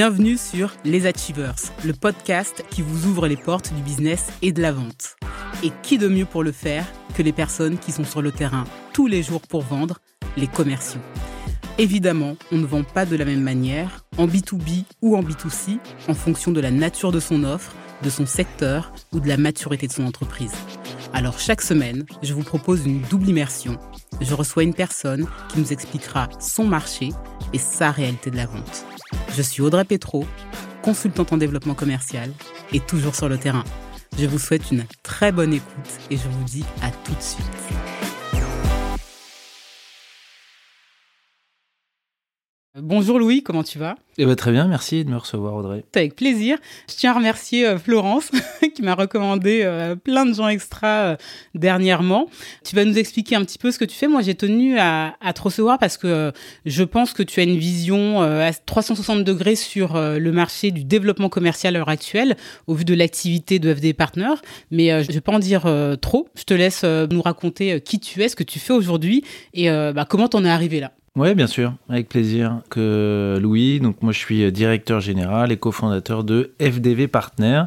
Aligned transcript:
Bienvenue 0.00 0.36
sur 0.36 0.76
Les 0.84 1.08
Achievers, 1.08 1.56
le 1.84 1.92
podcast 1.92 2.64
qui 2.70 2.82
vous 2.82 3.08
ouvre 3.08 3.26
les 3.26 3.36
portes 3.36 3.74
du 3.74 3.82
business 3.82 4.28
et 4.42 4.52
de 4.52 4.62
la 4.62 4.70
vente. 4.70 5.16
Et 5.64 5.72
qui 5.82 5.98
de 5.98 6.06
mieux 6.06 6.24
pour 6.24 6.44
le 6.44 6.52
faire 6.52 6.86
que 7.16 7.22
les 7.24 7.32
personnes 7.32 7.78
qui 7.78 7.90
sont 7.90 8.04
sur 8.04 8.22
le 8.22 8.30
terrain 8.30 8.62
tous 8.92 9.08
les 9.08 9.24
jours 9.24 9.40
pour 9.40 9.62
vendre, 9.62 9.98
les 10.36 10.46
commerciaux. 10.46 11.00
Évidemment, 11.78 12.36
on 12.52 12.58
ne 12.58 12.64
vend 12.64 12.84
pas 12.84 13.06
de 13.06 13.16
la 13.16 13.24
même 13.24 13.42
manière, 13.42 14.04
en 14.18 14.28
B2B 14.28 14.84
ou 15.02 15.16
en 15.16 15.22
B2C, 15.24 15.80
en 16.06 16.14
fonction 16.14 16.52
de 16.52 16.60
la 16.60 16.70
nature 16.70 17.10
de 17.10 17.18
son 17.18 17.42
offre, 17.42 17.74
de 18.04 18.08
son 18.08 18.24
secteur 18.24 18.92
ou 19.12 19.18
de 19.18 19.26
la 19.26 19.36
maturité 19.36 19.88
de 19.88 19.92
son 19.92 20.06
entreprise. 20.06 20.54
Alors 21.12 21.40
chaque 21.40 21.60
semaine, 21.60 22.06
je 22.22 22.34
vous 22.34 22.44
propose 22.44 22.86
une 22.86 23.00
double 23.00 23.30
immersion. 23.30 23.76
Je 24.20 24.34
reçois 24.34 24.62
une 24.62 24.74
personne 24.74 25.26
qui 25.48 25.58
nous 25.58 25.72
expliquera 25.72 26.28
son 26.38 26.66
marché 26.66 27.08
et 27.52 27.58
sa 27.58 27.90
réalité 27.90 28.30
de 28.30 28.36
la 28.36 28.46
vente. 28.46 28.86
Je 29.36 29.42
suis 29.42 29.62
Audrey 29.62 29.84
Petro, 29.84 30.26
consultante 30.82 31.32
en 31.32 31.36
développement 31.36 31.74
commercial 31.74 32.30
et 32.72 32.80
toujours 32.80 33.14
sur 33.14 33.28
le 33.28 33.38
terrain. 33.38 33.64
Je 34.18 34.26
vous 34.26 34.38
souhaite 34.38 34.70
une 34.70 34.84
très 35.02 35.32
bonne 35.32 35.54
écoute 35.54 35.90
et 36.10 36.16
je 36.16 36.28
vous 36.28 36.44
dis 36.44 36.64
à 36.82 36.90
tout 36.90 37.14
de 37.14 37.22
suite. 37.22 37.87
Bonjour 42.76 43.18
Louis, 43.18 43.42
comment 43.42 43.62
tu 43.62 43.78
vas? 43.78 43.96
Eh 44.18 44.26
ben, 44.26 44.36
Très 44.36 44.52
bien, 44.52 44.68
merci 44.68 45.02
de 45.02 45.08
me 45.08 45.16
recevoir 45.16 45.54
Audrey. 45.54 45.84
Avec 45.96 46.14
plaisir. 46.14 46.58
Je 46.88 46.96
tiens 46.96 47.12
à 47.12 47.14
remercier 47.14 47.66
euh, 47.66 47.78
Florence 47.78 48.30
qui 48.74 48.82
m'a 48.82 48.94
recommandé 48.94 49.62
euh, 49.64 49.96
plein 49.96 50.26
de 50.26 50.34
gens 50.34 50.48
extra 50.48 50.86
euh, 50.88 51.16
dernièrement. 51.54 52.26
Tu 52.64 52.76
vas 52.76 52.84
nous 52.84 52.98
expliquer 52.98 53.36
un 53.36 53.44
petit 53.44 53.56
peu 53.56 53.72
ce 53.72 53.78
que 53.78 53.86
tu 53.86 53.96
fais. 53.96 54.06
Moi 54.06 54.20
j'ai 54.20 54.34
tenu 54.34 54.78
à, 54.78 55.14
te 55.34 55.40
recevoir 55.40 55.78
parce 55.78 55.96
que 55.96 56.30
je 56.66 56.84
pense 56.84 57.14
que 57.14 57.22
tu 57.22 57.40
as 57.40 57.44
une 57.44 57.56
vision 57.56 58.20
à 58.20 58.52
360 58.52 59.24
degrés 59.24 59.56
sur 59.56 59.94
le 59.94 60.30
marché 60.30 60.70
du 60.70 60.84
développement 60.84 61.30
commercial 61.30 61.74
à 61.74 61.78
l'heure 61.78 61.88
actuelle 61.88 62.36
au 62.66 62.74
vu 62.74 62.84
de 62.84 62.94
l'activité 62.94 63.58
de 63.58 63.74
FD 63.74 63.94
Partner. 63.94 64.34
Mais 64.70 65.02
je 65.02 65.08
ne 65.08 65.14
vais 65.14 65.20
pas 65.20 65.32
en 65.32 65.38
dire 65.38 65.66
trop. 66.00 66.28
Je 66.34 66.44
te 66.44 66.54
laisse 66.54 66.84
nous 66.84 67.22
raconter 67.22 67.80
qui 67.80 67.98
tu 67.98 68.22
es, 68.22 68.28
ce 68.28 68.36
que 68.36 68.44
tu 68.44 68.58
fais 68.58 68.72
aujourd'hui 68.72 69.24
et 69.54 69.70
bah, 69.70 70.06
comment 70.08 70.28
t'en 70.28 70.44
es 70.44 70.50
arrivé 70.50 70.80
là. 70.80 70.92
Oui, 71.18 71.34
bien 71.34 71.48
sûr, 71.48 71.72
avec 71.88 72.08
plaisir. 72.08 72.60
Que 72.70 73.40
Louis, 73.42 73.80
donc 73.80 74.02
moi 74.02 74.12
je 74.12 74.18
suis 74.20 74.52
directeur 74.52 75.00
général 75.00 75.50
et 75.50 75.56
cofondateur 75.56 76.22
de 76.22 76.52
FDV 76.60 77.08
Partner, 77.08 77.64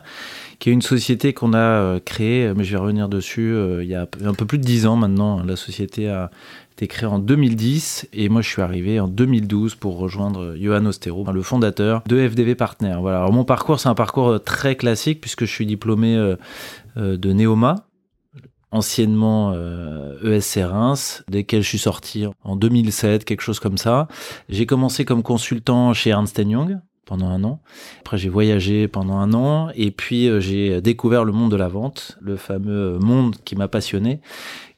qui 0.60 0.70
est 0.70 0.72
une 0.72 0.82
société 0.82 1.34
qu'on 1.34 1.52
a 1.52 1.58
euh, 1.58 2.00
créée, 2.00 2.54
mais 2.56 2.64
je 2.64 2.72
vais 2.72 2.82
revenir 2.82 3.10
dessus, 3.10 3.52
euh, 3.52 3.84
il 3.84 3.90
y 3.90 3.96
a 3.96 4.08
un 4.24 4.34
peu 4.34 4.46
plus 4.46 4.58
de 4.58 4.64
dix 4.64 4.86
ans 4.86 4.96
maintenant. 4.96 5.44
La 5.44 5.58
société 5.58 6.08
a 6.08 6.32
été 6.72 6.88
créée 6.88 7.10
en 7.10 7.20
2010 7.20 8.08
et 8.14 8.30
moi 8.30 8.42
je 8.42 8.48
suis 8.48 8.62
arrivé 8.62 9.02
en 9.02 9.10
2012 9.10 9.76
pour 9.76 9.98
rejoindre 9.98 10.56
Johan 10.58 10.86
Ostero, 10.86 11.30
le 11.30 11.42
fondateur 11.42 12.04
de 12.08 12.26
FDV 12.26 12.56
Partner. 12.56 12.96
Voilà. 13.02 13.18
Alors 13.18 13.34
mon 13.34 13.44
parcours, 13.44 13.82
c'est 13.82 13.90
un 13.90 13.96
parcours 13.96 14.30
euh, 14.30 14.40
très 14.40 14.78
classique 14.78 15.20
puisque 15.20 15.44
je 15.44 15.52
suis 15.52 15.66
diplômé 15.66 16.16
de 16.96 17.34
Neoma, 17.34 17.84
anciennement 18.72 19.54
euh, 19.54 20.38
ESC 20.38 20.60
Reims, 20.64 21.24
desquels 21.30 21.62
je 21.62 21.68
suis 21.68 21.78
sorti 21.78 22.26
en 22.44 22.56
2007, 22.56 23.26
quelque 23.26 23.42
chose 23.42 23.60
comme 23.60 23.78
ça. 23.78 24.08
J'ai 24.50 24.66
commencé 24.66 25.06
comme 25.06 25.24
consultant 25.24 25.94
chez 25.94 26.12
Ernst 26.12 26.38
Young 26.40 26.80
pendant 27.06 27.28
un 27.28 27.44
an. 27.44 27.60
Après, 28.00 28.18
j'ai 28.18 28.30
voyagé 28.30 28.88
pendant 28.88 29.18
un 29.18 29.34
an 29.34 29.70
et 29.76 29.92
puis 29.92 30.30
euh, 30.30 30.40
j'ai 30.40 30.82
découvert 30.82 31.26
le 31.26 31.34
monde 31.34 31.52
de 31.52 31.58
la 31.58 31.68
vente, 31.68 32.18
le 32.22 32.38
fameux 32.38 32.98
monde 33.00 33.36
qui 33.44 33.56
m'a 33.56 33.68
passionné 33.68 34.22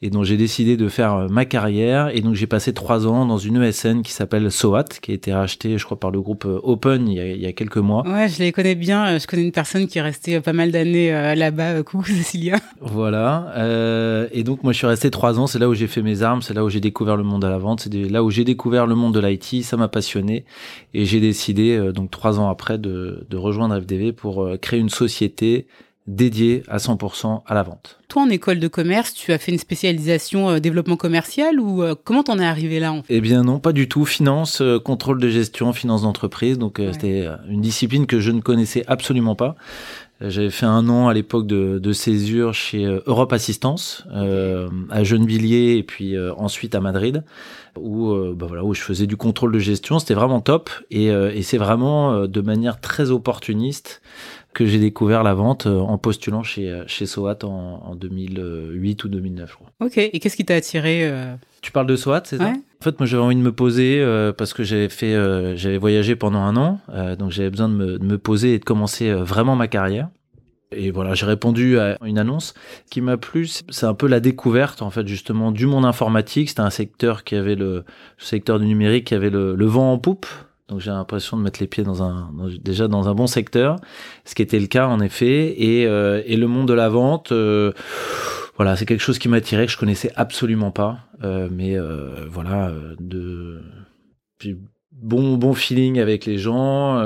et 0.03 0.09
donc 0.09 0.25
j'ai 0.25 0.35
décidé 0.35 0.75
de 0.75 0.89
faire 0.89 1.13
euh, 1.13 1.27
ma 1.29 1.45
carrière 1.45 2.09
et 2.13 2.19
donc 2.19 2.35
j'ai 2.35 2.45
passé 2.45 2.73
trois 2.73 3.07
ans 3.07 3.25
dans 3.25 3.37
une 3.37 3.63
ESN 3.63 4.01
qui 4.01 4.11
s'appelle 4.11 4.51
SOAT 4.51 4.99
qui 5.01 5.11
a 5.11 5.13
été 5.13 5.31
rachetée 5.31 5.77
je 5.77 5.85
crois 5.85 5.97
par 5.97 6.11
le 6.11 6.19
groupe 6.19 6.43
euh, 6.43 6.59
Open 6.61 7.07
il 7.07 7.13
y 7.13 7.19
a, 7.21 7.27
il 7.31 7.39
y 7.39 7.45
a 7.45 7.53
quelques 7.53 7.77
mois. 7.77 8.05
Ouais, 8.05 8.27
je 8.27 8.39
les 8.39 8.51
connais 8.51 8.75
bien. 8.75 9.17
Je 9.17 9.25
connais 9.25 9.43
une 9.43 9.53
personne 9.53 9.87
qui 9.87 9.99
est 9.99 10.01
restée 10.01 10.41
pas 10.41 10.51
mal 10.51 10.71
d'années 10.71 11.09
là-bas. 11.35 11.83
Coucou 11.83 12.03
Cécilia. 12.07 12.57
Voilà. 12.81 13.53
Euh, 13.55 14.27
et 14.33 14.43
donc 14.43 14.63
moi 14.63 14.73
je 14.73 14.79
suis 14.79 14.87
resté 14.87 15.09
trois 15.09 15.39
ans. 15.39 15.47
C'est 15.47 15.59
là 15.59 15.69
où 15.69 15.73
j'ai 15.73 15.87
fait 15.87 16.01
mes 16.01 16.21
armes. 16.21 16.41
C'est 16.41 16.53
là 16.53 16.65
où 16.65 16.69
j'ai 16.69 16.81
découvert 16.81 17.15
le 17.15 17.23
monde 17.23 17.41
de 17.41 17.47
la 17.47 17.57
vente. 17.57 17.79
C'est 17.79 17.93
là 17.93 18.25
où 18.25 18.29
j'ai 18.29 18.43
découvert 18.43 18.87
le 18.87 18.95
monde 18.95 19.13
de 19.13 19.25
l'IT. 19.25 19.63
Ça 19.63 19.77
m'a 19.77 19.87
passionné 19.87 20.43
et 20.93 21.05
j'ai 21.05 21.21
décidé 21.21 21.91
donc 21.93 22.11
trois 22.11 22.41
ans 22.41 22.49
après 22.49 22.77
de, 22.77 23.25
de 23.29 23.37
rejoindre 23.37 23.79
FDV 23.79 24.11
pour 24.11 24.49
créer 24.59 24.81
une 24.81 24.89
société 24.89 25.65
dédié 26.07 26.63
à 26.67 26.77
100% 26.77 27.43
à 27.45 27.53
la 27.53 27.63
vente. 27.63 27.99
Toi, 28.09 28.23
en 28.23 28.29
école 28.29 28.59
de 28.59 28.67
commerce, 28.67 29.13
tu 29.13 29.31
as 29.31 29.37
fait 29.37 29.51
une 29.51 29.57
spécialisation 29.57 30.49
euh, 30.49 30.59
développement 30.59 30.97
commercial 30.97 31.59
ou 31.59 31.81
euh, 31.81 31.95
comment 32.01 32.23
t'en 32.23 32.39
es 32.39 32.45
arrivé 32.45 32.79
là 32.79 32.91
en 32.91 33.03
fait? 33.03 33.15
Eh 33.15 33.21
bien 33.21 33.43
non, 33.43 33.59
pas 33.59 33.71
du 33.71 33.87
tout. 33.87 34.05
Finance, 34.05 34.61
euh, 34.61 34.79
contrôle 34.79 35.19
de 35.19 35.29
gestion, 35.29 35.71
finance 35.71 36.01
d'entreprise. 36.01 36.57
Donc 36.57 36.81
c'était 36.91 37.27
une 37.49 37.61
discipline 37.61 38.05
que 38.05 38.19
je 38.19 38.31
ne 38.31 38.41
connaissais 38.41 38.83
absolument 38.87 39.35
pas. 39.35 39.55
J'avais 40.21 40.51
fait 40.51 40.65
un 40.65 40.87
an 40.87 41.09
à 41.09 41.13
l'époque 41.13 41.47
de, 41.47 41.79
de, 41.79 41.91
césure 41.91 42.53
chez 42.53 42.85
Europe 43.07 43.33
Assistance 43.33 44.05
à 44.89 45.03
Gennevilliers 45.03 45.77
et 45.77 45.83
puis 45.83 46.15
ensuite 46.37 46.75
à 46.75 46.79
Madrid 46.79 47.23
où 47.77 48.13
bah 48.33 48.45
voilà 48.47 48.63
où 48.63 48.73
je 48.73 48.81
faisais 48.81 49.07
du 49.07 49.17
contrôle 49.17 49.51
de 49.51 49.59
gestion. 49.59 49.99
C'était 49.99 50.13
vraiment 50.13 50.39
top 50.39 50.69
et, 50.91 51.07
et 51.07 51.41
c'est 51.41 51.57
vraiment 51.57 52.25
de 52.25 52.41
manière 52.41 52.79
très 52.79 53.11
opportuniste 53.11 54.01
que 54.53 54.65
j'ai 54.65 54.79
découvert 54.79 55.23
la 55.23 55.33
vente 55.33 55.65
euh, 55.65 55.79
en 55.79 55.97
postulant 55.97 56.43
chez, 56.43 56.69
euh, 56.69 56.83
chez 56.87 57.05
Soat 57.05 57.43
en, 57.43 57.81
en 57.83 57.95
2008 57.95 59.03
ou 59.03 59.09
2009, 59.09 59.49
je 59.49 59.55
crois. 59.55 59.67
Ok, 59.81 59.97
et 59.97 60.19
qu'est-ce 60.19 60.35
qui 60.35 60.45
t'a 60.45 60.55
attiré 60.55 61.01
euh 61.03 61.35
Tu 61.61 61.71
parles 61.71 61.87
de 61.87 61.95
Soat, 61.95 62.23
c'est 62.25 62.37
ça 62.37 62.49
En 62.49 62.83
fait, 62.83 62.99
moi 62.99 63.05
j'avais 63.05 63.23
envie 63.23 63.35
de 63.35 63.41
me 63.41 63.51
poser 63.51 64.03
parce 64.37 64.53
que 64.53 64.63
j'avais 64.63 64.89
fait, 64.89 65.13
j'avais 65.57 65.77
voyagé 65.77 66.15
pendant 66.15 66.39
un 66.39 66.55
an, 66.55 66.79
donc 67.17 67.31
j'avais 67.31 67.49
besoin 67.49 67.69
de 67.69 67.73
me, 67.73 67.99
de 67.99 68.05
me, 68.05 68.17
poser 68.17 68.55
et 68.55 68.59
de 68.59 68.65
commencer 68.65 69.11
vraiment 69.11 69.55
ma 69.55 69.67
carrière. 69.67 70.09
Et 70.75 70.91
voilà, 70.91 71.13
j'ai 71.13 71.25
répondu 71.25 71.77
à 71.79 71.97
une 72.03 72.17
annonce 72.17 72.53
qui 72.89 73.01
m'a 73.01 73.17
plu. 73.17 73.47
C'est 73.47 73.85
un 73.85 73.93
peu 73.93 74.07
la 74.07 74.19
découverte, 74.19 74.81
en 74.81 74.89
fait, 74.89 75.07
justement, 75.07 75.51
du 75.51 75.67
monde 75.67 75.85
informatique. 75.85 76.49
C'était 76.49 76.61
un 76.61 76.71
secteur 76.71 77.23
qui 77.23 77.35
avait 77.35 77.55
le, 77.55 77.75
le 77.75 77.83
secteur 78.17 78.59
du 78.59 78.65
numérique 78.65 79.05
qui 79.05 79.13
avait 79.13 79.29
le, 79.29 79.55
le 79.55 79.65
vent 79.65 79.93
en 79.93 79.99
poupe. 79.99 80.25
Donc 80.69 80.79
j'ai 80.79 80.91
l'impression 80.91 81.35
de 81.37 81.41
mettre 81.41 81.59
les 81.59 81.67
pieds 81.67 81.83
dans 81.83 82.03
un 82.03 82.31
déjà 82.61 82.87
dans 82.87 83.09
un 83.09 83.13
bon 83.13 83.27
secteur, 83.27 83.75
ce 84.23 84.33
qui 84.33 84.41
était 84.41 84.59
le 84.59 84.67
cas 84.67 84.87
en 84.87 85.01
effet. 85.01 85.61
Et, 85.61 85.85
euh, 85.85 86.21
le 86.25 86.47
monde 86.47 86.67
de 86.67 86.73
la 86.73 86.89
vente, 86.89 87.31
euh, 87.31 87.73
voilà, 88.55 88.75
c'est 88.75 88.85
quelque 88.85 89.01
chose 89.01 89.19
qui 89.19 89.27
m'attirait 89.27 89.65
que 89.65 89.71
je 89.71 89.77
connaissais 89.77 90.11
absolument 90.15 90.71
pas, 90.71 90.99
euh, 91.23 91.49
mais 91.51 91.77
voilà, 92.29 92.71
de 92.99 93.61
bon 94.91 95.35
bon 95.37 95.53
feeling 95.53 95.99
avec 95.99 96.25
les 96.25 96.37
gens, 96.37 97.03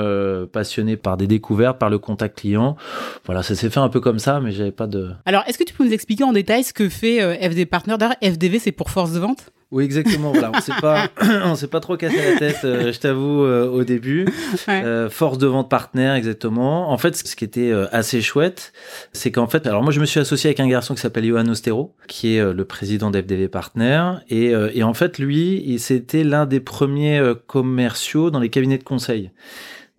passionné 0.52 0.96
par 0.96 1.18
des 1.18 1.26
découvertes, 1.26 1.80
par 1.80 1.90
le 1.90 1.98
contact 1.98 2.38
client. 2.38 2.78
Voilà, 3.26 3.42
ça 3.42 3.56
s'est 3.56 3.72
fait 3.72 3.80
un 3.80 3.90
peu 3.90 4.02
comme 4.02 4.20
ça, 4.20 4.40
mais 4.40 4.52
j'avais 4.52 4.72
pas 4.72 4.86
de. 4.86 5.10
Alors, 5.26 5.44
est-ce 5.48 5.58
que 5.58 5.64
tu 5.64 5.74
peux 5.74 5.84
nous 5.84 5.94
expliquer 5.94 6.24
en 6.24 6.34
détail 6.34 6.64
ce 6.64 6.74
que 6.74 6.90
fait 6.90 7.40
FD 7.50 7.66
Partner 7.66 7.96
D'ailleurs, 7.98 8.18
FDV, 8.22 8.60
c'est 8.60 8.72
pour 8.72 8.92
force 8.92 9.14
de 9.14 9.20
vente? 9.20 9.52
Oui, 9.70 9.84
exactement. 9.84 10.32
Voilà, 10.32 10.52
on 10.54 10.62
s'est 10.62 10.72
pas, 10.80 11.10
on 11.44 11.56
s'est 11.56 11.68
pas 11.68 11.82
trop 11.82 11.98
cassé 11.98 12.16
la 12.16 12.38
tête, 12.38 12.60
euh, 12.64 12.94
je 12.94 13.00
t'avoue, 13.00 13.44
euh, 13.44 13.68
au 13.68 13.84
début. 13.84 14.26
Euh, 14.70 15.10
force 15.10 15.38
de 15.38 15.48
vente 15.48 15.70
partenaire, 15.70 16.14
exactement. 16.14 16.90
En 16.90 16.98
fait, 16.98 17.16
ce 17.16 17.36
qui 17.36 17.44
était 17.44 17.74
assez 17.92 18.22
chouette, 18.22 18.72
c'est 19.12 19.32
qu'en 19.32 19.48
fait, 19.48 19.68
alors 19.68 19.84
moi, 19.84 19.92
je 19.92 20.00
me 20.00 20.06
suis 20.06 20.20
associé 20.20 20.50
avec 20.50 20.62
un 20.62 20.68
garçon 20.68 20.96
qui 20.96 21.02
s'appelle 21.02 21.26
Johan 21.26 21.48
Ostero, 21.48 21.94
qui 22.08 22.36
est 22.36 22.54
le 22.54 22.66
président 22.66 23.12
d'FDV 23.12 23.50
Partner, 23.50 24.14
et, 24.30 24.54
et 24.74 24.84
en 24.84 24.94
fait, 24.94 25.20
lui, 25.20 25.78
c'était 25.80 26.24
l'un 26.24 26.46
des 26.46 26.60
premiers 26.60 27.22
commerciaux 27.48 28.30
dans 28.30 28.40
les 28.40 28.50
cabinets 28.50 28.78
de 28.78 28.84
conseil. 28.84 29.32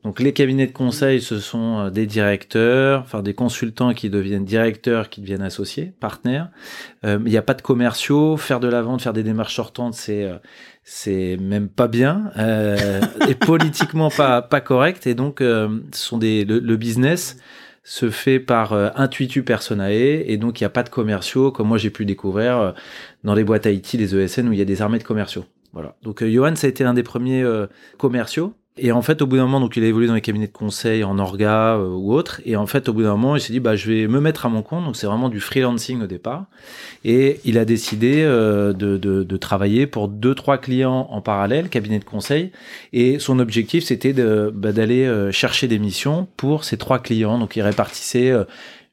Donc 0.05 0.21
les 0.21 0.33
cabinets 0.33 0.69
de 0.69 0.73
conseil, 0.73 1.21
ce 1.21 1.41
sont 1.41 1.79
euh, 1.79 1.91
des 1.91 2.07
directeurs, 2.07 3.01
enfin 3.01 3.21
des 3.21 3.35
consultants 3.35 3.95
qui 3.95 4.11
deviennent 4.11 4.45
directeurs, 4.45 5.09
qui 5.09 5.21
deviennent 5.21 5.43
associés, 5.43 5.93
partenaires. 5.99 6.51
Euh, 7.05 7.19
il 7.25 7.31
n'y 7.31 7.37
a 7.37 7.43
pas 7.43 7.55
de 7.55 7.63
commerciaux. 7.63 8.37
Faire 8.37 8.61
de 8.61 8.69
la 8.69 8.81
vente, 8.81 9.03
faire 9.03 9.13
des 9.13 9.25
démarches 9.25 9.57
sortantes, 9.57 9.95
c'est 9.95 10.25
euh, 10.25 10.39
c'est 10.85 11.37
même 11.41 11.69
pas 11.69 11.89
bien 11.89 12.31
euh, 12.39 13.01
et 13.29 13.35
politiquement 13.35 14.09
pas 14.09 14.41
pas 14.41 14.61
correct. 14.61 15.09
Et 15.09 15.15
donc 15.15 15.39
ce 15.41 15.81
sont 15.93 16.19
des 16.19 16.45
le, 16.45 16.77
business 16.77 17.37
se 17.83 18.11
fait 18.11 18.39
par 18.39 18.73
intuitu 18.97 19.43
personae 19.43 19.91
et 19.91 20.37
donc 20.37 20.61
il 20.61 20.63
n'y 20.63 20.67
a 20.67 20.71
pas 20.71 20.83
de 20.83 20.91
commerciaux 20.91 21.51
comme 21.51 21.69
moi 21.69 21.79
j'ai 21.79 21.91
pu 21.91 22.05
découvrir 22.05 22.75
dans 23.25 23.35
les 23.35 23.45
boîtes 23.45 23.67
IT, 23.67 23.95
les 23.95 24.15
ESN 24.15 24.49
où 24.49 24.53
il 24.53 24.59
y 24.59 24.63
a 24.63 24.67
des 24.67 24.83
armées 24.83 24.99
de 24.99 25.05
commerciaux. 25.05 25.45
Voilà. 25.73 25.97
Donc 26.03 26.23
Johan, 26.25 26.55
ça 26.55 26.67
a 26.67 26.71
été 26.71 26.85
un 26.85 26.95
des 26.95 27.03
premiers 27.03 27.45
commerciaux 27.99 28.55
et 28.81 28.93
en 28.93 29.03
fait, 29.03 29.23
au 29.23 29.27
bout 29.27 29.37
d'un 29.37 29.43
moment, 29.43 29.61
donc 29.61 29.77
il 29.77 29.85
a 29.85 29.87
évolué 29.87 30.07
dans 30.07 30.15
les 30.15 30.21
cabinets 30.21 30.47
de 30.47 30.53
conseil 30.53 31.05
en 31.05 31.19
orga 31.19 31.77
euh, 31.77 31.89
ou 31.89 32.13
autre. 32.13 32.41
Et 32.45 32.57
en 32.57 32.67
fait, 32.67 32.89
au 32.89 32.93
bout 32.93 33.03
d'un 33.03 33.17
moment, 33.17 33.37
il 33.37 33.41
s'est 33.41 33.53
dit, 33.53 33.61
bah, 33.61 33.77
je 33.77 33.91
vais 33.91 34.07
me 34.07 34.21
mettre 34.21 34.47
à 34.47 34.49
mon 34.49 34.63
compte. 34.63 34.85
Donc 34.85 34.97
c'est 34.97 35.07
vraiment 35.07 35.29
du 35.29 35.41
freelancing 35.41 36.03
au 36.03 36.07
départ. 36.07 36.47
Et 37.05 37.41
il 37.45 37.59
a 37.59 37.65
décidé 37.65 38.23
euh, 38.23 38.73
de, 38.73 38.97
de, 38.97 39.23
de, 39.23 39.37
travailler 39.37 39.87
pour 39.87 40.09
deux, 40.09 40.35
trois 40.35 40.59
clients 40.59 41.09
en 41.11 41.21
parallèle, 41.21 41.69
cabinet 41.69 41.99
de 41.99 42.05
conseil. 42.05 42.53
Et 42.93 43.19
son 43.19 43.39
objectif, 43.39 43.85
c'était 43.85 44.13
de, 44.13 44.53
bah, 44.55 44.73
d'aller 44.73 45.05
euh, 45.05 45.31
chercher 45.33 45.69
des 45.69 45.79
missions 45.79 46.29
pour 46.37 46.65
ces 46.65 46.77
trois 46.77 46.99
clients. 46.99 47.39
Donc 47.39 47.57
il 47.57 47.63
répartissait 47.63 48.33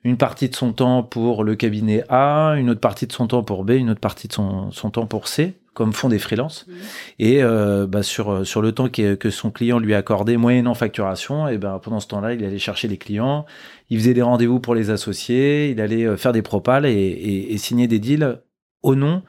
une 0.04 0.18
partie 0.18 0.50
de 0.50 0.56
son 0.56 0.72
temps 0.72 1.04
pour 1.04 1.44
le 1.44 1.56
cabinet 1.56 2.04
A, 2.10 2.56
une 2.58 2.70
autre 2.70 2.80
partie 2.82 3.08
de 3.08 3.14
son 3.14 3.28
temps 3.28 3.44
pour 3.44 3.64
B, 3.64 3.72
une 3.72 3.90
autre 3.90 4.00
partie 4.00 4.28
de 4.28 4.34
son 4.34 4.90
temps 4.92 5.06
pour 5.06 5.28
C 5.28 5.56
comme 5.75 5.94
font 5.94 6.10
des 6.10 6.18
freelances. 6.18 6.66
Mmh. 6.66 6.72
Et 7.19 7.44
euh, 7.44 7.86
bah, 7.86 8.01
sur, 8.01 8.48
sur 8.48 8.62
le 8.62 8.72
temps 8.72 8.89
que, 8.89 9.30
son 9.30 9.51
client 9.51 9.77
lui 9.77 9.94
accordait, 9.94 10.38
moyennant 10.38 10.74
facturation, 10.74 11.48
et 11.48 11.57
ben 11.57 11.80
pendant 11.83 12.00
ce 12.00 12.07
temps-là, 12.07 12.33
il 12.33 12.44
allait 12.44 12.57
chercher 12.57 12.88
des 12.88 12.98
clients, 12.98 13.45
il 13.89 14.00
faisait 14.00 14.13
des 14.13 14.22
rendez-vous 14.22 14.60
pour 14.60 14.74
les 14.74 14.89
associés, 14.89 15.69
il 15.69 15.81
allait 15.81 16.06
euh, 16.06 16.18
faire 16.18 16.31
des 16.31 16.42
propales 16.42 16.86
et, 16.86 17.56
signer 17.57 17.88
des 17.88 18.00
deals 18.00 18.42
au 18.83 18.95
nom 18.95 19.22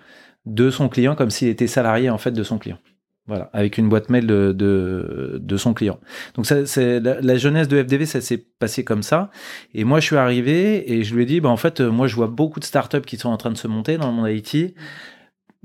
de 0.46 0.70
son 0.70 0.88
client, 0.88 1.16
comme 1.16 1.30
s'il 1.30 1.48
était 1.48 1.66
salarié 1.66 2.10
en 2.10 2.18
fait 2.18 2.30
de 2.30 2.42
son 2.42 2.58
client. 2.58 2.78
Voilà, 3.26 3.50
avec 3.52 3.76
une 3.76 3.88
boîte 3.88 4.08
mail 4.08 4.24
de, 4.24 4.52
de, 4.52 5.56
son 5.56 5.74
client. 5.74 5.98
Donc 6.34 6.46
ça, 6.46 6.64
c'est 6.64 7.00
la, 7.00 7.36
jeunesse 7.36 7.66
de 7.66 7.82
FDV, 7.82 8.06
ça 8.06 8.20
s'est 8.20 8.38
passé 8.38 8.84
comme 8.84 9.02
ça. 9.02 9.30
Et 9.74 9.82
moi, 9.82 9.98
je 9.98 10.06
suis 10.06 10.16
arrivé 10.16 10.92
et 10.92 11.02
je 11.02 11.12
lui 11.12 11.24
ai 11.24 11.26
dit, 11.26 11.40
bah 11.40 11.48
en 11.48 11.56
fait, 11.56 11.80
moi, 11.80 12.06
je 12.06 12.14
vois 12.14 12.28
beaucoup 12.28 12.60
de 12.60 12.64
startups 12.64 13.00
qui 13.00 13.16
sont 13.16 13.30
en 13.30 13.36
train 13.36 13.50
de 13.50 13.56
se 13.56 13.66
monter 13.66 13.96
dans 13.96 14.06
le 14.06 14.12
monde 14.12 14.28
IT 14.30 14.76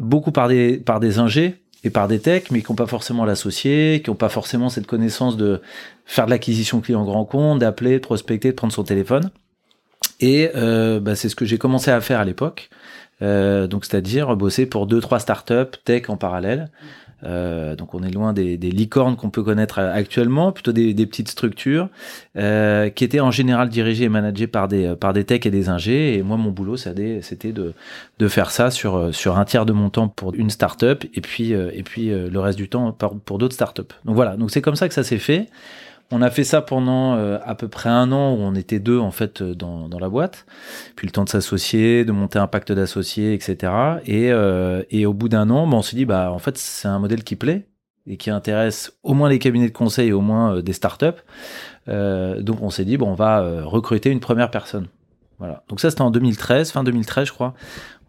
beaucoup 0.01 0.31
par 0.31 0.47
des, 0.47 0.77
par 0.77 0.99
des 0.99 1.19
ingés 1.19 1.61
et 1.83 1.89
par 1.89 2.07
des 2.07 2.19
techs, 2.19 2.51
mais 2.51 2.61
qui 2.61 2.71
n'ont 2.71 2.75
pas 2.75 2.87
forcément 2.87 3.25
l'associé, 3.25 4.01
qui 4.03 4.09
n'ont 4.09 4.15
pas 4.15 4.29
forcément 4.29 4.69
cette 4.69 4.87
connaissance 4.87 5.37
de 5.37 5.61
faire 6.05 6.25
de 6.25 6.31
l'acquisition 6.31 6.81
client 6.81 7.03
grand 7.03 7.25
compte, 7.25 7.59
d'appeler, 7.59 7.93
de 7.93 8.05
prospecter, 8.05 8.49
de 8.49 8.55
prendre 8.55 8.73
son 8.73 8.83
téléphone. 8.83 9.31
Et 10.19 10.51
euh, 10.55 10.99
bah, 10.99 11.15
c'est 11.15 11.29
ce 11.29 11.35
que 11.35 11.45
j'ai 11.45 11.57
commencé 11.57 11.89
à 11.89 12.01
faire 12.01 12.19
à 12.19 12.25
l'époque. 12.25 12.69
Euh, 13.21 13.67
donc 13.67 13.85
c'est-à-dire 13.85 14.35
bosser 14.35 14.65
pour 14.65 14.87
deux 14.87 14.99
trois 14.99 15.19
startups 15.19 15.77
tech 15.85 16.09
en 16.09 16.17
parallèle 16.17 16.71
euh, 17.23 17.75
donc 17.75 17.93
on 17.93 18.03
est 18.03 18.11
loin 18.11 18.33
des, 18.33 18.57
des 18.57 18.71
licornes 18.71 19.15
qu'on 19.15 19.29
peut 19.29 19.43
connaître 19.43 19.79
actuellement, 19.79 20.51
plutôt 20.51 20.71
des, 20.71 20.93
des 20.93 21.05
petites 21.05 21.29
structures 21.29 21.89
euh, 22.37 22.89
qui 22.89 23.03
étaient 23.03 23.19
en 23.19 23.31
général 23.31 23.69
dirigées 23.69 24.05
et 24.05 24.09
managées 24.09 24.47
par 24.47 24.67
des 24.67 24.95
par 24.95 25.13
des 25.13 25.23
techs 25.23 25.45
et 25.45 25.51
des 25.51 25.69
ingés. 25.69 26.15
Et 26.15 26.23
moi 26.23 26.37
mon 26.37 26.51
boulot 26.51 26.77
c'était 26.77 27.51
de 27.51 27.73
de 28.19 28.27
faire 28.27 28.51
ça 28.51 28.71
sur 28.71 29.13
sur 29.13 29.37
un 29.37 29.45
tiers 29.45 29.65
de 29.65 29.73
mon 29.73 29.89
temps 29.89 30.07
pour 30.07 30.33
une 30.33 30.49
startup 30.49 31.05
et 31.13 31.21
puis 31.21 31.53
euh, 31.53 31.71
et 31.73 31.83
puis 31.83 32.11
euh, 32.11 32.29
le 32.29 32.39
reste 32.39 32.57
du 32.57 32.69
temps 32.69 32.91
pour, 32.91 33.19
pour 33.19 33.37
d'autres 33.37 33.53
startups. 33.53 33.93
Donc 34.05 34.15
voilà, 34.15 34.35
donc 34.35 34.51
c'est 34.51 34.61
comme 34.61 34.75
ça 34.75 34.87
que 34.87 34.93
ça 34.93 35.03
s'est 35.03 35.17
fait. 35.17 35.47
On 36.11 36.21
a 36.21 36.29
fait 36.29 36.43
ça 36.43 36.61
pendant 36.61 37.15
euh, 37.15 37.37
à 37.43 37.55
peu 37.55 37.69
près 37.69 37.89
un 37.89 38.11
an 38.11 38.33
où 38.33 38.39
on 38.39 38.53
était 38.53 38.79
deux 38.79 38.99
en 38.99 39.11
fait 39.11 39.41
euh, 39.41 39.55
dans, 39.55 39.87
la 39.99 40.09
boîte. 40.09 40.45
Puis 40.95 41.07
le 41.07 41.11
temps 41.11 41.23
de 41.23 41.29
s'associer, 41.29 42.03
de 42.03 42.11
monter 42.11 42.37
un 42.37 42.47
pacte 42.47 42.71
d'associés, 42.71 43.33
etc. 43.33 43.73
Et, 44.05 44.31
euh, 44.31 44.83
et 44.89 45.05
au 45.05 45.13
bout 45.13 45.29
d'un 45.29 45.49
an, 45.49 45.67
ben, 45.67 45.77
on 45.77 45.81
s'est 45.81 45.95
dit 45.95 46.05
bah 46.05 46.31
en 46.31 46.39
fait 46.39 46.57
c'est 46.57 46.87
un 46.87 46.99
modèle 46.99 47.23
qui 47.23 47.35
plaît 47.35 47.67
et 48.07 48.17
qui 48.17 48.29
intéresse 48.29 48.93
au 49.03 49.13
moins 49.13 49.29
les 49.29 49.39
cabinets 49.39 49.67
de 49.69 49.73
conseil 49.73 50.09
et 50.09 50.13
au 50.13 50.21
moins 50.21 50.61
des 50.61 50.73
startups. 50.73 51.21
Donc 51.87 52.61
on 52.61 52.69
s'est 52.69 52.85
dit 52.85 52.97
on 52.99 53.13
va 53.13 53.63
recruter 53.63 54.09
une 54.09 54.19
première 54.19 54.51
personne. 54.51 54.87
Voilà. 55.39 55.63
Donc 55.69 55.79
ça 55.79 55.89
c'était 55.89 56.01
en 56.01 56.11
2013, 56.11 56.71
fin 56.71 56.83
2013 56.83 57.27
je 57.27 57.33
crois 57.33 57.53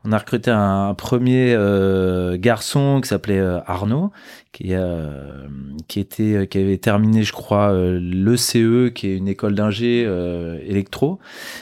on 0.05 0.13
a 0.13 0.19
recruté 0.19 0.51
un 0.51 0.95
premier 0.95 1.55
euh, 1.55 2.37
garçon 2.37 3.01
qui 3.01 3.09
s'appelait 3.09 3.39
euh, 3.39 3.61
Arnaud, 3.67 4.11
qui, 4.51 4.71
euh, 4.71 5.47
qui 5.87 6.01
était, 6.01 6.49
qui 6.49 6.59
avait 6.59 6.79
terminé, 6.79 7.23
je 7.23 7.33
crois, 7.33 7.73
l'ECE, 7.73 8.91
qui 8.95 9.09
est 9.09 9.17
une 9.17 9.29
école 9.29 9.55
d'ingé 9.55 10.03
électro, 10.67 11.19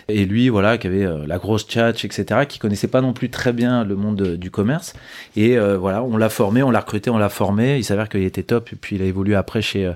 et 0.08 0.24
lui, 0.24 0.48
voilà, 0.48 0.78
qui 0.78 0.86
avait 0.86 1.06
la 1.26 1.38
grosse 1.38 1.66
tchatch, 1.66 2.04
etc., 2.04 2.46
qui 2.48 2.58
connaissait 2.58 2.88
pas 2.88 3.00
non 3.00 3.12
plus 3.12 3.30
très 3.30 3.52
bien 3.52 3.84
le 3.84 3.94
monde 3.94 4.22
du 4.36 4.50
commerce, 4.50 4.94
et 5.36 5.56
voilà, 5.58 6.02
on 6.02 6.16
l'a 6.16 6.30
formé, 6.30 6.64
on 6.64 6.70
l'a 6.72 6.80
recruté, 6.80 7.10
on 7.10 7.18
l'a 7.18 7.28
formé. 7.28 7.78
Il 7.78 7.84
s'avère 7.84 8.08
qu'il 8.08 8.24
était 8.24 8.42
top, 8.42 8.72
et 8.72 8.76
puis 8.76 8.96
il 8.96 9.02
a 9.02 9.04
évolué 9.04 9.36
après 9.36 9.62
chez 9.62 9.92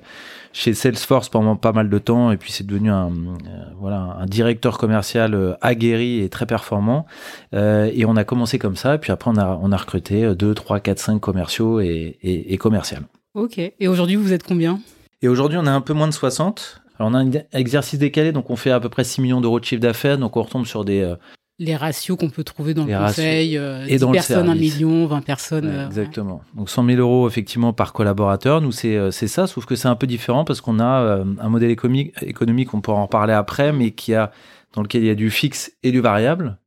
chez 0.54 0.72
Salesforce 0.72 1.28
pendant 1.28 1.56
pas 1.56 1.72
mal 1.72 1.90
de 1.90 1.98
temps 1.98 2.30
et 2.30 2.36
puis 2.36 2.52
c'est 2.52 2.64
devenu 2.64 2.90
un 2.90 3.08
euh, 3.08 3.64
voilà 3.78 4.16
un 4.20 4.24
directeur 4.24 4.78
commercial 4.78 5.34
euh, 5.34 5.54
aguerri 5.60 6.20
et 6.20 6.28
très 6.28 6.46
performant 6.46 7.06
euh, 7.54 7.90
et 7.92 8.06
on 8.06 8.14
a 8.16 8.22
commencé 8.22 8.58
comme 8.58 8.76
ça 8.76 8.94
et 8.94 8.98
puis 8.98 9.10
après 9.10 9.30
on 9.30 9.36
a 9.36 9.58
on 9.60 9.72
a 9.72 9.76
recruté 9.76 10.32
2 10.34 10.54
3 10.54 10.78
4 10.78 10.98
5 10.98 11.20
commerciaux 11.20 11.80
et 11.80 12.18
et, 12.22 12.54
et 12.54 12.56
commercial. 12.56 13.02
OK. 13.34 13.58
Et 13.58 13.88
aujourd'hui 13.88 14.14
vous 14.14 14.32
êtes 14.32 14.44
combien? 14.44 14.80
Et 15.22 15.28
aujourd'hui 15.28 15.58
on 15.60 15.66
a 15.66 15.72
un 15.72 15.80
peu 15.80 15.92
moins 15.92 16.06
de 16.06 16.14
60. 16.14 16.82
Alors 16.98 17.10
on 17.10 17.14
a 17.14 17.18
un 17.18 17.30
exercice 17.52 17.98
décalé 17.98 18.30
donc 18.30 18.48
on 18.48 18.56
fait 18.56 18.70
à 18.70 18.78
peu 18.78 18.88
près 18.88 19.02
6 19.02 19.22
millions 19.22 19.40
d'euros 19.40 19.58
de 19.58 19.64
chiffre 19.64 19.82
d'affaires 19.82 20.18
donc 20.18 20.36
on 20.36 20.42
retombe 20.42 20.66
sur 20.66 20.84
des 20.84 21.12
les 21.58 21.76
ratios 21.76 22.18
qu'on 22.18 22.30
peut 22.30 22.42
trouver 22.42 22.74
dans 22.74 22.84
le 22.84 22.92
conseil, 22.92 23.56
euh, 23.56 23.86
et 23.86 23.98
10 23.98 24.06
personnes, 24.10 24.48
1 24.48 24.54
million, 24.54 25.06
20 25.06 25.20
personnes. 25.20 25.66
Euh, 25.66 25.86
exactement. 25.86 26.42
Donc 26.54 26.68
100 26.68 26.84
000 26.84 26.98
euros 26.98 27.28
effectivement 27.28 27.72
par 27.72 27.92
collaborateur. 27.92 28.60
Nous, 28.60 28.72
c'est 28.72 28.96
euh, 28.96 29.10
ça, 29.10 29.46
sauf 29.46 29.64
que 29.64 29.76
c'est 29.76 29.88
un 29.88 29.94
peu 29.94 30.06
différent 30.06 30.44
parce 30.44 30.60
qu'on 30.60 30.80
a 30.80 30.84
un 30.84 31.48
modèle 31.48 31.70
économique, 31.70 32.12
économique, 32.22 32.74
on 32.74 32.80
pourra 32.80 32.98
en 32.98 33.06
parler 33.06 33.32
après, 33.32 33.72
mais 33.72 33.92
qui 33.92 34.14
a, 34.14 34.32
dans 34.72 34.82
lequel 34.82 35.02
il 35.02 35.06
y 35.06 35.10
a 35.10 35.14
du 35.14 35.30
fixe 35.30 35.72
et 35.82 35.92
du 35.92 36.00
variable. 36.00 36.58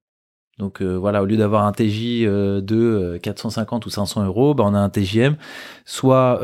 Donc 0.57 0.81
voilà, 0.81 1.22
au 1.22 1.25
lieu 1.25 1.38
d'avoir 1.38 1.68
un 1.68 1.72
TJ 1.72 2.24
de 2.24 3.19
450 3.22 3.86
ou 3.86 3.90
500 3.92 4.25
euros, 4.25 4.56
bah, 4.56 4.63
on 4.66 4.74
a 4.74 4.80
un 4.80 4.90
TJM 4.90 5.36
soit 5.86 6.42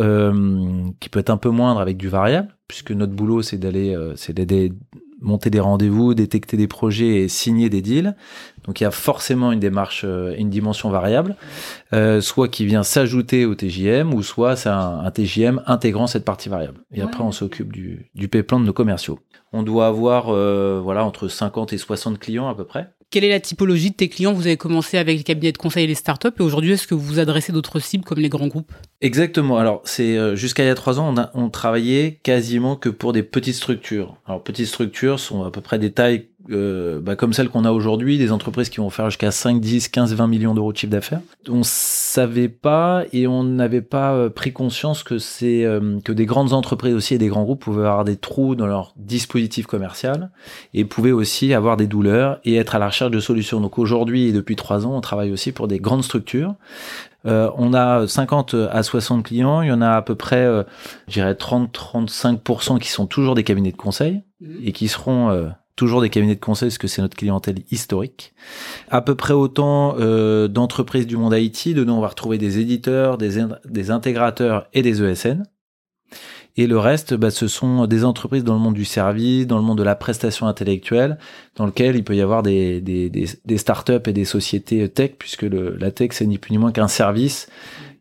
qui 0.99 1.09
peut 1.09 1.19
être 1.19 1.31
un 1.31 1.37
peu 1.37 1.49
moindre 1.49 1.79
avec 1.79 1.97
du 1.97 2.09
variable, 2.09 2.55
puisque 2.67 2.91
notre 2.91 3.13
boulot 3.13 3.41
c'est 3.41 3.57
d'aller, 3.57 3.97
c'est 4.15 4.33
d'aider 4.33 4.71
monter 5.23 5.49
des 5.49 5.59
rendez-vous, 5.59 6.13
détecter 6.13 6.57
des 6.57 6.67
projets 6.67 7.21
et 7.21 7.27
signer 7.27 7.69
des 7.69 7.81
deals. 7.81 8.15
Donc 8.65 8.79
il 8.79 8.83
y 8.83 8.87
a 8.87 8.91
forcément 8.91 9.51
une 9.51 9.59
démarche, 9.59 10.03
euh, 10.05 10.35
une 10.37 10.49
dimension 10.49 10.89
variable, 10.89 11.35
euh, 11.93 12.21
soit 12.21 12.47
qui 12.47 12.65
vient 12.65 12.83
s'ajouter 12.83 13.45
au 13.45 13.55
TJM, 13.55 14.13
ou 14.13 14.21
soit 14.21 14.55
c'est 14.55 14.69
un, 14.69 15.09
TJM 15.11 15.61
intégrant 15.65 16.07
cette 16.07 16.25
partie 16.25 16.49
variable. 16.49 16.79
Et 16.93 17.01
après 17.01 17.23
on 17.23 17.31
s'occupe 17.31 17.73
du, 17.73 18.09
du 18.15 18.27
plan 18.27 18.59
de 18.59 18.65
nos 18.65 18.73
commerciaux. 18.73 19.19
On 19.51 19.63
doit 19.63 19.87
avoir 19.87 20.29
euh, 20.29 20.79
voilà 20.83 21.03
entre 21.05 21.27
50 21.27 21.73
et 21.73 21.77
60 21.77 22.19
clients 22.19 22.47
à 22.47 22.55
peu 22.55 22.65
près. 22.65 22.89
Quelle 23.13 23.25
est 23.25 23.29
la 23.29 23.39
typologie 23.39 23.91
de 23.91 23.95
tes 23.95 24.09
clients? 24.09 24.33
Vous 24.33 24.47
avez 24.47 24.57
commencé 24.57 24.97
avec 24.97 25.15
les 25.19 25.23
cabinets 25.23 25.51
de 25.51 25.57
conseil 25.59 25.83
et 25.83 25.87
les 25.87 25.93
startups, 25.93 26.29
et 26.39 26.41
aujourd'hui, 26.41 26.71
est-ce 26.71 26.87
que 26.87 26.95
vous 26.95 27.05
vous 27.05 27.19
adressez 27.19 27.51
d'autres 27.51 27.77
cibles 27.77 28.03
comme 28.03 28.17
les 28.17 28.27
grands 28.27 28.47
groupes? 28.47 28.71
Exactement. 29.01 29.59
Alors, 29.59 29.83
c'est 29.83 30.17
euh, 30.17 30.35
jusqu'à 30.35 30.63
il 30.63 30.65
y 30.65 30.69
a 30.71 30.73
trois 30.73 30.99
ans, 30.99 31.13
on, 31.15 31.43
on 31.43 31.49
travaillait 31.51 32.19
quasiment 32.23 32.75
que 32.75 32.89
pour 32.89 33.13
des 33.13 33.21
petites 33.21 33.53
structures. 33.53 34.17
Alors, 34.25 34.43
petites 34.43 34.65
structures 34.65 35.19
sont 35.19 35.43
à 35.43 35.51
peu 35.51 35.61
près 35.61 35.77
des 35.77 35.91
tailles 35.91 36.29
euh, 36.51 36.99
bah, 36.99 37.15
comme 37.15 37.31
celles 37.31 37.49
qu'on 37.49 37.63
a 37.63 37.71
aujourd'hui, 37.71 38.17
des 38.17 38.31
entreprises 38.31 38.69
qui 38.69 38.77
vont 38.77 38.89
faire 38.89 39.09
jusqu'à 39.09 39.31
5, 39.31 39.61
10, 39.61 39.87
15, 39.87 40.13
20 40.13 40.27
millions 40.27 40.53
d'euros 40.53 40.73
de 40.73 40.77
chiffre 40.77 40.91
d'affaires. 40.91 41.21
On 41.47 41.63
savait 41.63 42.49
pas 42.49 43.03
et 43.13 43.27
on 43.27 43.43
n'avait 43.43 43.81
pas 43.81 44.13
euh, 44.13 44.29
pris 44.29 44.51
conscience 44.51 45.03
que 45.03 45.19
c'est 45.19 45.63
euh, 45.63 45.99
que 46.03 46.11
des 46.11 46.25
grandes 46.25 46.51
entreprises 46.51 46.93
aussi 46.93 47.13
et 47.13 47.17
des 47.17 47.27
grands 47.27 47.43
groupes 47.43 47.61
pouvaient 47.61 47.87
avoir 47.87 48.03
des 48.03 48.17
trous 48.17 48.55
dans 48.55 48.67
leur 48.67 48.93
dispositif 48.97 49.67
commercial 49.67 50.31
et 50.73 50.83
pouvaient 50.83 51.13
aussi 51.13 51.53
avoir 51.53 51.77
des 51.77 51.87
douleurs 51.87 52.39
et 52.43 52.55
être 52.55 52.75
à 52.75 52.79
la 52.79 52.87
recherche 52.87 53.11
de 53.11 53.19
solutions. 53.21 53.61
Donc 53.61 53.79
aujourd'hui 53.79 54.27
et 54.27 54.33
depuis 54.33 54.57
trois 54.57 54.85
ans, 54.85 54.95
on 54.95 55.01
travaille 55.01 55.31
aussi 55.31 55.53
pour 55.53 55.69
des 55.69 55.79
grandes 55.79 56.03
structures. 56.03 56.55
Euh, 57.25 57.49
on 57.57 57.73
a 57.73 58.05
50 58.05 58.53
à 58.69 58.83
60 58.83 59.23
clients, 59.23 59.61
il 59.61 59.69
y 59.69 59.71
en 59.71 59.81
a 59.81 59.91
à 59.91 60.01
peu 60.01 60.15
près, 60.15 60.45
je 61.07 61.13
dirais 61.13 61.33
30-35% 61.33 62.79
qui 62.79 62.89
sont 62.89 63.07
toujours 63.07 63.33
des 63.33 63.45
cabinets 63.45 63.71
de 63.71 63.77
conseil 63.77 64.23
mmh. 64.41 64.45
et 64.65 64.71
qui 64.73 64.89
seront 64.89 65.53
toujours 65.75 66.01
des 66.01 66.09
cabinets 66.09 66.35
de 66.35 66.39
conseil 66.39 66.69
parce 66.69 66.77
que 66.77 66.87
c'est 66.87 67.01
notre 67.01 67.17
clientèle 67.17 67.59
historique. 67.71 68.33
À 68.89 69.01
peu 69.01 69.15
près 69.15 69.33
autant 69.33 69.95
euh, 69.99 70.47
d'entreprises 70.47 71.07
du 71.07 71.17
monde 71.17 71.33
IT. 71.35 71.73
Dedans, 71.73 71.97
on 71.97 72.01
va 72.01 72.09
retrouver 72.09 72.37
des 72.37 72.59
éditeurs, 72.59 73.17
des, 73.17 73.43
des 73.65 73.91
intégrateurs 73.91 74.67
et 74.73 74.81
des 74.81 75.01
ESN. 75.03 75.43
Et 76.55 76.67
le 76.67 76.77
reste, 76.77 77.15
bah, 77.15 77.31
ce 77.31 77.47
sont 77.47 77.87
des 77.87 78.05
entreprises 78.05 78.43
dans 78.43 78.53
le 78.53 78.59
monde 78.59 78.75
du 78.75 78.85
service, 78.85 79.47
dans 79.47 79.57
le 79.57 79.63
monde 79.63 79.79
de 79.79 79.83
la 79.83 79.95
prestation 79.95 80.45
intellectuelle, 80.45 81.17
dans 81.55 81.65
lequel 81.65 81.95
il 81.95 82.03
peut 82.03 82.15
y 82.15 82.21
avoir 82.21 82.43
des, 82.43 82.79
des, 82.79 83.09
des, 83.09 83.27
des 83.43 83.57
startups 83.57 83.93
et 84.05 84.13
des 84.13 84.25
sociétés 84.25 84.87
tech, 84.87 85.13
puisque 85.17 85.41
le, 85.41 85.75
la 85.77 85.89
tech, 85.89 86.11
c'est 86.11 86.27
ni 86.27 86.37
plus 86.37 86.51
ni 86.51 86.59
moins 86.59 86.71
qu'un 86.71 86.87
service 86.87 87.47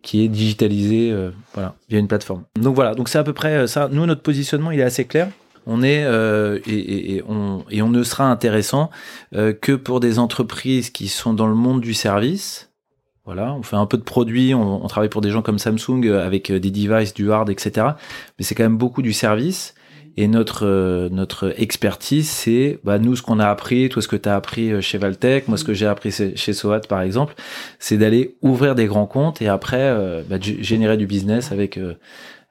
qui 0.02 0.24
est 0.24 0.28
digitalisé 0.28 1.10
euh, 1.12 1.30
voilà, 1.54 1.76
via 1.88 1.98
une 1.98 2.08
plateforme. 2.08 2.42
Donc 2.60 2.74
voilà, 2.74 2.94
donc 2.94 3.08
c'est 3.08 3.18
à 3.18 3.24
peu 3.24 3.32
près 3.32 3.54
euh, 3.54 3.66
ça. 3.66 3.88
Nous, 3.90 4.04
notre 4.04 4.22
positionnement, 4.22 4.70
il 4.70 4.80
est 4.80 4.84
assez 4.84 5.06
clair 5.06 5.28
on 5.66 5.82
est 5.82 6.04
euh, 6.04 6.58
et, 6.66 7.22
on, 7.28 7.64
ne 7.70 8.02
sera 8.02 8.30
intéressant 8.30 8.90
euh, 9.34 9.52
que 9.52 9.72
pour 9.72 10.00
des 10.00 10.18
entreprises 10.18 10.90
qui 10.90 11.08
sont 11.08 11.34
dans 11.34 11.46
le 11.46 11.54
monde 11.54 11.80
du 11.80 11.94
service. 11.94 12.70
Voilà, 13.24 13.54
on 13.54 13.62
fait 13.62 13.76
un 13.76 13.86
peu 13.86 13.98
de 13.98 14.02
produits, 14.02 14.52
on, 14.52 14.84
travaille 14.88 15.08
pour 15.08 15.20
des 15.20 15.30
gens 15.30 15.42
comme 15.42 15.58
Samsung 15.58 16.04
euh, 16.04 16.26
avec 16.26 16.50
des 16.50 16.70
devices, 16.70 17.14
du 17.14 17.30
hard, 17.30 17.50
etc. 17.50 17.86
Mais 18.38 18.44
c'est 18.44 18.56
quand 18.56 18.64
même 18.64 18.78
beaucoup 18.78 19.02
du 19.02 19.12
service. 19.12 19.74
Et 20.18 20.28
notre 20.28 21.08
notre 21.10 21.54
expertise, 21.56 22.28
c'est 22.28 22.78
bah, 22.84 22.98
nous 22.98 23.16
ce 23.16 23.22
qu'on 23.22 23.38
a 23.38 23.48
appris, 23.48 23.88
toi 23.88 24.02
ce 24.02 24.08
que 24.08 24.16
tu 24.16 24.28
as 24.28 24.36
appris 24.36 24.82
chez 24.82 24.98
Valtech, 24.98 25.48
moi 25.48 25.56
ce 25.56 25.64
que 25.64 25.72
j'ai 25.72 25.86
appris 25.86 26.12
chez 26.12 26.52
Soat 26.52 26.80
par 26.80 27.00
exemple, 27.00 27.34
c'est 27.78 27.96
d'aller 27.96 28.36
ouvrir 28.42 28.74
des 28.74 28.84
grands 28.84 29.06
comptes 29.06 29.40
et 29.40 29.48
après 29.48 30.22
bah, 30.28 30.36
générer 30.38 30.98
du 30.98 31.06
business 31.06 31.50
avec 31.50 31.78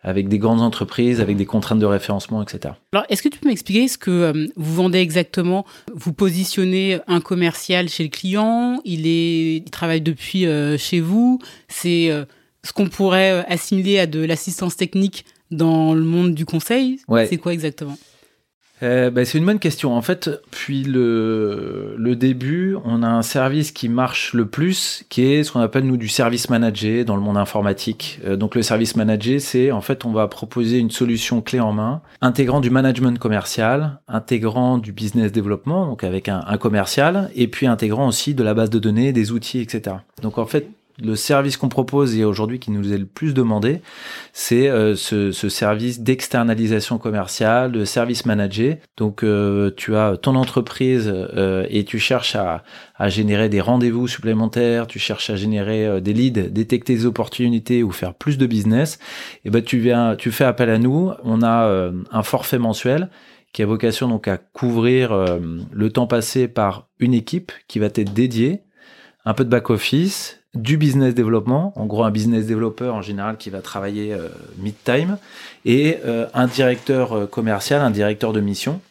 avec 0.03 0.27
des 0.27 0.39
grandes 0.39 0.61
entreprises, 0.61 1.21
avec 1.21 1.37
des 1.37 1.45
contraintes 1.45 1.79
de 1.79 1.85
référencement, 1.85 2.41
etc. 2.41 2.73
Alors, 2.93 3.05
est-ce 3.09 3.21
que 3.21 3.29
tu 3.29 3.39
peux 3.39 3.49
m'expliquer 3.49 3.87
ce 3.87 3.97
que 3.97 4.11
euh, 4.11 4.47
vous 4.55 4.73
vendez 4.73 4.99
exactement? 4.99 5.65
Vous 5.93 6.13
positionnez 6.13 6.99
un 7.07 7.21
commercial 7.21 7.87
chez 7.89 8.03
le 8.03 8.09
client, 8.09 8.81
il, 8.83 9.05
est, 9.07 9.57
il 9.57 9.71
travaille 9.71 10.01
depuis 10.01 10.45
euh, 10.45 10.77
chez 10.77 10.99
vous, 10.99 11.39
c'est 11.67 12.09
euh, 12.09 12.25
ce 12.63 12.73
qu'on 12.73 12.89
pourrait 12.89 13.45
assimiler 13.47 13.99
à 13.99 14.07
de 14.07 14.23
l'assistance 14.23 14.75
technique 14.75 15.25
dans 15.51 15.93
le 15.93 16.03
monde 16.03 16.33
du 16.33 16.45
conseil? 16.45 16.99
C'est 17.29 17.37
quoi 17.37 17.53
exactement? 17.53 17.97
Euh, 18.83 19.09
bah, 19.09 19.25
C'est 19.25 19.37
une 19.37 19.45
bonne 19.45 19.59
question. 19.59 19.95
En 19.95 20.01
fait, 20.01 20.29
puis 20.51 20.83
le, 20.83 21.95
le 21.97 22.15
début, 22.15 22.75
on 22.85 23.03
a 23.03 23.07
un 23.07 23.21
service 23.21 23.71
qui 23.71 23.89
marche 23.89 24.33
le 24.33 24.45
plus, 24.45 25.03
qui 25.09 25.25
est 25.25 25.43
ce 25.43 25.51
qu'on 25.51 25.59
appelle 25.59 25.85
nous 25.85 25.97
du 25.97 26.07
service 26.07 26.49
manager 26.49 27.05
dans 27.05 27.15
le 27.15 27.21
monde 27.21 27.37
informatique. 27.37 28.19
Euh, 28.25 28.35
donc 28.35 28.55
le 28.55 28.61
service 28.61 28.95
manager, 28.95 29.39
c'est 29.39 29.71
en 29.71 29.81
fait 29.81 30.05
on 30.05 30.11
va 30.11 30.27
proposer 30.27 30.79
une 30.79 30.91
solution 30.91 31.41
clé 31.41 31.59
en 31.59 31.73
main, 31.73 32.01
intégrant 32.21 32.59
du 32.59 32.69
management 32.69 33.17
commercial, 33.19 33.99
intégrant 34.07 34.77
du 34.77 34.91
business 34.91 35.31
développement, 35.31 35.85
donc 35.85 36.03
avec 36.03 36.29
un, 36.29 36.43
un 36.47 36.57
commercial, 36.57 37.29
et 37.35 37.47
puis 37.47 37.67
intégrant 37.67 38.07
aussi 38.07 38.33
de 38.33 38.43
la 38.43 38.53
base 38.53 38.69
de 38.69 38.79
données, 38.79 39.13
des 39.13 39.31
outils, 39.31 39.59
etc. 39.59 39.97
Donc 40.21 40.37
en 40.37 40.45
fait, 40.45 40.67
le 41.01 41.15
service 41.15 41.57
qu'on 41.57 41.69
propose 41.69 42.17
et 42.17 42.25
aujourd'hui 42.25 42.59
qui 42.59 42.71
nous 42.71 42.93
est 42.93 42.97
le 42.97 43.05
plus 43.05 43.33
demandé, 43.33 43.81
c'est 44.33 44.67
euh, 44.69 44.95
ce, 44.95 45.31
service 45.31 46.01
d'externalisation 46.01 46.97
commerciale, 46.97 47.71
de 47.71 47.85
service 47.85 48.25
manager. 48.25 48.75
Donc 48.97 49.23
euh, 49.23 49.71
tu 49.75 49.95
as 49.95 50.17
ton 50.17 50.35
entreprise 50.35 51.11
euh, 51.13 51.65
et 51.69 51.83
tu 51.83 51.99
cherches 51.99 52.35
à, 52.35 52.63
générer 53.07 53.49
des 53.49 53.61
rendez-vous 53.61 54.07
supplémentaires, 54.07 54.85
tu 54.85 54.99
cherches 54.99 55.31
à 55.31 55.35
générer 55.35 55.99
des 56.01 56.13
leads, 56.13 56.49
détecter 56.51 56.93
des 56.93 57.07
opportunités 57.07 57.81
ou 57.81 57.91
faire 57.91 58.13
plus 58.13 58.37
de 58.37 58.45
business. 58.45 58.99
Et 59.43 59.49
ben 59.49 59.63
tu 59.63 59.79
viens, 59.79 60.15
tu 60.15 60.31
fais 60.31 60.43
appel 60.43 60.69
à 60.69 60.77
nous. 60.77 61.11
On 61.23 61.41
a 61.41 61.91
un 62.11 62.23
forfait 62.23 62.59
mensuel 62.59 63.09
qui 63.53 63.63
a 63.63 63.65
vocation 63.65 64.07
donc 64.07 64.27
à 64.27 64.37
couvrir 64.37 65.15
le 65.71 65.89
temps 65.89 66.05
passé 66.05 66.47
par 66.47 66.89
une 66.99 67.15
équipe 67.15 67.51
qui 67.67 67.79
va 67.79 67.87
être 67.87 68.13
dédiée, 68.13 68.61
un 69.25 69.33
peu 69.33 69.43
de 69.43 69.49
back 69.49 69.71
office, 69.71 70.40
du 70.53 70.77
business 70.77 71.15
développement, 71.15 71.73
en 71.75 71.85
gros 71.85 72.03
un 72.03 72.11
business 72.11 72.45
développeur 72.45 72.95
en 72.95 73.01
général 73.01 73.37
qui 73.37 73.49
va 73.49 73.61
travailler 73.61 74.13
euh, 74.13 74.27
mid-time, 74.57 75.17
et 75.65 75.97
euh, 76.05 76.27
un 76.33 76.47
directeur 76.47 77.13
euh, 77.13 77.25
commercial, 77.25 77.81
un 77.81 77.91
directeur 77.91 78.33
de 78.33 78.41
mission. 78.41 78.81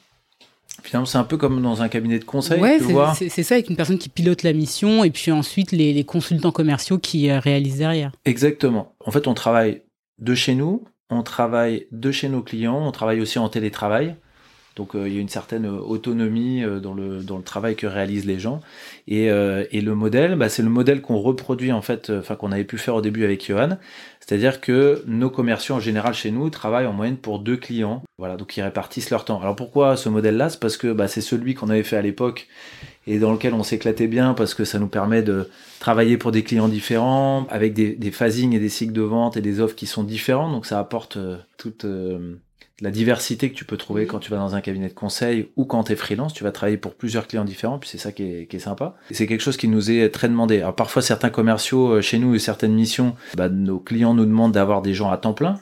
Finalement, 0.83 1.05
c'est 1.05 1.19
un 1.19 1.25
peu 1.25 1.37
comme 1.37 1.61
dans 1.61 1.83
un 1.83 1.89
cabinet 1.89 2.19
de 2.19 2.25
conseil. 2.25 2.59
Ouais, 2.59 2.79
c'est 3.15 3.43
ça, 3.43 3.55
avec 3.57 3.69
une 3.69 3.77
personne 3.77 3.99
qui 3.99 4.09
pilote 4.09 4.43
la 4.43 4.55
mission, 4.55 5.05
et 5.05 5.11
puis 5.11 5.31
ensuite 5.31 5.73
les, 5.73 5.93
les 5.93 6.05
consultants 6.05 6.53
commerciaux 6.53 6.97
qui 6.97 7.31
réalisent 7.31 7.79
derrière. 7.79 8.13
Exactement. 8.25 8.95
En 9.05 9.11
fait, 9.11 9.27
on 9.27 9.35
travaille 9.35 9.83
de 10.19 10.35
chez 10.35 10.55
nous, 10.55 10.85
on 11.11 11.23
travaille 11.23 11.87
de 11.93 12.11
chez 12.11 12.31
nos 12.31 12.41
clients, 12.41 12.81
on 12.87 12.93
travaille 12.93 13.21
aussi 13.21 13.39
en 13.39 13.51
télétravail. 13.51 14.17
Donc 14.77 14.95
euh, 14.95 15.09
il 15.09 15.15
y 15.15 15.19
a 15.19 15.21
une 15.21 15.29
certaine 15.29 15.67
euh, 15.67 15.79
autonomie 15.79 16.63
euh, 16.63 16.81
dans 16.81 16.95
le, 16.95 17.23
dans 17.23 17.37
le 17.37 17.43
travail 17.43 17.77
que 17.77 17.87
réalisent 17.87 18.27
les 18.27 18.39
gens. 18.39 18.61
Et, 19.09 19.25
et 19.27 19.81
le 19.81 19.95
modèle, 19.95 20.37
bah, 20.37 20.49
c'est 20.49 20.63
le 20.63 20.69
modèle 20.69 21.03
qu'on 21.03 21.19
reproduit 21.19 21.73
en 21.73 21.83
fait, 21.83 22.11
enfin 22.11 22.37
qu'on 22.37 22.53
avait 22.53 22.65
pu 22.65 22.79
faire 22.79 22.95
au 22.95 23.01
début 23.01 23.25
avec 23.25 23.45
Johan. 23.45 23.77
C'est-à-dire 24.21 24.61
que 24.61 25.03
nos 25.07 25.31
commerciaux 25.31 25.75
en 25.75 25.81
général 25.81 26.15
chez 26.15 26.31
nous 26.31 26.49
travaillent 26.49 26.87
en 26.87 26.93
moyenne 26.93 27.17
pour 27.17 27.41
deux 27.41 27.57
clients. 27.57 28.03
Voilà, 28.19 28.37
donc 28.37 28.57
ils 28.57 28.63
répartissent 28.63 29.11
leur 29.11 29.25
temps. 29.25 29.41
Alors 29.41 29.57
pourquoi 29.57 29.97
ce 29.97 30.09
modèle-là? 30.09 30.49
C'est 30.51 30.61
parce 30.61 30.77
que 30.77 30.93
bah, 30.93 31.09
c'est 31.09 31.21
celui 31.21 31.55
qu'on 31.55 31.71
avait 31.71 31.83
fait 31.83 31.97
à 31.97 32.03
l'époque 32.03 32.47
et 33.09 33.19
dans 33.19 33.33
lequel 33.33 33.55
on 33.55 33.65
s'éclatait 33.65 34.07
bien 34.07 34.35
parce 34.35 34.55
que 34.55 34.65
ça 34.65 34.79
nous 34.79 34.87
permet 34.87 35.23
de 35.23 35.49
travailler 35.81 36.17
pour 36.17 36.31
des 36.31 36.45
clients 36.45 36.69
différents, 36.69 37.47
avec 37.51 37.73
des, 37.75 37.95
des 37.97 38.11
phasings 38.13 38.55
et 38.55 38.61
des 38.61 38.69
cycles 38.69 38.93
de 38.93 39.03
vente 39.03 39.37
et 39.37 39.41
des 39.41 39.59
offres 39.59 39.75
qui 39.75 39.87
sont 39.87 40.05
différents. 40.05 40.53
Donc 40.53 40.67
ça 40.67 40.79
apporte 40.79 41.19
toute 41.57 41.85
la 42.81 42.91
diversité 42.91 43.51
que 43.51 43.55
tu 43.55 43.65
peux 43.65 43.77
trouver 43.77 44.07
quand 44.07 44.19
tu 44.19 44.31
vas 44.31 44.39
dans 44.39 44.55
un 44.55 44.61
cabinet 44.61 44.89
de 44.89 44.95
conseil 44.95 45.49
ou 45.57 45.65
quand 45.65 45.85
tu 45.85 45.93
es 45.93 45.97
freelance, 45.97 46.33
tu 46.33 46.45
vas 46.45 46.53
travailler 46.53 46.79
pour 46.79 46.95
plusieurs 46.95 47.27
clients 47.27 47.45
différents, 47.45 47.79
puis 47.79 47.89
c'est 47.89 47.99
ça 47.99 48.13
qui 48.13 48.23
est, 48.23 48.47
qui 48.47 48.57
est 48.57 48.61
sympa. 48.61 48.97
C'est 49.11 49.27
quelque 49.27 49.43
chose 49.43 49.57
qui 49.57 49.69
nous 49.69 49.91
est 49.91 50.09
très 50.11 50.29
demandé. 50.29 50.59
Alors 50.59 50.75
parfois 50.75 51.03
certains 51.03 51.31
commerciaux 51.31 51.89
euh, 51.89 52.01
chez 52.01 52.19
nous 52.19 52.35
et 52.35 52.39
certaines 52.39 52.75
missions, 52.75 53.15
bah, 53.37 53.49
nos 53.49 53.79
clients 53.79 54.15
nous 54.15 54.25
demandent 54.25 54.53
d'avoir 54.53 54.83
des 54.83 54.95
gens 54.95 55.11
à 55.11 55.19
temps 55.19 55.35
plein, 55.35 55.61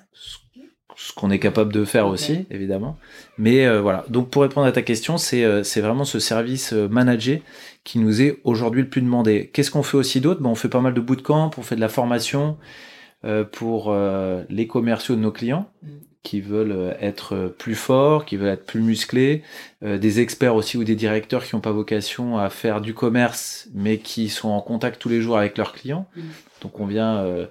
ce 0.96 1.12
qu'on 1.12 1.30
est 1.30 1.38
capable 1.38 1.72
de 1.72 1.84
faire 1.84 2.08
aussi, 2.08 2.46
évidemment. 2.50 2.96
Mais 3.36 3.66
euh, 3.66 3.80
voilà, 3.80 4.04
donc 4.08 4.30
pour 4.30 4.42
répondre 4.42 4.66
à 4.66 4.72
ta 4.72 4.82
question, 4.82 5.16
c'est 5.16 5.44
euh, 5.44 5.62
vraiment 5.76 6.04
ce 6.04 6.18
service 6.18 6.72
manager 6.72 7.38
qui 7.84 7.98
nous 7.98 8.20
est 8.20 8.40
aujourd'hui 8.44 8.82
le 8.82 8.88
plus 8.88 9.02
demandé. 9.02 9.50
Qu'est-ce 9.52 9.70
qu'on 9.70 9.82
fait 9.82 9.96
aussi 9.96 10.20
d'autre? 10.20 10.40
Bon, 10.40 10.50
On 10.50 10.54
fait 10.54 10.68
pas 10.68 10.80
mal 10.80 10.94
de 10.94 11.00
bootcamp, 11.00 11.50
on 11.56 11.62
fait 11.62 11.76
de 11.76 11.80
la 11.80 11.88
formation 11.88 12.58
pour 13.52 13.94
les 14.48 14.66
commerciaux 14.66 15.16
de 15.16 15.20
nos 15.20 15.32
clients. 15.32 15.70
Mm 15.82 15.88
qui 16.28 16.40
veulent 16.42 16.72
euh, 16.72 16.92
être 17.00 17.54
plus 17.58 17.74
forts, 17.74 18.24
qui 18.24 18.36
veulent 18.36 18.50
être 18.50 18.66
plus 18.66 18.82
musclés, 18.82 19.42
euh, 19.82 19.96
des 19.96 20.20
experts 20.20 20.54
aussi 20.54 20.76
ou 20.76 20.84
des 20.84 20.94
directeurs 20.94 21.44
qui 21.44 21.54
n'ont 21.54 21.62
pas 21.62 21.72
vocation 21.72 22.36
à 22.36 22.50
faire 22.50 22.82
du 22.82 22.92
commerce, 22.92 23.68
mais 23.72 23.96
qui 23.98 24.28
sont 24.28 24.50
en 24.50 24.60
contact 24.60 25.00
tous 25.00 25.08
les 25.08 25.22
jours 25.22 25.38
avec 25.38 25.56
leurs 25.56 25.72
clients. 25.72 26.06
Donc 26.60 26.80
on 26.80 26.86
vient 26.86 27.18
euh, 27.18 27.46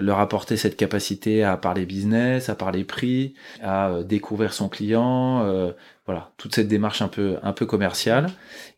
leur 0.00 0.20
apporter 0.20 0.56
cette 0.56 0.76
capacité 0.76 1.44
à 1.44 1.56
parler 1.56 1.86
business, 1.86 2.48
à 2.48 2.54
parler 2.54 2.84
prix, 2.84 3.34
à 3.62 4.02
découvrir 4.04 4.52
son 4.52 4.68
client, 4.68 5.44
voilà, 6.06 6.32
toute 6.38 6.54
cette 6.54 6.66
démarche 6.66 7.02
un 7.02 7.08
peu 7.08 7.36
un 7.42 7.52
peu 7.52 7.66
commerciale. 7.66 8.28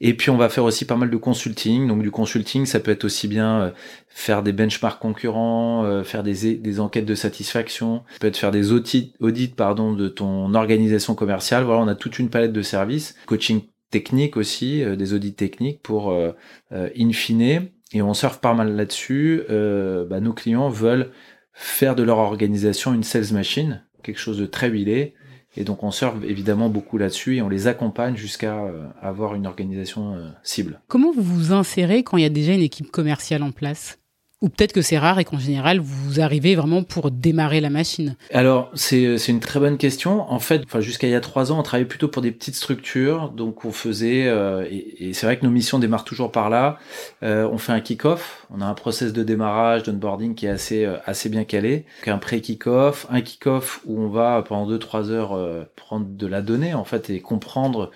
Et 0.01 0.15
puis 0.15 0.31
on 0.31 0.37
va 0.37 0.49
faire 0.49 0.65
aussi 0.65 0.85
pas 0.85 0.97
mal 0.97 1.09
de 1.09 1.17
consulting. 1.17 1.87
Donc 1.87 2.03
du 2.03 2.11
consulting, 2.11 2.67
ça 2.67 2.81
peut 2.81 2.91
être 2.91 3.05
aussi 3.05 3.29
bien 3.29 3.73
faire 4.15 4.43
des 4.43 4.53
benchmarks 4.53 5.01
concurrents, 5.01 5.85
euh, 5.85 6.05
faire 6.05 6.23
des, 6.23 6.55
des 6.57 6.81
enquêtes 6.81 7.07
de 7.07 7.15
satisfaction, 7.15 8.03
peut-être 8.21 8.37
faire 8.37 8.51
des 8.51 8.73
audits, 8.73 9.15
audits 9.21 9.49
pardon, 9.49 9.93
de 9.93 10.09
ton 10.09 10.55
organisation 10.55 11.15
commerciale. 11.15 11.65
Voilà, 11.65 11.81
on 11.81 11.89
a 11.89 11.95
toute 11.95 12.19
une 12.19 12.29
palette 12.29 12.53
de 12.53 12.63
services, 12.63 13.15
coaching 13.27 13.63
technique 13.91 14.37
aussi, 14.37 14.83
euh, 14.83 14.97
des 14.97 15.15
audits 15.15 15.35
techniques 15.35 15.83
pour 15.83 16.11
euh, 16.11 16.33
in 16.71 17.13
fine, 17.13 17.69
et 17.93 18.03
on 18.03 18.15
surfe 18.15 18.39
pas 18.39 18.55
mal 18.55 18.77
là-dessus. 18.77 19.43
Bah, 19.49 20.21
nos 20.21 20.33
clients 20.33 20.69
veulent 20.69 21.11
faire 21.53 21.95
de 21.95 22.03
leur 22.03 22.19
organisation 22.19 22.95
une 22.95 23.03
sales 23.03 23.33
machine, 23.33 23.85
quelque 24.03 24.21
chose 24.21 24.39
de 24.39 24.47
très 24.47 24.69
huilé. 24.69 25.15
Et 25.55 25.65
donc 25.65 25.83
on 25.83 25.91
surfe 25.91 26.17
évidemment 26.25 26.71
beaucoup 26.71 26.97
là-dessus 26.97 27.37
et 27.37 27.43
on 27.43 27.51
les 27.51 27.67
accompagne 27.67 28.17
jusqu'à 28.17 28.59
avoir 29.03 29.35
une 29.35 29.47
organisation 29.47 30.33
cible. 30.43 30.81
Comment 30.89 31.13
vous 31.13 31.23
vous 31.23 31.53
insérez 31.53 32.03
quand 32.03 32.17
il 32.17 32.23
y 32.23 32.27
a 32.27 32.31
déjà 32.31 32.55
une 32.55 32.63
équipe 32.63 32.91
commerciale 32.91 33.43
en 33.43 33.53
place? 33.53 33.99
Ou 34.43 34.49
peut-être 34.49 34.73
que 34.73 34.83
c'est 34.83 34.99
rare 34.99 35.21
et 35.21 35.25
qu'en 35.25 35.39
général, 35.39 35.79
vous 35.79 36.21
arrivez 36.21 36.57
vraiment 36.57 36.83
pour 36.83 37.13
démarrer 37.13 37.61
la 37.61 37.71
machine 37.71 38.17
Alors, 38.35 38.71
c'est 38.75 39.17
une 39.29 39.41
très 39.41 39.61
bonne 39.61 39.79
question. 39.79 40.31
En 40.31 40.41
fait, 40.41 40.63
enfin, 40.65 40.81
jusqu'à 40.81 41.07
il 41.07 41.13
y 41.13 41.15
a 41.15 41.21
trois 41.21 41.53
ans, 41.53 41.61
on 41.61 41.63
travaillait 41.63 41.89
plutôt 41.89 42.09
pour 42.09 42.23
des 42.23 42.33
petites 42.33 42.57
structures. 42.57 43.31
Donc, 43.31 43.65
on 43.65 43.71
faisait, 43.71 44.27
euh, 44.27 44.67
et, 44.69 45.13
c'est 45.15 45.27
vrai 45.27 45.39
que 45.39 45.47
nos 45.47 45.53
missions 45.53 45.79
démarrent 45.79 46.05
toujours 46.05 46.33
par 46.33 46.51
là. 46.51 46.79
Euh, 47.23 47.49
on 47.51 47.57
fait 47.57 47.73
un 47.73 47.81
kick-off. 47.81 48.47
On 48.51 48.61
a 48.61 48.67
un 48.67 48.75
process 48.75 49.13
de 49.13 49.23
démarrage, 49.23 49.85
d'onboarding 49.85 50.35
qui 50.35 50.47
est 50.47 50.51
assez, 50.51 50.85
euh, 50.85 50.97
assez 51.07 51.29
bien 51.29 51.45
calé. 51.45 51.87
Donc, 52.01 52.09
un 52.09 52.19
pré-kick-off, 52.19 53.07
un 53.11 53.21
kick-off 53.21 53.81
où 53.87 54.03
on 54.03 54.09
va 54.09 54.43
pendant 54.43 54.67
deux, 54.67 54.81
trois 54.81 55.11
heures 55.11 55.39
prendre 55.77 56.07
de 56.09 56.27
la 56.27 56.43
donnée, 56.43 56.75
en 56.75 56.85
fait, 56.85 57.11
et 57.11 57.21
comprendre 57.21 57.93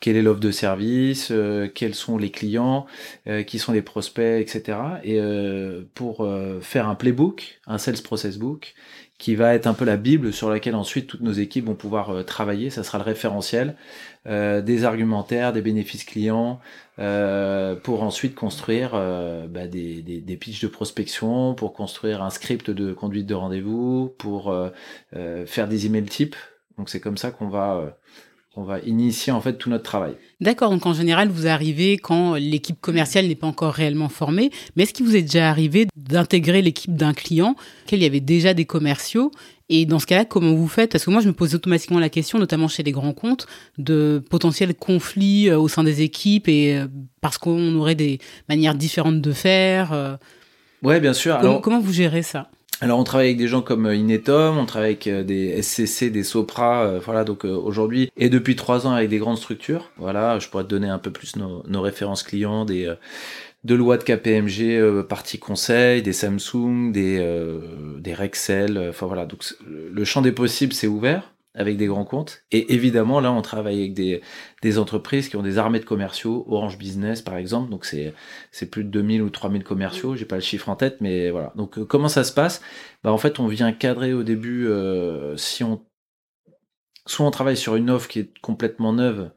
quelle 0.00 0.16
est 0.16 0.22
l'offre 0.22 0.40
de 0.40 0.50
service, 0.50 1.28
euh, 1.30 1.68
quels 1.72 1.94
sont 1.94 2.16
les 2.16 2.30
clients, 2.30 2.86
euh, 3.28 3.42
qui 3.42 3.58
sont 3.58 3.72
les 3.72 3.82
prospects, 3.82 4.40
etc. 4.40 4.78
Et 5.04 5.20
euh, 5.20 5.82
pour 5.94 6.26
faire 6.62 6.88
un 6.88 6.94
playbook, 6.94 7.60
un 7.66 7.78
sales 7.78 8.02
process 8.02 8.38
book, 8.38 8.74
qui 9.18 9.34
va 9.34 9.54
être 9.54 9.66
un 9.66 9.74
peu 9.74 9.84
la 9.84 9.98
bible 9.98 10.32
sur 10.32 10.48
laquelle 10.48 10.74
ensuite 10.74 11.06
toutes 11.06 11.20
nos 11.20 11.32
équipes 11.32 11.66
vont 11.66 11.74
pouvoir 11.74 12.24
travailler. 12.24 12.70
Ça 12.70 12.82
sera 12.82 12.96
le 12.96 13.04
référentiel, 13.04 13.76
des 14.24 14.84
argumentaires, 14.84 15.52
des 15.52 15.60
bénéfices 15.60 16.04
clients, 16.04 16.58
pour 16.96 18.02
ensuite 18.02 18.34
construire 18.34 18.92
bah, 18.92 19.66
des, 19.66 20.00
des, 20.00 20.22
des 20.22 20.36
pitchs 20.36 20.62
de 20.62 20.68
prospection, 20.68 21.54
pour 21.54 21.74
construire 21.74 22.22
un 22.22 22.30
script 22.30 22.70
de 22.70 22.94
conduite 22.94 23.26
de 23.26 23.34
rendez-vous, 23.34 24.14
pour 24.16 24.54
faire 25.12 25.68
des 25.68 25.84
emails 25.84 26.04
types. 26.04 26.36
Donc 26.78 26.88
c'est 26.88 27.00
comme 27.00 27.18
ça 27.18 27.30
qu'on 27.30 27.50
va 27.50 27.98
on 28.56 28.64
va 28.64 28.80
initier 28.80 29.32
en 29.32 29.40
fait 29.40 29.54
tout 29.54 29.70
notre 29.70 29.84
travail. 29.84 30.14
D'accord, 30.40 30.70
donc 30.70 30.84
en 30.84 30.92
général, 30.92 31.28
vous 31.28 31.46
arrivez 31.46 31.98
quand 31.98 32.34
l'équipe 32.34 32.80
commerciale 32.80 33.26
n'est 33.28 33.36
pas 33.36 33.46
encore 33.46 33.72
réellement 33.72 34.08
formée, 34.08 34.50
mais 34.74 34.82
est-ce 34.82 34.92
qu'il 34.92 35.06
vous 35.06 35.14
est 35.14 35.22
déjà 35.22 35.48
arrivé 35.48 35.86
d'intégrer 35.96 36.60
l'équipe 36.60 36.94
d'un 36.94 37.14
client, 37.14 37.54
qu'il 37.86 38.02
y 38.02 38.06
avait 38.06 38.20
déjà 38.20 38.52
des 38.52 38.64
commerciaux? 38.64 39.30
Et 39.72 39.86
dans 39.86 40.00
ce 40.00 40.06
cas-là, 40.06 40.24
comment 40.24 40.52
vous 40.52 40.66
faites? 40.66 40.90
Parce 40.90 41.04
que 41.04 41.10
moi, 41.10 41.20
je 41.20 41.28
me 41.28 41.32
pose 41.32 41.54
automatiquement 41.54 42.00
la 42.00 42.08
question, 42.08 42.40
notamment 42.40 42.66
chez 42.66 42.82
les 42.82 42.90
grands 42.90 43.12
comptes, 43.12 43.46
de 43.78 44.20
potentiels 44.28 44.74
conflits 44.74 45.48
euh, 45.48 45.60
au 45.60 45.68
sein 45.68 45.84
des 45.84 46.02
équipes 46.02 46.48
et 46.48 46.76
euh, 46.76 46.88
parce 47.20 47.38
qu'on 47.38 47.76
aurait 47.76 47.94
des 47.94 48.18
manières 48.48 48.74
différentes 48.74 49.20
de 49.20 49.32
faire. 49.32 49.92
Euh. 49.92 50.16
Ouais, 50.82 50.98
bien 50.98 51.12
sûr. 51.12 51.38
comment 51.62 51.78
vous 51.78 51.92
gérez 51.92 52.22
ça? 52.22 52.50
Alors 52.82 52.98
on 52.98 53.04
travaille 53.04 53.28
avec 53.28 53.36
des 53.36 53.48
gens 53.48 53.60
comme 53.60 53.86
euh, 53.86 53.94
Inetom, 53.94 54.56
on 54.56 54.64
travaille 54.64 54.90
avec 54.90 55.06
euh, 55.06 55.22
des 55.22 55.60
SCC, 55.62 56.10
des 56.10 56.24
Sopra, 56.24 56.84
euh, 56.84 57.00
voilà 57.04 57.24
donc 57.24 57.44
aujourd'hui 57.44 58.10
et 58.16 58.30
depuis 58.30 58.56
trois 58.56 58.86
ans 58.86 58.92
avec 58.92 59.10
des 59.10 59.18
grandes 59.18 59.36
structures. 59.36 59.90
Voilà, 59.98 60.38
je 60.38 60.48
pourrais 60.48 60.64
te 60.64 60.68
donner 60.68 60.88
un 60.88 60.98
peu 60.98 61.10
plus 61.10 61.36
nos, 61.36 61.80
références 61.80 62.22
clients, 62.22 62.64
des 62.64 62.92
de 63.64 63.74
loi 63.74 63.98
de 63.98 64.04
KPMG 64.04 65.02
partie 65.06 65.38
conseil, 65.38 66.02
des 66.02 66.14
Samsung, 66.14 66.90
des 66.92 67.22
des 67.98 68.14
Rexel, 68.14 68.86
enfin 68.88 69.06
voilà 69.06 69.26
donc 69.26 69.44
le 69.68 70.04
champ 70.04 70.22
des 70.22 70.32
possibles 70.32 70.72
c'est 70.72 70.86
ouvert 70.86 71.30
avec 71.54 71.76
des 71.76 71.86
grands 71.86 72.04
comptes. 72.04 72.42
Et 72.52 72.74
évidemment, 72.74 73.20
là, 73.20 73.32
on 73.32 73.42
travaille 73.42 73.80
avec 73.80 73.94
des, 73.94 74.20
des 74.62 74.78
entreprises 74.78 75.28
qui 75.28 75.36
ont 75.36 75.42
des 75.42 75.58
armées 75.58 75.80
de 75.80 75.84
commerciaux, 75.84 76.44
Orange 76.48 76.78
Business 76.78 77.22
par 77.22 77.36
exemple, 77.36 77.70
donc 77.70 77.84
c'est, 77.84 78.14
c'est 78.50 78.70
plus 78.70 78.84
de 78.84 78.90
2000 78.90 79.22
ou 79.22 79.30
3000 79.30 79.64
commerciaux, 79.64 80.16
j'ai 80.16 80.26
pas 80.26 80.36
le 80.36 80.42
chiffre 80.42 80.68
en 80.68 80.76
tête, 80.76 81.00
mais 81.00 81.30
voilà. 81.30 81.52
Donc 81.56 81.78
euh, 81.78 81.84
comment 81.84 82.08
ça 82.08 82.24
se 82.24 82.32
passe? 82.32 82.60
Bah, 83.02 83.12
En 83.12 83.18
fait, 83.18 83.40
on 83.40 83.46
vient 83.46 83.72
cadrer 83.72 84.12
au 84.12 84.22
début, 84.22 84.66
euh, 84.66 85.36
si 85.36 85.64
on 85.64 85.82
soit 87.06 87.26
on 87.26 87.30
travaille 87.30 87.56
sur 87.56 87.76
une 87.76 87.90
offre 87.90 88.08
qui 88.08 88.20
est 88.20 88.38
complètement 88.40 88.92
neuve 88.92 89.30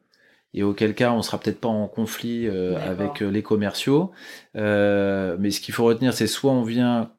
et 0.54 0.64
auquel 0.64 0.94
cas 0.96 1.12
on 1.12 1.22
sera 1.22 1.40
peut-être 1.40 1.60
pas 1.60 1.68
en 1.68 1.88
conflit 1.88 2.48
euh, 2.48 2.78
avec 2.78 3.22
euh, 3.22 3.30
les 3.30 3.42
commerciaux. 3.42 4.12
Euh, 4.56 5.36
mais 5.40 5.52
ce 5.52 5.60
qu'il 5.60 5.74
faut 5.74 5.84
retenir, 5.84 6.14
c'est 6.14 6.28
soit 6.28 6.52
on 6.52 6.64
vient 6.64 7.12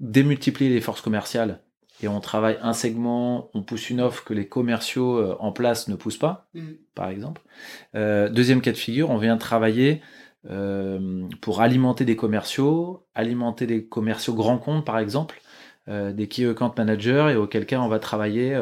démultiplier 0.00 0.70
les 0.70 0.80
forces 0.80 1.00
commerciales 1.00 1.62
et 2.02 2.08
on 2.08 2.20
travaille 2.20 2.58
un 2.62 2.72
segment, 2.72 3.50
on 3.54 3.62
pousse 3.62 3.90
une 3.90 4.00
offre 4.00 4.24
que 4.24 4.34
les 4.34 4.46
commerciaux 4.46 5.36
en 5.40 5.52
place 5.52 5.88
ne 5.88 5.94
poussent 5.94 6.18
pas, 6.18 6.48
mm. 6.54 6.62
par 6.94 7.08
exemple. 7.08 7.42
deuxième 7.94 8.60
cas 8.60 8.72
de 8.72 8.76
figure, 8.76 9.10
on 9.10 9.18
vient 9.18 9.36
travailler 9.36 10.02
pour 11.40 11.60
alimenter 11.60 12.04
des 12.04 12.16
commerciaux, 12.16 13.06
alimenter 13.14 13.66
des 13.66 13.84
commerciaux 13.84 14.34
grands 14.34 14.58
comptes, 14.58 14.84
par 14.84 14.98
exemple, 14.98 15.40
des 15.88 16.28
key 16.28 16.48
account 16.48 16.72
managers, 16.76 17.28
et 17.30 17.36
auquel 17.36 17.66
cas 17.66 17.80
on 17.80 17.88
va 17.88 17.98
travailler 17.98 18.60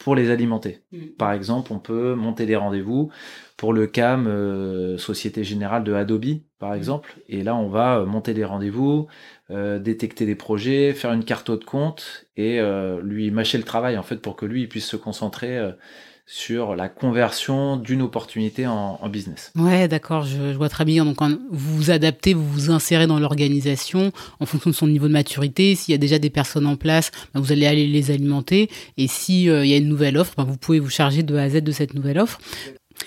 pour 0.00 0.16
les 0.16 0.30
alimenter. 0.30 0.80
Mm. 0.90 0.98
Par 1.18 1.32
exemple, 1.32 1.72
on 1.72 1.78
peut 1.78 2.14
monter 2.14 2.46
des 2.46 2.56
rendez-vous 2.56 3.10
pour 3.56 3.72
le 3.72 3.86
CAM 3.86 4.26
euh, 4.26 4.98
Société 4.98 5.44
Générale 5.44 5.84
de 5.84 5.92
Adobe, 5.92 6.40
par 6.58 6.72
mm. 6.72 6.76
exemple. 6.76 7.14
Et 7.28 7.42
là, 7.42 7.54
on 7.54 7.68
va 7.68 7.98
euh, 7.98 8.06
monter 8.06 8.34
des 8.34 8.44
rendez-vous, 8.44 9.06
euh, 9.50 9.78
détecter 9.78 10.26
des 10.26 10.34
projets, 10.34 10.94
faire 10.94 11.12
une 11.12 11.24
carte 11.24 11.50
de 11.50 11.64
compte 11.64 12.26
et 12.36 12.60
lui 13.02 13.30
mâcher 13.30 13.58
le 13.58 13.64
travail, 13.64 13.98
en 13.98 14.02
fait, 14.02 14.16
pour 14.16 14.34
que 14.34 14.46
lui 14.46 14.62
il 14.62 14.68
puisse 14.68 14.86
se 14.86 14.96
concentrer 14.96 15.60
sur 16.32 16.76
la 16.76 16.88
conversion 16.88 17.76
d'une 17.76 18.02
opportunité 18.02 18.64
en, 18.64 19.00
business. 19.08 19.50
Ouais, 19.56 19.88
d'accord, 19.88 20.22
je, 20.22 20.54
vois 20.54 20.68
très 20.68 20.84
bien. 20.84 21.04
Donc, 21.04 21.20
vous 21.50 21.76
vous 21.76 21.90
adaptez, 21.90 22.34
vous 22.34 22.46
vous 22.46 22.70
insérez 22.70 23.08
dans 23.08 23.18
l'organisation 23.18 24.12
en 24.38 24.46
fonction 24.46 24.70
de 24.70 24.74
son 24.76 24.86
niveau 24.86 25.08
de 25.08 25.12
maturité. 25.12 25.74
S'il 25.74 25.90
y 25.90 25.94
a 25.96 25.98
déjà 25.98 26.20
des 26.20 26.30
personnes 26.30 26.66
en 26.66 26.76
place, 26.76 27.10
bah, 27.34 27.40
vous 27.40 27.50
allez 27.50 27.66
aller 27.66 27.88
les 27.88 28.12
alimenter. 28.12 28.70
Et 28.96 29.08
s'il 29.08 29.48
il 29.48 29.66
y 29.66 29.74
a 29.74 29.76
une 29.76 29.88
nouvelle 29.88 30.16
offre, 30.16 30.34
bah, 30.36 30.44
vous 30.44 30.56
pouvez 30.56 30.78
vous 30.78 30.88
charger 30.88 31.24
de 31.24 31.34
A 31.34 31.42
à 31.42 31.48
Z 31.48 31.62
de 31.62 31.72
cette 31.72 31.94
nouvelle 31.94 32.20
offre. 32.20 32.38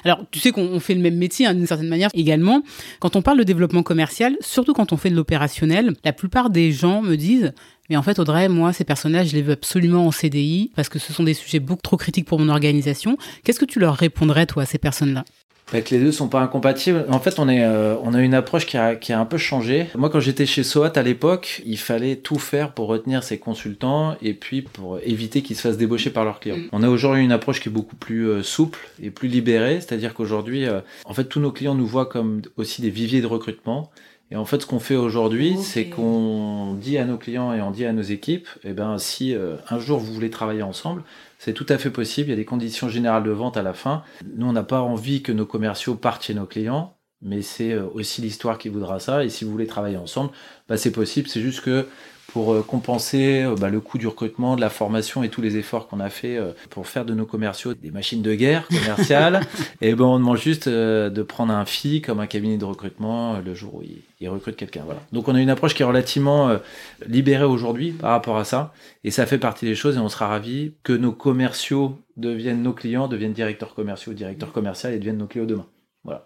Alors, 0.04 0.26
tu 0.32 0.40
sais 0.40 0.52
qu'on 0.52 0.80
fait 0.80 0.96
le 0.96 1.02
même 1.02 1.16
métier 1.16 1.46
hein, 1.46 1.54
d'une 1.54 1.68
certaine 1.68 1.88
manière 1.88 2.10
également. 2.14 2.62
Quand 3.00 3.16
on 3.16 3.22
parle 3.22 3.38
de 3.38 3.44
développement 3.44 3.84
commercial, 3.84 4.36
surtout 4.42 4.74
quand 4.74 4.92
on 4.92 4.98
fait 4.98 5.10
de 5.10 5.16
l'opérationnel, 5.16 5.94
la 6.04 6.14
plupart 6.14 6.50
des 6.50 6.72
gens 6.72 7.02
me 7.02 7.16
disent 7.16 7.54
mais 7.90 7.98
en 7.98 8.04
fait, 8.04 8.20
Audrey, 8.20 8.50
moi, 8.50 8.74
ces 8.74 8.84
personnages, 8.84 9.30
je 9.30 9.36
les 9.36 9.42
veux 9.42 9.54
absolument 9.54 10.08
en 10.08 10.12
CDI 10.12 10.72
parce 10.76 10.90
que 10.90 11.00
ce 11.00 11.12
sont 11.12 11.24
des 11.24 11.34
sujets 11.34 11.60
beaucoup 11.60 11.82
trop 11.82 11.98
critiques 11.98 12.26
pour 12.26 12.40
mon 12.40 12.50
organisation. 12.50 13.18
Qu'est-ce 13.44 13.60
que 13.60 13.66
tu 13.66 13.80
leur 13.80 13.96
répondrais, 13.96 14.46
toi, 14.46 14.64
à 14.64 14.66
ces 14.66 14.78
personnes-là? 14.78 15.26
Que 15.72 15.96
les 15.96 16.00
deux 16.00 16.12
sont 16.12 16.28
pas 16.28 16.40
incompatibles. 16.40 17.06
En 17.10 17.20
fait, 17.20 17.40
on 17.40 17.50
est, 17.50 17.64
euh, 17.64 17.96
on 18.04 18.14
a 18.14 18.22
une 18.22 18.36
approche 18.36 18.68
qui 18.68 18.78
a, 18.78 18.96
qui 18.96 19.12
a 19.12 19.20
un 19.20 19.26
peu 19.26 19.38
changé. 19.38 19.88
Moi, 19.96 20.12
quand 20.12 20.20
j'étais 20.20 20.46
chez 20.46 20.62
Soat 20.62 20.92
à 20.96 21.02
l'époque, 21.02 21.64
il 21.66 21.80
fallait 21.80 22.18
tout 22.18 22.38
faire 22.38 22.74
pour 22.74 22.88
retenir 22.88 23.24
ses 23.24 23.40
consultants 23.40 24.16
et 24.22 24.36
puis 24.36 24.62
pour 24.62 25.00
éviter 25.04 25.42
qu'ils 25.42 25.56
se 25.56 25.62
fassent 25.62 25.78
débaucher 25.78 26.12
par 26.12 26.26
leurs 26.26 26.40
clients. 26.40 26.58
Mm. 26.58 26.70
On 26.74 26.84
a 26.84 26.90
aujourd'hui 26.90 27.24
une 27.24 27.32
approche 27.32 27.60
qui 27.60 27.70
est 27.70 27.72
beaucoup 27.72 27.96
plus 27.96 28.28
euh, 28.28 28.44
souple 28.44 28.88
et 29.02 29.10
plus 29.10 29.28
libérée, 29.30 29.82
c'est-à-dire 29.82 30.14
qu'aujourd'hui, 30.14 30.66
euh, 30.68 30.82
en 31.06 31.14
fait, 31.16 31.26
tous 31.26 31.40
nos 31.40 31.52
clients 31.52 31.76
nous 31.76 31.88
voient 31.88 32.06
comme 32.06 32.44
aussi 32.58 32.84
des 32.84 32.92
viviers 32.92 33.22
de 33.22 33.28
recrutement. 33.28 33.90
Et 34.32 34.36
en 34.36 34.46
fait, 34.46 34.62
ce 34.62 34.66
qu'on 34.66 34.80
fait 34.80 34.96
aujourd'hui, 34.96 35.58
c'est 35.62 35.90
qu'on 35.90 36.74
dit 36.74 36.98
à 36.98 37.06
nos 37.06 37.18
clients 37.18 37.54
et 37.54 37.62
on 37.62 37.72
dit 37.72 37.86
à 37.86 37.94
nos 37.94 38.02
équipes, 38.02 38.48
eh 38.64 38.74
ben, 38.74 38.98
si 38.98 39.36
euh, 39.36 39.58
un 39.70 39.80
jour 39.80 40.00
vous 40.00 40.12
voulez 40.12 40.30
travailler 40.30 40.64
ensemble, 40.64 41.04
c'est 41.38 41.54
tout 41.54 41.66
à 41.70 41.78
fait 41.78 41.92
possible. 41.92 42.30
Il 42.30 42.32
y 42.32 42.34
a 42.34 42.38
des 42.38 42.46
conditions 42.46 42.90
générales 42.90 43.24
de 43.24 43.32
vente 43.32 43.58
à 43.58 43.62
la 43.62 43.74
fin. 43.74 44.04
Nous, 44.36 44.48
on 44.48 44.54
n'a 44.54 44.64
pas 44.64 44.82
envie 44.82 45.22
que 45.22 45.32
nos 45.32 45.46
commerciaux 45.46 45.96
partent 45.96 46.24
chez 46.24 46.34
nos 46.34 46.46
clients, 46.46 46.96
mais 47.22 47.42
c'est 47.42 47.74
euh, 47.74 47.86
aussi 47.94 48.22
l'histoire 48.22 48.58
qui 48.58 48.70
voudra 48.70 49.00
ça. 49.00 49.24
Et 49.24 49.30
si 49.30 49.46
vous 49.46 49.52
voulez 49.52 49.68
travailler 49.68 49.98
ensemble, 49.98 50.32
bah, 50.68 50.78
c'est 50.78 50.92
possible. 50.92 51.28
C'est 51.28 51.42
juste 51.42 51.62
que 51.62 51.88
pour 52.28 52.54
euh, 52.54 52.62
compenser 52.62 53.44
euh, 53.44 53.56
bah, 53.56 53.70
le 53.70 53.80
coût 53.80 53.98
du 53.98 54.08
recrutement, 54.08 54.56
de 54.56 54.62
la 54.62 54.70
formation 54.70 55.24
et 55.24 55.30
tous 55.30 55.42
les 55.42 55.58
efforts 55.58 55.88
qu'on 55.88 56.00
a 56.00 56.10
fait 56.10 56.38
euh, 56.38 56.52
pour 56.70 56.88
faire 56.88 57.06
de 57.06 57.14
nos 57.14 57.26
commerciaux 57.26 57.74
des 57.74 57.92
machines 57.92 58.22
de 58.22 58.34
guerre 58.34 58.68
commerciales. 58.68 59.42
et 59.82 59.94
ben 59.94 60.06
on 60.06 60.20
demande 60.20 60.38
juste 60.38 60.68
de 60.68 61.24
prendre 61.24 61.54
un 61.54 61.66
fee 61.66 62.02
comme 62.02 62.20
un 62.20 62.28
cabinet 62.28 62.58
de 62.58 62.66
recrutement 62.66 63.40
le 63.40 63.54
jour 63.54 63.76
où 63.76 63.84
il, 63.84 64.30
recrute 64.30 64.56
quelqu'un. 64.56 64.84
Voilà. 64.86 65.02
Donc 65.12 65.28
on 65.28 65.36
a 65.36 65.42
une 65.42 65.50
approche 65.50 65.76
qui 65.76 65.82
est 65.82 65.86
relativement 65.86 66.58
libérée 67.06 67.44
aujourd'hui 67.44 67.92
par 67.92 68.12
rapport 68.12 68.38
à 68.38 68.46
ça, 68.46 68.74
et 69.04 69.12
ça 69.12 69.26
fait 69.26 69.38
partie 69.38 69.66
des 69.66 69.76
choses. 69.76 69.98
Et 69.98 70.00
on 70.00 70.08
sera 70.08 70.30
ravi 70.30 70.72
que 70.84 70.94
nos 70.94 71.12
commerciaux 71.12 72.00
deviennent 72.16 72.64
nos 72.64 72.72
clients, 72.72 73.10
deviennent 73.10 73.34
directeurs 73.34 73.76
commerciaux, 73.76 74.14
directeurs 74.14 74.54
commerciaux 74.54 74.92
et 74.92 74.98
deviennent 74.98 75.18
nos 75.18 75.28
clients 75.28 75.46
demain. 75.46 75.66
Voilà. 76.06 76.26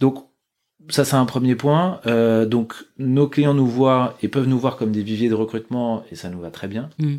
Donc 0.00 0.24
ça 0.88 1.04
c'est 1.04 1.16
un 1.16 1.24
premier 1.24 1.54
point. 1.54 2.00
Euh, 2.06 2.46
donc 2.46 2.74
nos 2.98 3.28
clients 3.28 3.54
nous 3.54 3.66
voient 3.66 4.16
et 4.22 4.28
peuvent 4.28 4.46
nous 4.46 4.58
voir 4.58 4.76
comme 4.76 4.92
des 4.92 5.02
viviers 5.02 5.28
de 5.28 5.34
recrutement 5.34 6.04
et 6.10 6.16
ça 6.16 6.30
nous 6.30 6.40
va 6.40 6.50
très 6.50 6.68
bien. 6.68 6.88
Mm. 6.98 7.16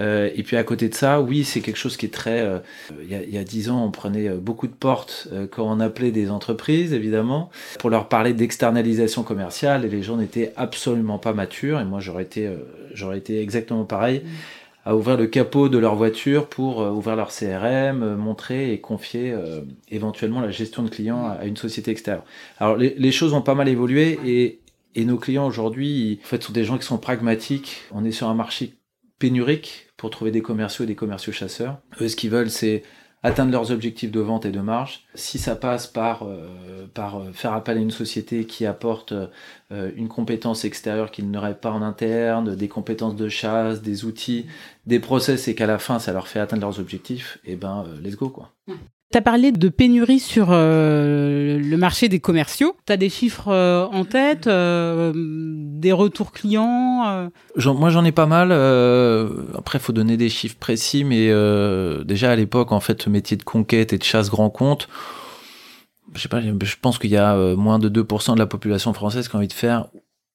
Euh, 0.00 0.30
et 0.34 0.42
puis 0.42 0.56
à 0.56 0.64
côté 0.64 0.88
de 0.88 0.94
ça, 0.94 1.20
oui, 1.20 1.44
c'est 1.44 1.60
quelque 1.60 1.78
chose 1.78 1.96
qui 1.96 2.06
est 2.06 2.12
très. 2.12 2.40
Euh, 2.40 2.58
il 3.02 3.34
y 3.34 3.38
a 3.38 3.44
dix 3.44 3.70
ans, 3.70 3.84
on 3.84 3.90
prenait 3.90 4.28
beaucoup 4.30 4.66
de 4.66 4.72
portes 4.72 5.28
quand 5.50 5.64
on 5.64 5.80
appelait 5.80 6.10
des 6.10 6.30
entreprises, 6.30 6.92
évidemment, 6.92 7.50
pour 7.78 7.90
leur 7.90 8.08
parler 8.08 8.34
d'externalisation 8.34 9.22
commerciale 9.22 9.84
et 9.84 9.88
les 9.88 10.02
gens 10.02 10.16
n'étaient 10.16 10.52
absolument 10.56 11.18
pas 11.18 11.32
matures. 11.32 11.80
Et 11.80 11.84
moi, 11.84 12.00
j'aurais 12.00 12.24
été, 12.24 12.50
j'aurais 12.94 13.18
été 13.18 13.40
exactement 13.40 13.84
pareil. 13.84 14.22
Mm 14.24 14.28
à 14.88 14.96
ouvrir 14.96 15.18
le 15.18 15.26
capot 15.26 15.68
de 15.68 15.76
leur 15.76 15.96
voiture 15.96 16.48
pour 16.48 16.80
euh, 16.80 16.90
ouvrir 16.90 17.14
leur 17.14 17.28
CRM, 17.28 18.02
euh, 18.02 18.16
montrer 18.16 18.72
et 18.72 18.80
confier 18.80 19.32
euh, 19.32 19.60
éventuellement 19.90 20.40
la 20.40 20.50
gestion 20.50 20.82
de 20.82 20.88
clients 20.88 21.28
à, 21.28 21.44
une 21.44 21.58
société 21.58 21.90
extérieure. 21.90 22.24
Alors 22.58 22.78
les, 22.78 23.12
choses 23.12 23.34
ont 23.34 23.42
pas 23.42 23.54
mal 23.54 23.68
évolué 23.68 24.18
et, 24.24 24.60
et 24.94 25.04
nos 25.04 25.18
clients 25.18 25.46
aujourd'hui, 25.46 26.20
en 26.24 26.26
fait, 26.26 26.42
sont 26.42 26.54
des 26.54 26.64
gens 26.64 26.78
qui 26.78 26.86
sont 26.86 26.96
pragmatiques. 26.96 27.82
On 27.92 28.02
est 28.06 28.12
sur 28.12 28.28
un 28.28 28.34
marché 28.34 28.76
pénurique 29.18 29.88
pour 29.98 30.08
trouver 30.08 30.30
des 30.30 30.40
commerciaux 30.40 30.84
et 30.84 30.88
des 30.88 30.94
commerciaux 30.94 31.34
chasseurs. 31.34 31.80
Eux, 32.00 32.08
ce 32.08 32.16
qu'ils 32.16 32.30
veulent, 32.30 32.50
c'est 32.50 32.82
atteindre 33.22 33.52
leurs 33.52 33.70
objectifs 33.70 34.10
de 34.10 34.20
vente 34.20 34.46
et 34.46 34.50
de 34.50 34.60
marge. 34.60 35.04
Si 35.14 35.38
ça 35.38 35.56
passe 35.56 35.86
par, 35.86 36.22
euh, 36.22 36.86
par 36.94 37.20
euh, 37.20 37.32
faire 37.32 37.52
appel 37.52 37.78
à 37.78 37.80
une 37.80 37.90
société 37.90 38.44
qui 38.44 38.66
apporte 38.66 39.12
euh, 39.12 39.90
une 39.96 40.08
compétence 40.08 40.64
extérieure 40.64 41.10
qu'ils 41.10 41.30
n'auraient 41.30 41.58
pas 41.58 41.70
en 41.70 41.82
interne, 41.82 42.54
des 42.54 42.68
compétences 42.68 43.16
de 43.16 43.28
chasse, 43.28 43.82
des 43.82 44.04
outils, 44.04 44.46
des 44.86 45.00
process 45.00 45.48
et 45.48 45.54
qu'à 45.54 45.66
la 45.66 45.78
fin 45.78 45.98
ça 45.98 46.12
leur 46.12 46.28
fait 46.28 46.40
atteindre 46.40 46.62
leurs 46.62 46.80
objectifs, 46.80 47.38
et 47.44 47.52
eh 47.52 47.56
ben 47.56 47.84
let's 48.02 48.16
go 48.16 48.28
quoi. 48.28 48.52
Tu 49.10 49.16
as 49.16 49.22
parlé 49.22 49.52
de 49.52 49.70
pénurie 49.70 50.20
sur 50.20 50.48
euh, 50.50 51.58
le 51.58 51.76
marché 51.78 52.10
des 52.10 52.20
commerciaux. 52.20 52.76
Tu 52.86 52.92
as 52.92 52.98
des 52.98 53.08
chiffres 53.08 53.48
euh, 53.48 53.86
en 53.86 54.04
tête, 54.04 54.46
euh, 54.48 55.14
des 55.14 55.92
retours 55.92 56.30
clients 56.30 57.30
Moi, 57.56 57.88
j'en 57.88 58.04
ai 58.04 58.12
pas 58.12 58.26
mal. 58.26 58.52
après, 59.56 59.78
il 59.78 59.80
faut 59.80 59.94
donner 59.94 60.18
des 60.18 60.28
chiffres 60.28 60.58
précis, 60.58 61.04
mais 61.04 61.28
déjà 62.04 62.32
à 62.32 62.36
l'époque, 62.36 62.70
en 62.70 62.80
fait, 62.80 63.00
ce 63.00 63.08
métier 63.08 63.38
de 63.38 63.44
conquête 63.44 63.94
et 63.94 63.98
de 63.98 64.04
chasse 64.04 64.28
grand 64.28 64.50
compte, 64.50 64.88
je 66.14 66.20
sais 66.20 66.28
pas, 66.28 66.40
je 66.42 66.76
pense 66.80 66.98
qu'il 66.98 67.10
y 67.10 67.16
a 67.16 67.34
moins 67.56 67.78
de 67.78 67.88
2% 67.88 68.34
de 68.34 68.38
la 68.38 68.46
population 68.46 68.92
française 68.92 69.28
qui 69.28 69.36
a 69.36 69.38
envie 69.38 69.48
de 69.48 69.52
faire 69.54 69.86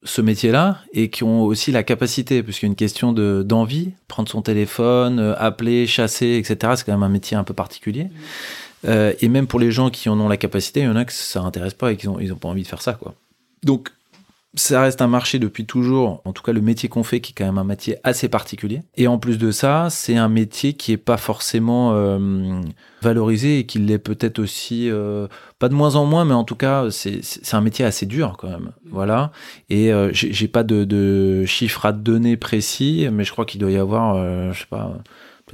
ce 0.05 0.21
métier-là 0.21 0.79
et 0.91 1.09
qui 1.09 1.23
ont 1.23 1.43
aussi 1.43 1.71
la 1.71 1.83
capacité, 1.83 2.41
puisqu'il 2.43 2.65
y 2.65 2.69
a 2.69 2.71
une 2.71 2.75
question 2.75 3.13
de 3.13 3.43
d'envie, 3.43 3.91
prendre 4.07 4.29
son 4.29 4.41
téléphone, 4.41 5.35
appeler, 5.37 5.85
chasser, 5.85 6.37
etc. 6.37 6.73
C'est 6.75 6.85
quand 6.85 6.91
même 6.91 7.03
un 7.03 7.09
métier 7.09 7.37
un 7.37 7.43
peu 7.43 7.53
particulier. 7.53 8.09
Euh, 8.85 9.13
et 9.21 9.29
même 9.29 9.47
pour 9.47 9.59
les 9.59 9.71
gens 9.71 9.89
qui 9.89 10.09
en 10.09 10.19
ont 10.19 10.27
la 10.27 10.37
capacité, 10.37 10.81
il 10.81 10.85
y 10.85 10.89
en 10.89 10.95
a 10.95 11.05
que 11.05 11.13
ça 11.13 11.41
n'intéresse 11.41 11.73
pas 11.73 11.91
et 11.91 11.97
qui 11.97 12.07
n'ont 12.07 12.35
pas 12.35 12.49
envie 12.49 12.63
de 12.63 12.67
faire 12.67 12.81
ça. 12.81 12.93
Quoi. 12.93 13.13
Donc, 13.63 13.91
ça 14.55 14.81
reste 14.81 15.01
un 15.01 15.07
marché 15.07 15.39
depuis 15.39 15.65
toujours, 15.65 16.21
en 16.25 16.31
tout 16.33 16.43
cas 16.43 16.51
le 16.51 16.61
métier 16.61 16.87
qu'on 16.87 17.03
fait, 17.03 17.21
qui 17.21 17.31
est 17.31 17.35
quand 17.35 17.45
même 17.45 17.57
un 17.57 17.63
métier 17.63 17.97
assez 18.03 18.29
particulier. 18.29 18.81
Et 18.95 19.07
en 19.07 19.17
plus 19.17 19.39
de 19.39 19.49
ça, 19.49 19.87
c'est 19.89 20.15
un 20.15 20.29
métier 20.29 20.73
qui 20.73 20.91
est 20.91 20.97
pas 20.97 21.17
forcément 21.17 21.93
euh, 21.93 22.61
valorisé 23.01 23.59
et 23.59 23.65
qui 23.65 23.79
l'est 23.79 23.97
peut-être 23.97 24.37
aussi, 24.37 24.91
euh, 24.91 25.27
pas 25.57 25.69
de 25.69 25.73
moins 25.73 25.95
en 25.95 26.05
moins, 26.05 26.23
mais 26.23 26.35
en 26.35 26.43
tout 26.43 26.55
cas, 26.55 26.89
c'est 26.91 27.21
un 27.53 27.61
métier 27.61 27.83
assez 27.83 28.05
dur 28.05 28.35
quand 28.37 28.49
même. 28.49 28.71
Voilà. 28.91 29.31
Et 29.71 29.91
euh, 29.91 30.11
j'ai 30.13 30.47
pas 30.47 30.63
de, 30.63 30.83
de 30.83 31.45
chiffres 31.45 31.87
à 31.87 31.91
donner 31.91 32.37
précis, 32.37 33.07
mais 33.11 33.23
je 33.23 33.31
crois 33.31 33.45
qu'il 33.45 33.59
doit 33.59 33.71
y 33.71 33.77
avoir, 33.77 34.23
je 34.53 34.59
sais 34.59 34.67
pas, 34.69 34.93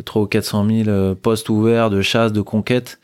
3 0.03 0.21
ou 0.21 0.27
400 0.27 0.67
000 0.67 0.89
euh, 0.89 1.15
postes 1.15 1.49
ouverts 1.49 1.89
de 1.89 2.01
chasse, 2.01 2.31
de 2.31 2.41
conquête 2.41 2.99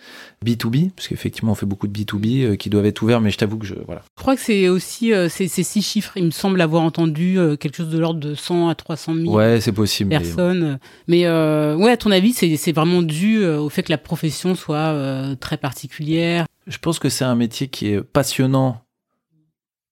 B2B, 0.45 0.91
parce 0.91 1.07
qu'effectivement 1.07 1.53
on 1.53 1.55
fait 1.55 1.65
beaucoup 1.65 1.87
de 1.87 1.97
B2B 1.97 2.43
euh, 2.43 2.55
qui 2.55 2.69
doivent 2.69 2.85
être 2.85 3.01
ouverts, 3.01 3.21
mais 3.21 3.31
je 3.31 3.37
t'avoue 3.37 3.57
que 3.57 3.65
je 3.65 3.75
voilà. 3.85 4.01
Je 4.17 4.21
crois 4.21 4.35
que 4.35 4.41
c'est 4.41 4.69
aussi 4.69 5.13
euh, 5.13 5.29
ces, 5.29 5.47
six 5.47 5.81
chiffres. 5.81 6.13
Il 6.15 6.25
me 6.25 6.31
semble 6.31 6.61
avoir 6.61 6.83
entendu 6.83 7.37
quelque 7.59 7.75
chose 7.75 7.89
de 7.89 7.97
l'ordre 7.97 8.19
de 8.19 8.35
100 8.35 8.69
à 8.69 8.75
300 8.75 9.15
000 9.15 9.33
ouais, 9.33 9.59
c'est 9.61 9.71
possible, 9.71 10.09
personnes. 10.09 10.79
Mais, 11.07 11.27
ouais, 11.27 11.91
à 11.91 11.97
ton 11.97 12.11
avis, 12.11 12.33
c'est 12.33 12.71
vraiment 12.71 13.01
dû 13.01 13.45
au 13.45 13.69
fait 13.69 13.83
que 13.83 13.91
la 13.91 13.97
profession 13.97 14.55
soit 14.55 15.35
très 15.39 15.57
particulière. 15.57 16.45
Je 16.67 16.77
pense 16.77 16.99
que 16.99 17.09
c'est 17.09 17.25
un 17.25 17.35
métier 17.35 17.67
qui 17.67 17.89
est 17.89 18.01
passionnant 18.01 18.84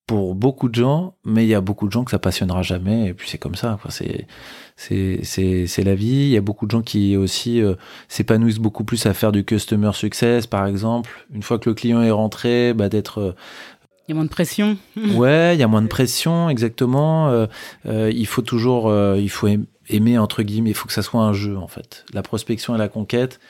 pour 0.06 0.34
beaucoup 0.34 0.68
de 0.68 0.74
gens, 0.74 1.14
mais 1.24 1.44
il 1.44 1.48
y 1.48 1.54
a 1.54 1.60
beaucoup 1.60 1.86
de 1.86 1.92
gens 1.92 2.04
que 2.04 2.10
ça 2.10 2.18
passionnera 2.18 2.62
jamais, 2.62 3.08
et 3.08 3.14
puis 3.14 3.28
c'est 3.28 3.38
comme 3.38 3.54
ça. 3.54 3.78
C'est 3.88 4.26
c'est 4.76 5.84
la 5.84 5.94
vie. 5.94 6.06
Il 6.06 6.28
y 6.28 6.36
a 6.36 6.42
beaucoup 6.42 6.66
de 6.66 6.70
gens 6.70 6.82
qui 6.82 7.16
aussi 7.16 7.62
euh, 7.62 7.74
s'épanouissent 8.08 8.58
beaucoup 8.58 8.84
plus 8.84 9.06
à 9.06 9.14
faire 9.14 9.32
du 9.32 9.44
customer 9.44 9.92
success, 9.94 10.46
par 10.46 10.66
exemple. 10.66 11.26
Une 11.32 11.42
fois 11.42 11.58
que 11.58 11.70
le 11.70 11.74
client 11.74 12.02
est 12.02 12.10
rentré, 12.10 12.74
bah, 12.74 12.88
d'être 12.88 13.18
euh, 13.18 13.34
il 14.06 14.10
y 14.10 14.12
a 14.12 14.16
moins 14.16 14.24
de 14.24 14.30
pression. 14.30 14.76
ouais, 15.14 15.56
il 15.56 15.60
y 15.60 15.62
a 15.62 15.68
moins 15.68 15.80
de 15.80 15.88
pression, 15.88 16.50
exactement. 16.50 17.30
Euh, 17.30 18.10
il 18.12 18.26
faut 18.26 18.42
toujours, 18.42 18.92
il 19.16 19.30
faut 19.30 19.48
aimer 19.88 20.18
entre 20.18 20.42
guillemets. 20.42 20.70
Il 20.70 20.74
faut 20.74 20.86
que 20.86 20.92
ça 20.92 21.00
soit 21.00 21.22
un 21.22 21.32
jeu 21.32 21.56
en 21.56 21.68
fait. 21.68 22.04
La 22.12 22.20
prospection 22.20 22.74
et 22.74 22.78
la 22.78 22.88
conquête, 22.88 23.40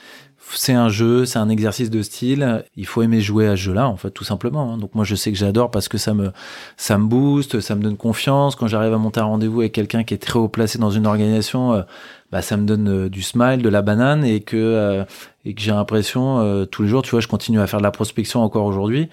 c'est 0.52 0.72
un 0.72 0.88
jeu, 0.88 1.24
c'est 1.24 1.38
un 1.38 1.48
exercice 1.48 1.90
de 1.90 2.02
style. 2.02 2.64
Il 2.76 2.86
faut 2.86 3.02
aimer 3.02 3.20
jouer 3.20 3.46
à 3.48 3.52
ce 3.52 3.62
jeu-là, 3.62 3.88
en 3.88 3.96
fait, 3.96 4.10
tout 4.10 4.24
simplement. 4.24 4.72
Hein. 4.72 4.78
Donc 4.78 4.94
moi, 4.94 5.04
je 5.04 5.14
sais 5.14 5.32
que 5.32 5.38
j'adore 5.38 5.70
parce 5.70 5.88
que 5.88 5.98
ça 5.98 6.14
me, 6.14 6.32
ça 6.76 6.98
me 6.98 7.06
booste, 7.06 7.60
ça 7.60 7.74
me 7.74 7.82
donne 7.82 7.96
confiance. 7.96 8.56
Quand 8.56 8.66
j'arrive 8.66 8.92
à 8.92 8.98
monter 8.98 9.20
un 9.20 9.24
rendez-vous 9.24 9.60
avec 9.60 9.72
quelqu'un 9.72 10.04
qui 10.04 10.14
est 10.14 10.18
très 10.18 10.38
haut 10.38 10.48
placé 10.48 10.78
dans 10.78 10.90
une 10.90 11.06
organisation, 11.06 11.72
euh, 11.72 11.82
bah, 12.30 12.42
ça 12.42 12.56
me 12.56 12.66
donne 12.66 12.88
euh, 12.88 13.08
du 13.08 13.22
smile, 13.22 13.62
de 13.62 13.68
la 13.68 13.82
banane 13.82 14.24
et 14.24 14.40
que, 14.40 14.56
euh, 14.56 15.04
et 15.44 15.54
que 15.54 15.60
j'ai 15.60 15.72
l'impression 15.72 16.66
tous 16.70 16.82
les 16.82 16.88
jours, 16.88 17.02
tu 17.02 17.10
vois, 17.10 17.20
je 17.20 17.28
continue 17.28 17.60
à 17.60 17.66
faire 17.66 17.80
de 17.80 17.84
la 17.84 17.90
prospection 17.90 18.42
encore 18.42 18.64
aujourd'hui. 18.64 19.08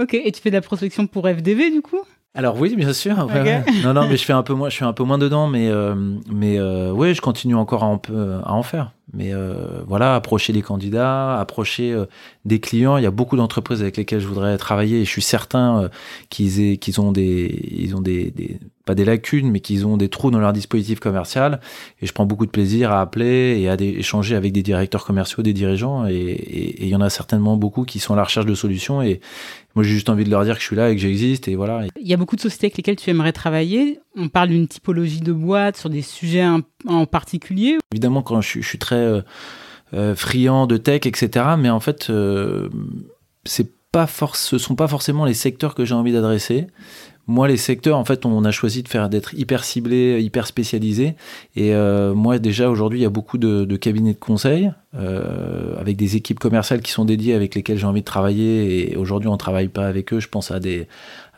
Ok, 0.00 0.14
et 0.14 0.32
tu 0.32 0.40
fais 0.40 0.50
de 0.50 0.56
la 0.56 0.62
prospection 0.62 1.06
pour 1.06 1.28
FDV 1.28 1.70
du 1.70 1.82
coup? 1.82 2.00
Alors 2.34 2.58
oui, 2.58 2.74
bien 2.76 2.94
sûr. 2.94 3.28
Non, 3.84 3.92
non, 3.92 4.08
mais 4.08 4.16
je 4.16 4.24
fais 4.24 4.32
un 4.32 4.42
peu 4.42 4.54
moins, 4.54 4.70
je 4.70 4.76
suis 4.76 4.84
un 4.84 4.94
peu 4.94 5.04
moins 5.04 5.18
dedans, 5.18 5.48
mais 5.48 5.70
mais 6.32 6.60
oui, 6.90 7.14
je 7.14 7.20
continue 7.20 7.56
encore 7.56 7.82
à 7.82 7.86
en, 7.86 8.00
à 8.44 8.52
en 8.52 8.62
faire. 8.62 8.92
Mais 9.12 9.34
euh, 9.34 9.82
voilà, 9.86 10.14
approcher 10.14 10.52
des 10.52 10.62
candidats, 10.62 11.38
approcher 11.38 11.92
euh, 11.92 12.06
des 12.44 12.60
clients. 12.60 12.96
Il 12.96 13.02
y 13.02 13.06
a 13.06 13.10
beaucoup 13.10 13.36
d'entreprises 13.36 13.82
avec 13.82 13.96
lesquelles 13.96 14.20
je 14.20 14.26
voudrais 14.26 14.56
travailler 14.56 15.00
et 15.00 15.04
je 15.04 15.10
suis 15.10 15.22
certain 15.22 15.82
euh, 15.82 15.88
qu'ils 16.30 17.00
ont 17.00 17.12
des, 17.12 17.68
ils 17.72 17.94
ont 17.94 18.00
des, 18.00 18.32
pas 18.84 18.94
des 18.94 19.04
lacunes, 19.04 19.50
mais 19.50 19.60
qu'ils 19.60 19.86
ont 19.86 19.96
des 19.96 20.08
trous 20.08 20.30
dans 20.30 20.38
leur 20.38 20.52
dispositif 20.52 20.98
commercial. 20.98 21.60
Et 22.00 22.06
je 22.06 22.12
prends 22.12 22.26
beaucoup 22.26 22.46
de 22.46 22.50
plaisir 22.50 22.90
à 22.90 23.00
appeler 23.00 23.60
et 23.60 23.68
à 23.68 23.76
échanger 23.78 24.34
avec 24.34 24.52
des 24.52 24.62
directeurs 24.62 25.04
commerciaux, 25.04 25.42
des 25.42 25.52
dirigeants. 25.52 26.06
Et, 26.06 26.82
il 26.82 26.88
y 26.88 26.96
en 26.96 27.00
a 27.00 27.10
certainement 27.10 27.56
beaucoup 27.56 27.84
qui 27.84 27.98
sont 27.98 28.14
à 28.14 28.16
la 28.16 28.24
recherche 28.24 28.46
de 28.46 28.54
solutions. 28.54 29.02
Et 29.02 29.20
moi, 29.74 29.84
j'ai 29.84 29.90
juste 29.90 30.08
envie 30.08 30.24
de 30.24 30.30
leur 30.30 30.44
dire 30.44 30.54
que 30.54 30.60
je 30.60 30.66
suis 30.66 30.76
là 30.76 30.90
et 30.90 30.96
que 30.96 31.00
j'existe. 31.00 31.48
Et 31.48 31.54
voilà. 31.54 31.86
Il 32.00 32.06
y 32.06 32.14
a 32.14 32.16
beaucoup 32.16 32.36
de 32.36 32.40
sociétés 32.40 32.66
avec 32.66 32.76
lesquelles 32.78 32.96
tu 32.96 33.10
aimerais 33.10 33.32
travailler. 33.32 34.00
On 34.16 34.28
parle 34.28 34.50
d'une 34.50 34.68
typologie 34.68 35.20
de 35.20 35.32
boîte 35.32 35.76
sur 35.76 35.88
des 35.88 36.02
sujets 36.02 36.46
en 36.86 37.06
particulier. 37.06 37.78
Évidemment, 37.92 38.22
quand 38.22 38.40
je, 38.40 38.60
suis 38.60 38.78
très 38.78 38.96
euh, 38.96 39.22
euh, 39.94 40.14
friand 40.14 40.66
de 40.66 40.76
tech, 40.76 41.06
etc. 41.06 41.46
Mais 41.58 41.70
en 41.70 41.80
fait, 41.80 42.10
euh, 42.10 42.68
c'est 43.44 43.70
pas 43.90 44.06
ce 44.34 44.58
sont 44.58 44.74
pas 44.74 44.88
forcément 44.88 45.24
les 45.24 45.34
secteurs 45.34 45.74
que 45.74 45.84
j'ai 45.84 45.94
envie 45.94 46.12
d'adresser. 46.12 46.66
Moi, 47.26 47.46
les 47.46 47.56
secteurs, 47.56 47.98
en 47.98 48.04
fait, 48.04 48.26
on 48.26 48.44
a 48.44 48.50
choisi 48.50 48.82
de 48.82 48.88
faire 48.88 49.08
d'être 49.08 49.34
hyper 49.34 49.64
ciblé, 49.64 50.20
hyper 50.22 50.46
spécialisé. 50.46 51.14
Et 51.54 51.72
moi, 52.14 52.38
déjà 52.38 52.68
aujourd'hui, 52.68 52.98
il 52.98 53.02
y 53.02 53.06
a 53.06 53.10
beaucoup 53.10 53.38
de, 53.38 53.64
de 53.64 53.76
cabinets 53.76 54.14
de 54.14 54.18
conseil 54.18 54.72
euh, 54.94 55.74
avec 55.80 55.96
des 55.96 56.16
équipes 56.16 56.38
commerciales 56.38 56.82
qui 56.82 56.92
sont 56.92 57.06
dédiées, 57.06 57.32
avec 57.32 57.54
lesquelles 57.54 57.78
j'ai 57.78 57.86
envie 57.86 58.02
de 58.02 58.06
travailler. 58.06 58.92
Et 58.92 58.96
aujourd'hui, 58.96 59.28
on 59.28 59.38
travaille 59.38 59.68
pas 59.68 59.86
avec 59.86 60.12
eux. 60.12 60.20
Je 60.20 60.28
pense 60.28 60.50
à 60.50 60.60
des 60.60 60.86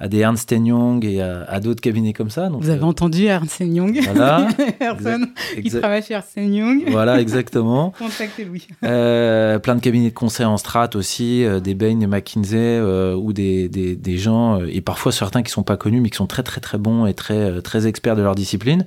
à 0.01 0.09
des 0.09 0.19
Ernst 0.19 0.51
Young 0.51 1.05
et 1.05 1.23
à, 1.23 1.61
d'autres 1.61 1.81
cabinets 1.81 2.13
comme 2.13 2.29
ça. 2.29 2.49
Donc, 2.49 2.63
Vous 2.63 2.71
avez 2.71 2.83
euh, 2.83 2.87
entendu 2.87 3.27
Ernst 3.27 3.61
Young 3.61 4.01
Voilà. 4.03 4.49
Personne 4.81 5.29
qui 5.63 5.71
travaille 5.71 6.03
chez 6.03 6.15
Ernst 6.15 6.37
Young. 6.37 6.83
Voilà, 6.89 7.21
exactement. 7.21 7.95
Contactez-lui. 7.99 8.67
Euh, 8.83 9.61
plein 9.61 9.77
de 9.77 9.81
cabinets 9.81 10.09
de 10.09 10.15
conseil 10.15 10.47
en 10.47 10.57
strat 10.57 10.91
aussi, 10.95 11.45
des 11.63 11.75
Bain, 11.75 11.95
des 11.95 12.09
McKinsey 12.09 12.81
ou 12.81 13.33
des, 13.33 13.69
des, 13.69 13.95
des, 13.95 14.19
gens, 14.19 14.59
et 14.65 14.81
parfois 14.81 15.13
certains 15.13 15.45
qui 15.45 15.53
sont 15.53 15.63
pas 15.63 15.77
connus, 15.77 16.01
mais 16.01 16.11
qui 16.11 16.17
sont 16.17 16.27
très 16.27 16.43
très 16.43 16.61
très 16.61 16.79
bons 16.79 17.07
et 17.07 17.15
très 17.15 17.63
très 17.63 17.87
experts 17.87 18.17
de 18.17 18.23
leur 18.23 18.35
discipline. 18.35 18.85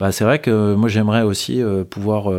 Bah, 0.00 0.12
c'est 0.12 0.24
vrai 0.24 0.38
que 0.38 0.74
moi 0.74 0.88
j'aimerais 0.88 1.22
aussi 1.22 1.62
pouvoir 1.90 2.30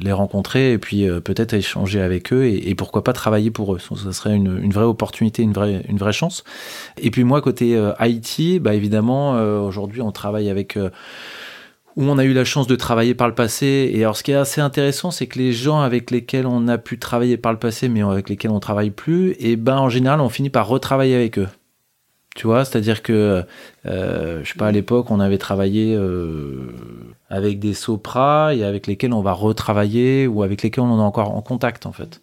les 0.00 0.12
rencontrer 0.12 0.72
et 0.72 0.78
puis 0.78 1.08
peut-être 1.24 1.54
échanger 1.54 2.00
avec 2.00 2.32
eux 2.32 2.44
et, 2.44 2.70
et, 2.70 2.74
pourquoi 2.76 3.02
pas 3.02 3.12
travailler 3.12 3.50
pour 3.50 3.74
eux. 3.74 3.78
Ça 3.78 4.12
serait 4.12 4.36
une, 4.36 4.60
une 4.62 4.72
vraie 4.72 4.84
opportunité, 4.84 5.42
une 5.42 5.52
vraie, 5.52 5.82
une 5.88 5.98
vraie 5.98 6.12
chance. 6.12 6.44
Et 6.98 7.10
puis 7.10 7.24
moi, 7.24 7.40
côté 7.40 7.76
euh, 7.76 7.92
IT, 8.00 8.60
bah 8.62 8.74
évidemment, 8.74 9.36
euh, 9.36 9.60
aujourd'hui, 9.60 10.02
on 10.02 10.12
travaille 10.12 10.48
avec 10.48 10.76
euh, 10.76 10.90
où 11.96 12.04
on 12.04 12.18
a 12.18 12.24
eu 12.24 12.32
la 12.32 12.44
chance 12.44 12.66
de 12.66 12.76
travailler 12.76 13.14
par 13.14 13.28
le 13.28 13.34
passé. 13.34 13.90
Et 13.92 14.02
alors, 14.02 14.16
ce 14.16 14.22
qui 14.22 14.32
est 14.32 14.36
assez 14.36 14.60
intéressant, 14.60 15.10
c'est 15.10 15.26
que 15.26 15.38
les 15.38 15.52
gens 15.52 15.80
avec 15.80 16.10
lesquels 16.10 16.46
on 16.46 16.68
a 16.68 16.78
pu 16.78 16.98
travailler 16.98 17.36
par 17.36 17.52
le 17.52 17.58
passé, 17.58 17.88
mais 17.88 18.02
avec 18.02 18.28
lesquels 18.28 18.50
on 18.50 18.60
travaille 18.60 18.90
plus, 18.90 19.34
et 19.38 19.56
ben 19.56 19.78
en 19.78 19.88
général, 19.88 20.20
on 20.20 20.28
finit 20.28 20.50
par 20.50 20.68
retravailler 20.68 21.14
avec 21.14 21.38
eux. 21.38 21.48
Tu 22.36 22.46
vois, 22.46 22.64
c'est-à-dire 22.64 23.02
que, 23.02 23.44
je 23.84 24.42
sais 24.44 24.58
pas, 24.58 24.68
à 24.68 24.72
l'époque, 24.72 25.10
on 25.10 25.20
avait 25.20 25.38
travaillé 25.38 25.98
avec 27.28 27.58
des 27.58 27.74
Sopra 27.74 28.54
et 28.54 28.62
avec 28.64 28.86
lesquels 28.86 29.12
on 29.12 29.20
va 29.20 29.32
retravailler 29.32 30.26
ou 30.26 30.42
avec 30.42 30.62
lesquels 30.62 30.84
on 30.84 30.98
est 30.98 31.02
encore 31.02 31.34
en 31.34 31.42
contact, 31.42 31.86
en 31.86 31.92
fait. 31.92 32.20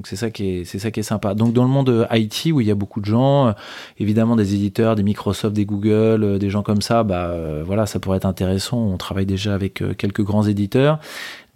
Donc 0.00 0.06
c'est 0.06 0.16
ça 0.16 0.30
qui 0.30 0.48
est 0.48 0.64
c'est 0.64 0.78
ça 0.78 0.90
qui 0.90 1.00
est 1.00 1.02
sympa. 1.02 1.34
Donc 1.34 1.52
dans 1.52 1.62
le 1.62 1.68
monde 1.68 2.08
IT 2.10 2.52
où 2.54 2.62
il 2.62 2.66
y 2.66 2.70
a 2.70 2.74
beaucoup 2.74 3.00
de 3.00 3.04
gens, 3.04 3.48
euh, 3.48 3.52
évidemment 3.98 4.34
des 4.34 4.54
éditeurs, 4.54 4.94
des 4.94 5.02
Microsoft, 5.02 5.54
des 5.54 5.66
Google, 5.66 6.24
euh, 6.24 6.38
des 6.38 6.48
gens 6.48 6.62
comme 6.62 6.80
ça, 6.80 7.02
bah 7.02 7.26
euh, 7.26 7.62
voilà, 7.66 7.84
ça 7.84 7.98
pourrait 7.98 8.16
être 8.16 8.24
intéressant. 8.24 8.78
On 8.78 8.96
travaille 8.96 9.26
déjà 9.26 9.52
avec 9.52 9.82
quelques 9.98 10.22
grands 10.22 10.44
éditeurs 10.44 11.00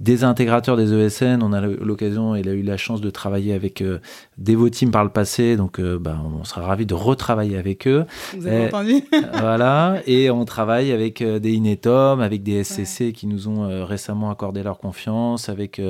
des 0.00 0.24
intégrateurs 0.24 0.76
des 0.76 0.92
ESN. 0.92 1.42
On 1.42 1.52
a 1.52 1.60
l'occasion, 1.60 2.34
il 2.34 2.48
a 2.48 2.52
eu 2.52 2.62
la 2.62 2.76
chance 2.76 3.00
de 3.00 3.10
travailler 3.10 3.52
avec 3.52 3.80
euh, 3.80 3.98
Devoteam 4.38 4.90
par 4.90 5.04
le 5.04 5.10
passé, 5.10 5.56
donc 5.56 5.78
euh, 5.78 5.98
bah, 5.98 6.18
on 6.40 6.44
sera 6.44 6.62
ravi 6.62 6.86
de 6.86 6.94
retravailler 6.94 7.56
avec 7.56 7.86
eux. 7.86 8.04
Vous 8.36 8.46
avez 8.46 8.66
entendu 8.66 9.04
Voilà, 9.40 10.00
et 10.06 10.30
on 10.30 10.44
travaille 10.44 10.92
avec 10.92 11.22
euh, 11.22 11.38
des 11.38 11.52
Inetom, 11.52 12.20
avec 12.20 12.42
des 12.42 12.64
SCC 12.64 13.12
qui 13.12 13.26
nous 13.26 13.48
ont 13.48 13.64
euh, 13.64 13.84
récemment 13.84 14.30
accordé 14.30 14.62
leur 14.62 14.78
confiance, 14.78 15.48
avec 15.48 15.80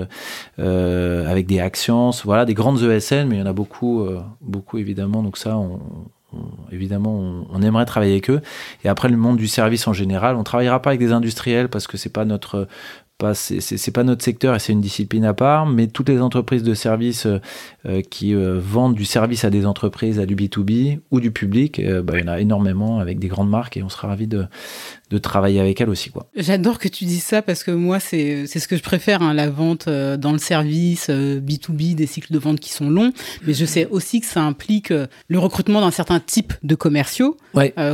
avec 0.58 1.46
des 1.46 1.60
Actions, 1.60 2.10
voilà, 2.24 2.44
des 2.44 2.54
grandes 2.54 2.82
ESN, 2.82 3.26
mais 3.28 3.36
il 3.36 3.38
y 3.38 3.42
en 3.42 3.46
a 3.46 3.52
beaucoup, 3.52 4.06
beaucoup 4.40 4.78
évidemment. 4.78 5.22
Donc 5.22 5.36
ça, 5.36 5.56
on, 5.56 5.80
évidemment, 6.72 7.14
on, 7.14 7.46
on, 7.50 7.62
aimerait 7.62 7.84
travailler 7.84 8.12
avec 8.12 8.30
eux. 8.30 8.40
Et 8.84 8.88
après, 8.88 9.08
le 9.08 9.16
monde 9.16 9.36
du 9.36 9.48
service 9.48 9.86
en 9.86 9.92
général, 9.92 10.36
on 10.36 10.44
travaillera 10.44 10.80
pas 10.80 10.90
avec 10.90 11.00
des 11.00 11.12
industriels 11.12 11.68
parce 11.68 11.86
que 11.86 11.96
c'est 11.96 12.12
pas 12.12 12.24
notre 12.24 12.68
pas, 13.18 13.34
c'est 13.34 13.90
pas 13.92 14.02
notre 14.02 14.24
secteur 14.24 14.56
et 14.56 14.58
c'est 14.58 14.72
une 14.72 14.80
discipline 14.80 15.24
à 15.24 15.34
part, 15.34 15.66
mais 15.66 15.86
toutes 15.86 16.08
les 16.08 16.20
entreprises 16.20 16.64
de 16.64 16.74
services 16.74 17.26
euh, 17.26 17.38
euh, 17.86 18.02
qui 18.02 18.34
euh, 18.34 18.58
vendent 18.58 18.94
du 18.94 19.04
service 19.04 19.44
à 19.44 19.50
des 19.50 19.66
entreprises, 19.66 20.18
à 20.18 20.26
du 20.26 20.34
B2B 20.34 20.98
ou 21.10 21.20
du 21.20 21.30
public, 21.30 21.80
bah, 22.02 22.14
il 22.16 22.24
y 22.24 22.28
en 22.28 22.32
a 22.32 22.40
énormément 22.40 22.98
avec 22.98 23.18
des 23.20 23.28
grandes 23.28 23.50
marques 23.50 23.76
et 23.76 23.82
on 23.82 23.88
sera 23.88 24.08
ravis 24.08 24.26
de, 24.26 24.46
de 25.10 25.18
travailler 25.18 25.60
avec 25.60 25.80
elles 25.80 25.88
aussi. 25.88 26.10
quoi. 26.10 26.26
J'adore 26.36 26.78
que 26.78 26.88
tu 26.88 27.04
dises 27.04 27.22
ça 27.22 27.42
parce 27.42 27.62
que 27.62 27.70
moi, 27.70 28.00
c'est 28.00 28.46
ce 28.46 28.68
que 28.68 28.76
je 28.76 28.82
préfère, 28.82 29.22
hein, 29.22 29.34
la 29.34 29.48
vente 29.50 29.88
dans 29.88 30.32
le 30.32 30.38
service, 30.38 31.10
B2B, 31.10 31.94
des 31.94 32.06
cycles 32.06 32.32
de 32.32 32.38
vente 32.38 32.60
qui 32.60 32.72
sont 32.72 32.88
longs, 32.88 33.12
mais 33.46 33.54
je 33.54 33.64
sais 33.64 33.86
aussi 33.86 34.20
que 34.20 34.26
ça 34.26 34.42
implique 34.42 34.92
le 35.28 35.38
recrutement 35.38 35.80
d'un 35.80 35.90
certain 35.90 36.20
type 36.20 36.54
de 36.62 36.74
commerciaux, 36.74 37.36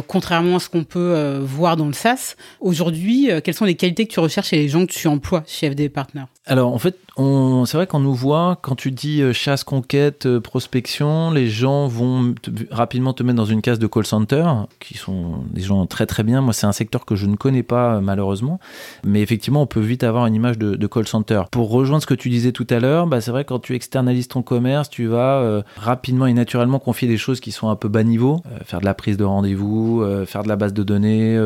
contrairement 0.06 0.56
à 0.56 0.60
ce 0.60 0.68
qu'on 0.68 0.84
peut 0.84 1.38
voir 1.42 1.76
dans 1.76 1.86
le 1.86 1.92
SaaS. 1.92 2.36
Aujourd'hui, 2.60 3.28
quelles 3.44 3.54
sont 3.54 3.64
les 3.64 3.74
qualités 3.74 4.06
que 4.06 4.12
tu 4.12 4.20
recherches 4.20 4.48
chez 4.48 4.56
les 4.56 4.68
gens 4.68 4.86
que 4.86 4.92
tu 4.92 5.08
emploi 5.08 5.42
chez 5.46 5.70
FD 5.70 5.88
Partners? 5.88 6.26
Alors 6.46 6.72
en 6.72 6.78
fait, 6.78 6.96
c'est 7.16 7.76
vrai 7.76 7.86
qu'on 7.86 8.00
nous 8.00 8.14
voit, 8.14 8.58
quand 8.62 8.74
tu 8.74 8.90
dis 8.90 9.20
euh, 9.22 9.32
chasse, 9.32 9.62
conquête, 9.62 10.26
euh, 10.26 10.40
prospection, 10.40 11.30
les 11.30 11.48
gens 11.48 11.86
vont 11.86 12.34
rapidement 12.70 13.12
te 13.12 13.22
mettre 13.22 13.36
dans 13.36 13.44
une 13.44 13.62
case 13.62 13.78
de 13.78 13.86
call 13.86 14.06
center, 14.06 14.44
qui 14.80 14.94
sont 14.96 15.44
des 15.50 15.60
gens 15.60 15.86
très 15.86 16.06
très 16.06 16.22
bien. 16.22 16.40
Moi, 16.40 16.52
c'est 16.52 16.66
un 16.66 16.72
secteur 16.72 16.99
que 17.04 17.16
je 17.16 17.26
ne 17.26 17.36
connais 17.36 17.62
pas 17.62 17.96
euh, 17.96 18.00
malheureusement, 18.00 18.60
mais 19.04 19.22
effectivement, 19.22 19.62
on 19.62 19.66
peut 19.66 19.80
vite 19.80 20.04
avoir 20.04 20.26
une 20.26 20.34
image 20.34 20.58
de, 20.58 20.86
call 20.86 21.06
center. 21.06 21.42
Pour 21.50 21.70
rejoindre 21.70 22.02
ce 22.02 22.06
que 22.06 22.14
tu 22.14 22.28
disais 22.28 22.52
tout 22.52 22.66
à 22.70 22.80
l'heure, 22.80 23.06
bah, 23.06 23.20
c'est 23.20 23.30
vrai 23.30 23.44
quand 23.44 23.60
tu 23.60 23.74
externalises 23.74 24.28
ton 24.28 24.42
commerce, 24.42 24.90
tu 24.90 25.06
vas 25.06 25.62
rapidement 25.76 26.26
et 26.26 26.32
naturellement 26.32 26.78
confier 26.78 27.06
des 27.06 27.16
choses 27.16 27.38
qui 27.40 27.52
sont 27.52 27.68
un 27.68 27.76
peu 27.76 27.88
bas 27.88 28.02
niveau, 28.02 28.42
faire 28.64 28.80
de 28.80 28.84
la 28.84 28.94
prise 28.94 29.16
de 29.16 29.24
rendez-vous, 29.24 30.04
faire 30.26 30.42
de 30.42 30.48
la 30.48 30.56
base 30.56 30.72
de 30.72 30.82
données, 30.82 31.38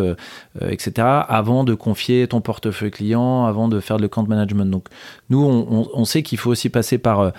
etc., 0.62 1.06
avant 1.28 1.64
de 1.64 1.74
confier 1.74 2.26
ton 2.26 2.40
portefeuille 2.40 2.90
client, 2.90 3.44
avant 3.44 3.68
de 3.68 3.80
faire 3.80 3.98
le 3.98 4.08
compte 4.08 4.28
management. 4.28 4.70
Donc, 4.70 4.88
nous, 5.30 5.40
on 5.40 6.04
sait 6.04 6.22
qu'il 6.22 6.38
faut 6.38 6.50
aussi 6.50 6.68
passer 6.68 6.98
par 6.98 7.20
euh, 7.20 7.30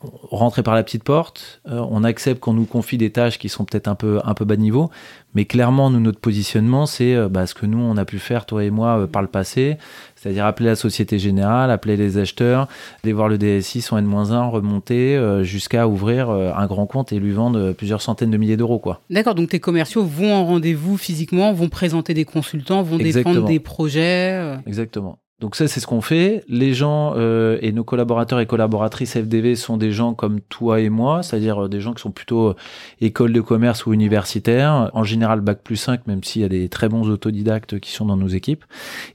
rentrer 0.00 0.62
par 0.62 0.74
la 0.74 0.84
petite 0.84 1.02
porte. 1.02 1.60
Euh, 1.68 1.84
on 1.90 2.04
accepte 2.04 2.40
qu'on 2.40 2.52
nous 2.52 2.66
confie 2.66 2.98
des 2.98 3.10
tâches 3.10 3.38
qui 3.38 3.48
sont 3.48 3.64
peut-être 3.64 3.88
un 3.88 3.96
peu 3.96 4.20
un 4.24 4.34
peu 4.34 4.44
bas 4.44 4.54
de 4.54 4.60
niveau, 4.60 4.90
mais 5.34 5.44
clairement, 5.44 5.90
nous, 5.90 5.98
notre 5.98 6.20
positionnement, 6.20 6.86
c'est 6.86 7.14
euh, 7.14 7.28
bah, 7.28 7.46
ce 7.46 7.54
que 7.54 7.66
nous 7.66 7.78
on 7.78 7.96
a 7.96 8.04
pu 8.04 8.20
faire 8.20 8.46
toi 8.46 8.62
et 8.62 8.70
moi 8.70 9.08
par 9.10 9.22
le 9.22 9.28
passé, 9.28 9.76
c'est-à-dire 10.14 10.46
appeler 10.46 10.68
la 10.68 10.76
Société 10.76 11.18
Générale, 11.18 11.72
appeler 11.72 11.96
les 11.96 12.18
acheteurs, 12.18 12.68
aller 13.02 13.12
voir 13.12 13.28
le 13.28 13.38
DSI 13.38 13.80
son 13.80 13.96
N-1, 13.98 14.50
remonter 14.50 15.20
jusqu'à 15.42 15.88
ouvrir 15.88 16.30
un 16.30 16.66
grand 16.66 16.86
compte 16.86 17.12
et 17.12 17.18
lui 17.18 17.32
vendre 17.32 17.72
plusieurs 17.72 18.02
centaines 18.02 18.30
de 18.30 18.36
milliers 18.36 18.56
d'euros, 18.56 18.78
quoi. 18.78 19.00
D'accord, 19.10 19.34
donc 19.34 19.48
tes 19.48 19.60
commerciaux 19.60 20.04
vont 20.04 20.32
en 20.32 20.44
rendez-vous 20.44 20.96
physiquement, 20.96 21.52
vont 21.52 21.68
présenter 21.68 22.14
des 22.14 22.24
consultants, 22.24 22.82
vont 22.82 22.98
défendre 22.98 23.44
des 23.46 23.60
projets. 23.60 24.58
Exactement. 24.66 25.18
Donc 25.40 25.54
ça, 25.54 25.68
c'est 25.68 25.78
ce 25.78 25.86
qu'on 25.86 26.00
fait. 26.00 26.44
Les 26.48 26.74
gens 26.74 27.14
euh, 27.16 27.58
et 27.62 27.70
nos 27.70 27.84
collaborateurs 27.84 28.40
et 28.40 28.46
collaboratrices 28.46 29.12
FDV 29.16 29.54
sont 29.54 29.76
des 29.76 29.92
gens 29.92 30.12
comme 30.12 30.40
toi 30.40 30.80
et 30.80 30.88
moi, 30.88 31.22
c'est-à-dire 31.22 31.64
euh, 31.64 31.68
des 31.68 31.80
gens 31.80 31.94
qui 31.94 32.02
sont 32.02 32.10
plutôt 32.10 32.48
euh, 32.48 32.56
école 33.00 33.32
de 33.32 33.40
commerce 33.40 33.86
ou 33.86 33.92
universitaires, 33.92 34.90
en 34.94 35.04
général 35.04 35.40
bac 35.40 35.60
plus 35.62 35.76
5, 35.76 36.08
même 36.08 36.24
s'il 36.24 36.42
y 36.42 36.44
a 36.44 36.48
des 36.48 36.68
très 36.68 36.88
bons 36.88 37.08
autodidactes 37.08 37.78
qui 37.78 37.92
sont 37.92 38.06
dans 38.06 38.16
nos 38.16 38.26
équipes. 38.26 38.64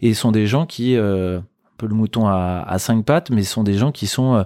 Et 0.02 0.14
sont 0.14 0.32
des 0.32 0.48
gens 0.48 0.66
qui, 0.66 0.96
un 0.96 1.44
peu 1.78 1.88
le 1.88 1.96
mouton 1.96 2.28
à, 2.28 2.64
à 2.66 2.80
cinq 2.80 3.04
pattes, 3.04 3.30
mais 3.30 3.44
sont 3.44 3.64
des 3.64 3.74
gens 3.74 3.92
qui 3.92 4.08
sont 4.08 4.46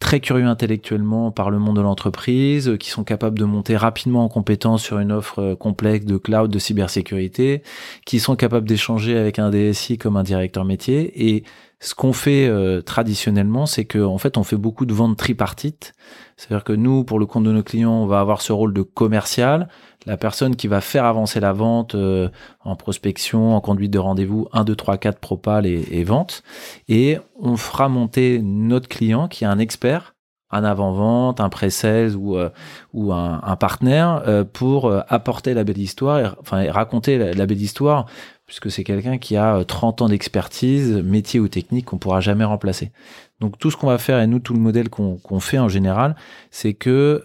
très 0.00 0.18
curieux 0.18 0.46
intellectuellement 0.46 1.30
par 1.30 1.50
le 1.50 1.58
monde 1.58 1.76
de 1.76 1.82
l'entreprise, 1.82 2.68
euh, 2.68 2.76
qui 2.76 2.90
sont 2.90 3.04
capables 3.04 3.38
de 3.38 3.44
monter 3.44 3.76
rapidement 3.76 4.24
en 4.24 4.28
compétence 4.28 4.82
sur 4.82 4.98
une 4.98 5.12
offre 5.12 5.38
euh, 5.40 5.54
complexe 5.54 6.06
de 6.06 6.16
cloud, 6.16 6.50
de 6.50 6.58
cybersécurité, 6.58 7.62
qui 8.06 8.18
sont 8.18 8.34
capables 8.34 8.66
d'échanger 8.66 9.16
avec 9.16 9.38
un 9.38 9.50
DSI 9.50 9.98
comme 9.98 10.16
un 10.16 10.22
directeur 10.24 10.64
métier. 10.64 11.28
Et 11.30 11.44
Ce 11.82 11.94
qu'on 11.94 12.12
fait 12.12 12.46
euh, 12.46 12.82
traditionnellement, 12.82 13.64
c'est 13.64 13.86
qu'en 13.86 14.12
en 14.12 14.18
fait, 14.18 14.36
on 14.36 14.44
fait 14.44 14.56
beaucoup 14.56 14.84
de 14.84 14.92
ventes 14.92 15.16
tripartites. 15.16 15.94
C'est-à-dire 16.36 16.62
que 16.62 16.74
nous, 16.74 17.04
pour 17.04 17.18
le 17.18 17.24
compte 17.24 17.44
de 17.44 17.52
nos 17.52 17.62
clients, 17.62 18.02
on 18.02 18.06
va 18.06 18.20
avoir 18.20 18.42
ce 18.42 18.52
rôle 18.52 18.74
de 18.74 18.82
commercial, 18.82 19.68
la 20.04 20.18
personne 20.18 20.56
qui 20.56 20.68
va 20.68 20.82
faire 20.82 21.06
avancer 21.06 21.40
la 21.40 21.54
vente 21.54 21.94
euh, 21.94 22.28
en 22.60 22.76
prospection, 22.76 23.56
en 23.56 23.62
conduite 23.62 23.92
de 23.92 23.98
rendez-vous, 23.98 24.46
1, 24.52 24.64
2, 24.64 24.76
3, 24.76 24.98
4, 24.98 25.18
propal 25.18 25.66
et, 25.66 25.86
et 25.90 26.04
vente. 26.04 26.42
Et 26.88 27.18
on 27.38 27.56
fera 27.56 27.88
monter 27.88 28.40
notre 28.42 28.88
client 28.88 29.26
qui 29.26 29.44
est 29.44 29.48
un 29.48 29.58
expert 29.58 30.14
un 30.50 30.64
avant-vente, 30.64 31.40
un 31.40 31.48
pré-sales 31.48 32.16
ou, 32.16 32.36
euh, 32.36 32.50
ou 32.92 33.12
un, 33.12 33.40
un 33.42 33.56
partenaire 33.56 34.22
euh, 34.26 34.44
pour 34.44 34.86
euh, 34.86 35.00
apporter 35.08 35.54
la 35.54 35.64
belle 35.64 35.78
histoire, 35.78 36.18
et, 36.18 36.26
enfin 36.40 36.70
raconter 36.70 37.18
la, 37.18 37.46
belle 37.46 37.60
histoire, 37.60 38.06
puisque 38.50 38.68
c'est 38.68 38.82
quelqu'un 38.82 39.18
qui 39.18 39.36
a 39.36 39.64
30 39.64 40.02
ans 40.02 40.08
d'expertise, 40.08 40.90
métier 41.04 41.38
ou 41.38 41.46
technique 41.46 41.84
qu'on 41.84 41.98
pourra 41.98 42.18
jamais 42.18 42.42
remplacer. 42.42 42.90
Donc 43.38 43.56
tout 43.60 43.70
ce 43.70 43.76
qu'on 43.76 43.86
va 43.86 43.96
faire, 43.96 44.18
et 44.18 44.26
nous 44.26 44.40
tout 44.40 44.54
le 44.54 44.58
modèle 44.58 44.88
qu'on 44.88 45.38
fait 45.38 45.60
en 45.60 45.68
général, 45.68 46.16
c'est 46.50 46.74
que, 46.74 47.22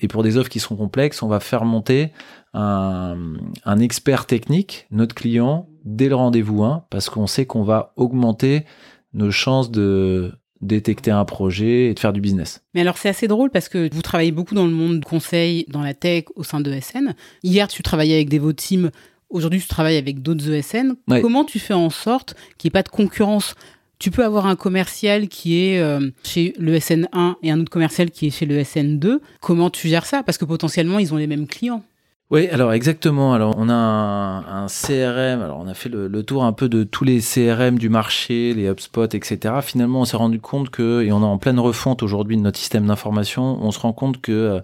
et 0.00 0.06
pour 0.06 0.22
des 0.22 0.36
offres 0.36 0.48
qui 0.48 0.60
sont 0.60 0.76
complexes, 0.76 1.20
on 1.20 1.26
va 1.26 1.40
faire 1.40 1.64
monter 1.64 2.12
un, 2.54 3.78
expert 3.80 4.26
technique, 4.26 4.86
notre 4.92 5.16
client, 5.16 5.68
dès 5.84 6.08
le 6.08 6.14
rendez-vous 6.14 6.62
1, 6.62 6.84
parce 6.90 7.10
qu'on 7.10 7.26
sait 7.26 7.44
qu'on 7.44 7.64
va 7.64 7.92
augmenter 7.96 8.64
nos 9.14 9.32
chances 9.32 9.72
de 9.72 10.32
détecter 10.60 11.10
un 11.10 11.24
projet 11.24 11.86
et 11.86 11.94
de 11.94 11.98
faire 11.98 12.12
du 12.12 12.20
business. 12.20 12.62
Mais 12.74 12.82
alors 12.82 12.98
c'est 12.98 13.08
assez 13.08 13.26
drôle 13.26 13.50
parce 13.50 13.68
que 13.68 13.92
vous 13.92 14.02
travaillez 14.02 14.30
beaucoup 14.30 14.54
dans 14.54 14.64
le 14.64 14.72
monde 14.72 15.00
du 15.00 15.04
conseil, 15.04 15.66
dans 15.70 15.82
la 15.82 15.94
tech, 15.94 16.26
au 16.36 16.44
sein 16.44 16.60
de 16.60 16.70
ESN. 16.70 17.16
Hier 17.42 17.66
tu 17.66 17.82
travaillais 17.82 18.14
avec 18.14 18.28
des 18.28 18.40
teams, 18.54 18.92
aujourd'hui 19.30 19.60
tu 19.60 19.68
travailles 19.68 19.96
avec 19.96 20.22
d'autres 20.22 20.50
ESN. 20.50 20.96
Comment 21.20 21.44
tu 21.44 21.58
fais 21.58 21.74
en 21.74 21.90
sorte 21.90 22.34
qu'il 22.56 22.68
n'y 22.68 22.72
ait 22.72 22.78
pas 22.78 22.82
de 22.82 22.88
concurrence? 22.88 23.54
Tu 23.98 24.12
peux 24.12 24.24
avoir 24.24 24.46
un 24.46 24.54
commercial 24.54 25.26
qui 25.26 25.60
est 25.60 25.80
euh, 25.80 26.10
chez 26.22 26.54
le 26.58 26.78
SN1 26.78 27.34
et 27.42 27.50
un 27.50 27.60
autre 27.60 27.70
commercial 27.70 28.10
qui 28.12 28.28
est 28.28 28.30
chez 28.30 28.46
le 28.46 28.60
SN2. 28.60 29.18
Comment 29.40 29.70
tu 29.70 29.88
gères 29.88 30.06
ça? 30.06 30.22
Parce 30.22 30.38
que 30.38 30.44
potentiellement, 30.44 31.00
ils 31.00 31.12
ont 31.12 31.16
les 31.16 31.26
mêmes 31.26 31.48
clients. 31.48 31.82
Oui, 32.30 32.46
alors 32.48 32.74
exactement. 32.74 33.32
Alors 33.32 33.54
on 33.56 33.70
a 33.70 33.74
un, 33.74 34.66
CRM. 34.66 35.40
Alors 35.40 35.58
on 35.60 35.66
a 35.66 35.72
fait 35.72 35.88
le, 35.88 36.22
tour 36.22 36.44
un 36.44 36.52
peu 36.52 36.68
de 36.68 36.84
tous 36.84 37.04
les 37.04 37.20
CRM 37.20 37.78
du 37.78 37.88
marché, 37.88 38.52
les 38.52 38.68
HubSpot, 38.68 39.06
etc. 39.14 39.54
Finalement, 39.62 40.02
on 40.02 40.04
s'est 40.04 40.18
rendu 40.18 40.38
compte 40.38 40.68
que, 40.68 41.02
et 41.02 41.10
on 41.10 41.22
est 41.22 41.24
en 41.24 41.38
pleine 41.38 41.58
refonte 41.58 42.02
aujourd'hui 42.02 42.36
de 42.36 42.42
notre 42.42 42.58
système 42.58 42.86
d'information, 42.86 43.58
on 43.62 43.70
se 43.70 43.78
rend 43.78 43.94
compte 43.94 44.20
que 44.20 44.32
euh, 44.32 44.60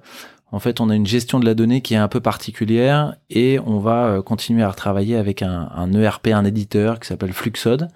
en 0.54 0.60
fait, 0.60 0.80
on 0.80 0.88
a 0.88 0.94
une 0.94 1.04
gestion 1.04 1.40
de 1.40 1.44
la 1.44 1.54
donnée 1.54 1.80
qui 1.80 1.94
est 1.94 1.96
un 1.96 2.06
peu 2.06 2.20
particulière 2.20 3.16
et 3.28 3.58
on 3.66 3.80
va 3.80 4.06
euh, 4.06 4.22
continuer 4.22 4.62
à 4.62 4.70
retravailler 4.70 5.16
avec 5.16 5.42
un, 5.42 5.68
un 5.74 5.92
ERP, 5.92 6.28
un 6.28 6.44
éditeur 6.44 7.00
qui 7.00 7.08
s'appelle 7.08 7.32
Fluxod. 7.32 7.88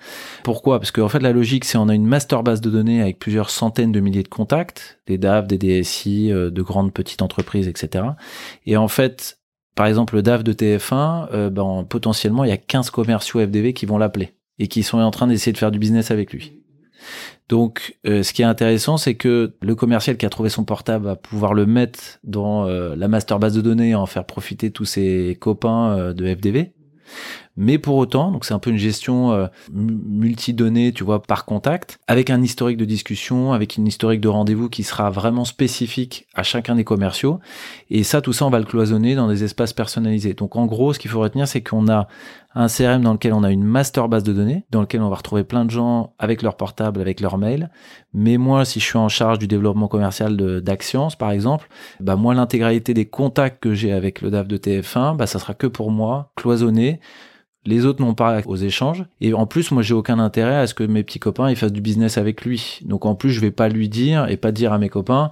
Pourquoi? 0.42 0.80
Parce 0.80 0.90
qu'en 0.90 1.04
en 1.04 1.08
fait, 1.08 1.20
la 1.20 1.30
logique, 1.30 1.64
c'est 1.64 1.78
on 1.78 1.88
a 1.88 1.94
une 1.94 2.06
master 2.06 2.42
base 2.42 2.60
de 2.60 2.68
données 2.68 3.00
avec 3.00 3.20
plusieurs 3.20 3.50
centaines 3.50 3.92
de 3.92 4.00
milliers 4.00 4.24
de 4.24 4.28
contacts, 4.28 4.98
des 5.06 5.18
DAF, 5.18 5.46
des 5.46 5.56
DSI, 5.56 6.32
euh, 6.32 6.50
de 6.50 6.62
grandes 6.62 6.92
petites 6.92 7.22
entreprises, 7.22 7.68
etc. 7.68 8.04
Et 8.66 8.76
en 8.76 8.88
fait, 8.88 9.38
par 9.76 9.86
exemple, 9.86 10.16
le 10.16 10.22
DAF 10.22 10.42
de 10.42 10.52
TF1, 10.52 11.28
euh, 11.32 11.50
ben, 11.50 11.86
potentiellement, 11.88 12.42
il 12.42 12.48
y 12.48 12.52
a 12.52 12.56
15 12.56 12.90
commerciaux 12.90 13.38
FDV 13.38 13.72
qui 13.72 13.86
vont 13.86 13.98
l'appeler 13.98 14.34
et 14.58 14.66
qui 14.66 14.82
sont 14.82 14.98
en 14.98 15.12
train 15.12 15.28
d'essayer 15.28 15.52
de 15.52 15.58
faire 15.58 15.70
du 15.70 15.78
business 15.78 16.10
avec 16.10 16.32
lui. 16.32 16.54
Donc, 17.48 17.96
euh, 18.06 18.22
ce 18.22 18.32
qui 18.32 18.42
est 18.42 18.46
intéressant, 18.46 18.96
c'est 18.96 19.14
que 19.14 19.54
le 19.61 19.74
commercial 19.74 20.16
qui 20.16 20.26
a 20.26 20.28
trouvé 20.28 20.50
son 20.50 20.64
portable 20.64 21.06
va 21.06 21.16
pouvoir 21.16 21.54
le 21.54 21.66
mettre 21.66 22.18
dans 22.24 22.66
euh, 22.66 22.94
la 22.96 23.08
master 23.08 23.38
base 23.38 23.54
de 23.54 23.61
données 23.61 23.90
et 23.90 23.94
en 23.94 24.06
faire 24.06 24.26
profiter 24.26 24.70
tous 24.70 24.84
ses 24.84 25.37
copains 25.40 26.12
de 26.12 26.34
FDV. 26.34 26.72
Mais 27.60 27.76
pour 27.76 27.96
autant, 27.96 28.30
donc 28.30 28.44
c'est 28.44 28.54
un 28.54 28.60
peu 28.60 28.70
une 28.70 28.76
gestion 28.76 29.32
euh, 29.32 29.48
multi-données, 29.72 30.92
tu 30.92 31.02
vois, 31.02 31.20
par 31.20 31.44
contact, 31.44 31.98
avec 32.06 32.30
un 32.30 32.40
historique 32.40 32.76
de 32.76 32.84
discussion, 32.84 33.52
avec 33.52 33.76
une 33.76 33.88
historique 33.88 34.20
de 34.20 34.28
rendez-vous 34.28 34.68
qui 34.68 34.84
sera 34.84 35.10
vraiment 35.10 35.44
spécifique 35.44 36.28
à 36.36 36.44
chacun 36.44 36.76
des 36.76 36.84
commerciaux. 36.84 37.40
Et 37.90 38.04
ça, 38.04 38.20
tout 38.20 38.32
ça, 38.32 38.46
on 38.46 38.50
va 38.50 38.60
le 38.60 38.64
cloisonner 38.64 39.16
dans 39.16 39.26
des 39.26 39.42
espaces 39.42 39.72
personnalisés. 39.72 40.34
Donc 40.34 40.54
en 40.54 40.66
gros, 40.66 40.92
ce 40.92 41.00
qu'il 41.00 41.10
faut 41.10 41.18
retenir, 41.18 41.48
c'est 41.48 41.60
qu'on 41.60 41.88
a 41.88 42.06
un 42.54 42.68
CRM 42.68 43.02
dans 43.02 43.12
lequel 43.12 43.32
on 43.32 43.42
a 43.42 43.50
une 43.50 43.64
master 43.64 44.08
base 44.08 44.22
de 44.22 44.32
données, 44.32 44.64
dans 44.70 44.80
lequel 44.80 45.02
on 45.02 45.08
va 45.08 45.16
retrouver 45.16 45.42
plein 45.42 45.64
de 45.64 45.70
gens 45.72 46.14
avec 46.20 46.42
leur 46.42 46.56
portable, 46.56 47.00
avec 47.00 47.18
leur 47.18 47.38
mail. 47.38 47.70
Mais 48.14 48.36
moi, 48.36 48.64
si 48.66 48.78
je 48.78 48.84
suis 48.84 48.98
en 48.98 49.08
charge 49.08 49.40
du 49.40 49.48
développement 49.48 49.88
commercial 49.88 50.36
d'Axience, 50.62 51.16
par 51.16 51.32
exemple, 51.32 51.68
bah 51.98 52.14
moi, 52.14 52.34
l'intégralité 52.34 52.94
des 52.94 53.06
contacts 53.06 53.60
que 53.60 53.74
j'ai 53.74 53.92
avec 53.92 54.20
le 54.20 54.30
DAF 54.30 54.46
de 54.46 54.58
TF1, 54.58 55.16
bah 55.16 55.26
ça 55.26 55.40
sera 55.40 55.54
que 55.54 55.66
pour 55.66 55.90
moi, 55.90 56.30
cloisonné 56.36 57.00
les 57.64 57.84
autres 57.84 58.02
n'ont 58.02 58.14
pas 58.14 58.40
aux 58.46 58.56
échanges. 58.56 59.04
Et 59.20 59.34
en 59.34 59.46
plus, 59.46 59.70
moi, 59.70 59.82
j'ai 59.82 59.94
aucun 59.94 60.18
intérêt 60.18 60.56
à 60.56 60.66
ce 60.66 60.74
que 60.74 60.84
mes 60.84 61.02
petits 61.02 61.18
copains 61.18 61.50
ils 61.50 61.56
fassent 61.56 61.72
du 61.72 61.80
business 61.80 62.18
avec 62.18 62.44
lui. 62.44 62.80
Donc 62.84 63.06
en 63.06 63.14
plus, 63.14 63.30
je 63.30 63.40
vais 63.40 63.50
pas 63.50 63.68
lui 63.68 63.88
dire 63.88 64.28
et 64.28 64.36
pas 64.36 64.52
dire 64.52 64.72
à 64.72 64.78
mes 64.78 64.88
copains. 64.88 65.30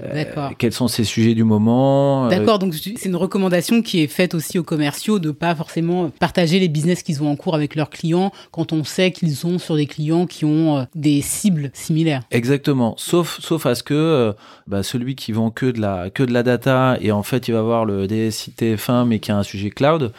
Euh, 0.00 0.24
quels 0.56 0.72
sont 0.72 0.88
ces 0.88 1.04
sujets 1.04 1.34
du 1.34 1.44
moment 1.44 2.24
euh, 2.24 2.28
D'accord, 2.30 2.58
donc 2.58 2.74
c'est 2.74 3.04
une 3.04 3.16
recommandation 3.16 3.82
qui 3.82 4.00
est 4.02 4.06
faite 4.06 4.34
aussi 4.34 4.58
aux 4.58 4.62
commerciaux 4.62 5.18
de 5.18 5.30
pas 5.32 5.54
forcément 5.54 6.08
partager 6.08 6.58
les 6.58 6.68
business 6.68 7.02
qu'ils 7.02 7.22
ont 7.22 7.30
en 7.30 7.36
cours 7.36 7.54
avec 7.54 7.74
leurs 7.74 7.90
clients 7.90 8.32
quand 8.52 8.72
on 8.72 8.84
sait 8.84 9.12
qu'ils 9.12 9.36
sont 9.36 9.58
sur 9.58 9.76
des 9.76 9.84
clients 9.84 10.24
qui 10.24 10.46
ont 10.46 10.78
euh, 10.78 10.84
des 10.94 11.20
cibles 11.20 11.70
similaires. 11.74 12.22
Exactement, 12.30 12.94
sauf 12.96 13.38
sauf 13.40 13.66
à 13.66 13.74
ce 13.74 13.82
que 13.82 14.34
bah, 14.66 14.82
celui 14.82 15.14
qui 15.14 15.32
vend 15.32 15.50
que 15.50 15.66
de 15.66 15.82
la 15.82 16.08
que 16.08 16.22
de 16.22 16.32
la 16.32 16.42
data 16.42 16.96
et 17.02 17.12
en 17.12 17.22
fait 17.22 17.48
il 17.48 17.52
va 17.52 17.60
avoir 17.60 17.84
le 17.84 18.06
DSI 18.06 18.54
TF1 18.56 19.06
mais 19.06 19.18
qui 19.18 19.30
a 19.30 19.36
un 19.36 19.42
sujet 19.42 19.68
cloud 19.68 20.14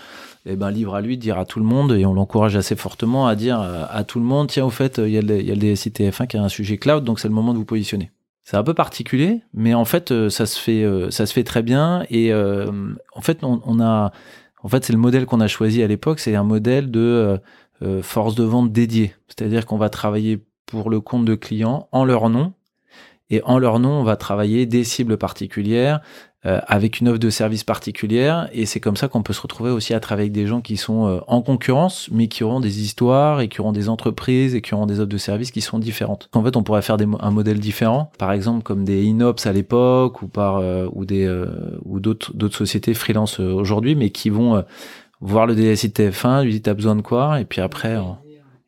eh 0.46 0.56
ben, 0.56 0.72
libre 0.72 0.96
à 0.96 1.02
lui 1.02 1.18
de 1.18 1.22
dire 1.22 1.40
à 1.40 1.46
tout 1.46 1.60
le 1.60 1.66
monde, 1.66 1.94
et 1.94 2.06
on 2.06 2.14
l'encourage 2.14 2.56
assez 2.56 2.76
fortement 2.76 3.28
à 3.28 3.36
dire 3.36 3.62
euh, 3.62 3.86
à 3.90 4.04
tout 4.04 4.20
le 4.20 4.26
monde, 4.26 4.50
tiens, 4.50 4.66
au 4.66 4.70
fait, 4.70 4.98
il 4.98 5.10
y 5.10 5.18
a 5.18 5.22
le, 5.22 5.40
il 5.40 5.48
y 5.48 5.52
a 5.52 5.56
le 5.56 5.62
DSI-TF1 5.62 6.28
qui 6.28 6.38
a 6.38 6.44
un 6.44 6.50
sujet 6.50 6.78
cloud, 6.78 7.04
donc 7.04 7.20
c'est 7.20 7.28
le 7.28 7.34
moment 7.34 7.54
de 7.54 7.58
vous 7.58 7.66
positionner. 7.66 8.12
C'est 8.44 8.58
un 8.58 8.64
peu 8.64 8.74
particulier, 8.74 9.42
mais 9.54 9.74
en 9.74 9.86
fait, 9.86 10.12
euh, 10.12 10.30
ça 10.30 10.46
se 10.46 10.60
fait, 10.60 10.84
euh, 10.84 11.10
très 11.46 11.64
bien, 11.64 12.06
et 12.10 12.34
en 12.34 13.22
fait, 13.22 13.40
c'est 14.86 14.94
le 14.94 15.00
modèle 15.00 15.26
qu'on 15.26 15.40
a 15.40 15.48
choisi 15.48 15.82
à 15.82 15.88
l'époque, 15.88 16.20
c'est 16.20 16.36
un 16.36 16.44
modèle 16.44 16.92
de 16.92 17.40
force 18.02 18.36
de 18.36 18.44
vente 18.44 18.72
dédiée, 18.72 19.14
c'est-à-dire 19.28 19.66
qu'on 19.66 19.78
va 19.78 19.90
travailler 19.90 20.40
pour 20.66 20.90
le 20.90 21.02
compte 21.02 21.26
de 21.26 21.36
clients 21.36 21.88
en 21.92 22.06
leur 22.06 22.30
nom, 22.30 22.54
et 23.30 23.42
en 23.46 23.58
leur 23.58 23.80
nom, 23.80 23.92
on 23.92 24.04
va 24.04 24.16
travailler 24.16 24.66
des 24.66 24.84
cibles 24.84 25.18
particulières, 25.18 26.02
euh, 26.46 26.60
avec 26.68 27.00
une 27.00 27.08
offre 27.08 27.20
de 27.20 27.30
service 27.30 27.64
particulière. 27.64 28.50
Et 28.52 28.66
c'est 28.66 28.80
comme 28.80 28.98
ça 28.98 29.08
qu'on 29.08 29.24
peut 29.24 29.32
se 29.32 29.42
retrouver 29.42 29.72
aussi 29.72 29.94
à 29.94 30.00
travailler 30.02 30.26
avec 30.26 30.34
des 30.34 30.46
gens 30.46 30.60
qui 30.60 30.76
sont 30.76 31.08
euh, 31.08 31.20
en 31.28 31.42
concurrence, 31.42 32.10
mais 32.12 32.28
qui 32.28 32.44
auront 32.44 32.60
des 32.60 32.82
histoires 32.82 33.40
et 33.40 33.48
qui 33.48 33.62
auront 33.62 33.72
des 33.72 33.88
entreprises 33.88 34.54
et 34.54 34.62
qui 34.62 34.74
auront 34.74 34.86
des 34.86 35.00
offres 35.00 35.10
de 35.10 35.18
services 35.18 35.52
qui 35.52 35.62
sont 35.62 35.80
différentes. 35.80 36.30
En 36.34 36.44
fait, 36.44 36.58
on 36.58 36.64
pourrait 36.64 36.82
faire 36.82 36.98
des, 36.98 37.08
un 37.22 37.32
modèle 37.32 37.60
différent, 37.60 38.12
par 38.18 38.34
exemple 38.34 38.64
comme 38.64 38.84
des 38.84 39.04
Inops 39.04 39.46
à 39.46 39.54
l'époque 39.54 40.22
ou 40.22 40.28
par 40.28 40.58
euh, 40.58 40.88
ou 40.92 41.06
des 41.06 41.24
ou 41.86 42.00
d'autres 42.00 42.34
d'autres 42.36 42.58
sociétés 42.58 42.94
freelance 42.94 43.40
aujourd'hui, 43.40 43.96
mais 43.96 44.10
qui 44.10 44.30
vont 44.30 44.64
voir 45.22 45.48
le 45.48 45.56
DSI 45.56 45.88
TF1, 45.90 46.44
lui 46.44 46.52
dit 46.52 46.62
t'as 46.62 46.74
besoin 46.74 46.96
de 46.96 47.02
quoi, 47.02 47.40
et 47.40 47.46
puis 47.46 47.62
après 47.62 47.98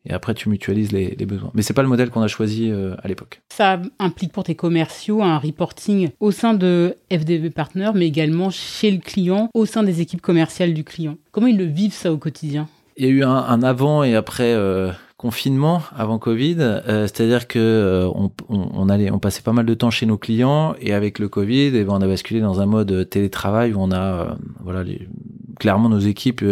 et 0.06 0.12
après 0.12 0.34
tu 0.34 0.48
mutualises 0.48 0.92
les, 0.92 1.14
besoins. 1.26 1.50
Mais 1.54 1.62
c'est 1.62 1.74
pas 1.74 1.82
le 1.82 1.88
modèle 1.88 2.10
qu'on 2.10 2.22
a 2.22 2.28
choisi 2.28 2.70
euh, 2.70 2.94
à 3.02 3.08
l'époque. 3.08 3.42
Ça 3.48 3.80
implique 3.98 4.32
pour 4.32 4.44
tes 4.44 4.54
commerciaux 4.54 5.22
un 5.22 5.38
reporting 5.38 6.10
au 6.20 6.30
sein 6.30 6.54
de 6.54 6.96
FDV 7.10 7.50
Partner, 7.50 7.90
mais 7.94 8.06
également 8.06 8.50
chez 8.50 8.90
le 8.90 8.98
client, 8.98 9.48
au 9.54 9.66
sein 9.66 9.82
des 9.82 10.00
équipes 10.00 10.22
commerciales 10.22 10.74
du 10.74 10.84
client. 10.84 11.16
Comment 11.32 11.48
ils 11.48 11.58
le 11.58 11.64
vivent 11.64 11.92
ça 11.92 12.12
au 12.12 12.18
quotidien? 12.18 12.68
Il 12.96 13.04
y 13.04 13.08
a 13.08 13.10
eu 13.10 13.24
un, 13.24 13.62
avant 13.62 14.02
et 14.04 14.14
après. 14.14 14.54
Euh, 14.54 14.92
confinement 15.18 15.80
avant 15.96 16.18
Covid, 16.18 16.56
euh, 16.60 17.06
c'est-à-dire 17.06 17.48
que 17.48 18.06
on, 18.06 18.88
allait, 18.90 19.10
on 19.10 19.18
passait 19.18 19.40
pas 19.40 19.54
mal 19.54 19.64
de 19.64 19.72
temps 19.72 19.90
chez 19.90 20.04
nos 20.04 20.18
clients 20.18 20.74
et 20.78 20.92
avec 20.92 21.18
le 21.18 21.30
Covid, 21.30 21.74
et 21.74 21.84
ben 21.84 21.94
on 21.94 22.02
a 22.02 22.06
basculé 22.06 22.40
dans 22.40 22.60
un 22.60 22.66
mode 22.66 23.08
télétravail 23.08 23.72
où 23.72 23.78
on 23.80 23.92
a, 23.92 24.36
voilà, 24.62 24.84
clairement 25.58 25.88
nos 25.88 26.00
équipes 26.00 26.44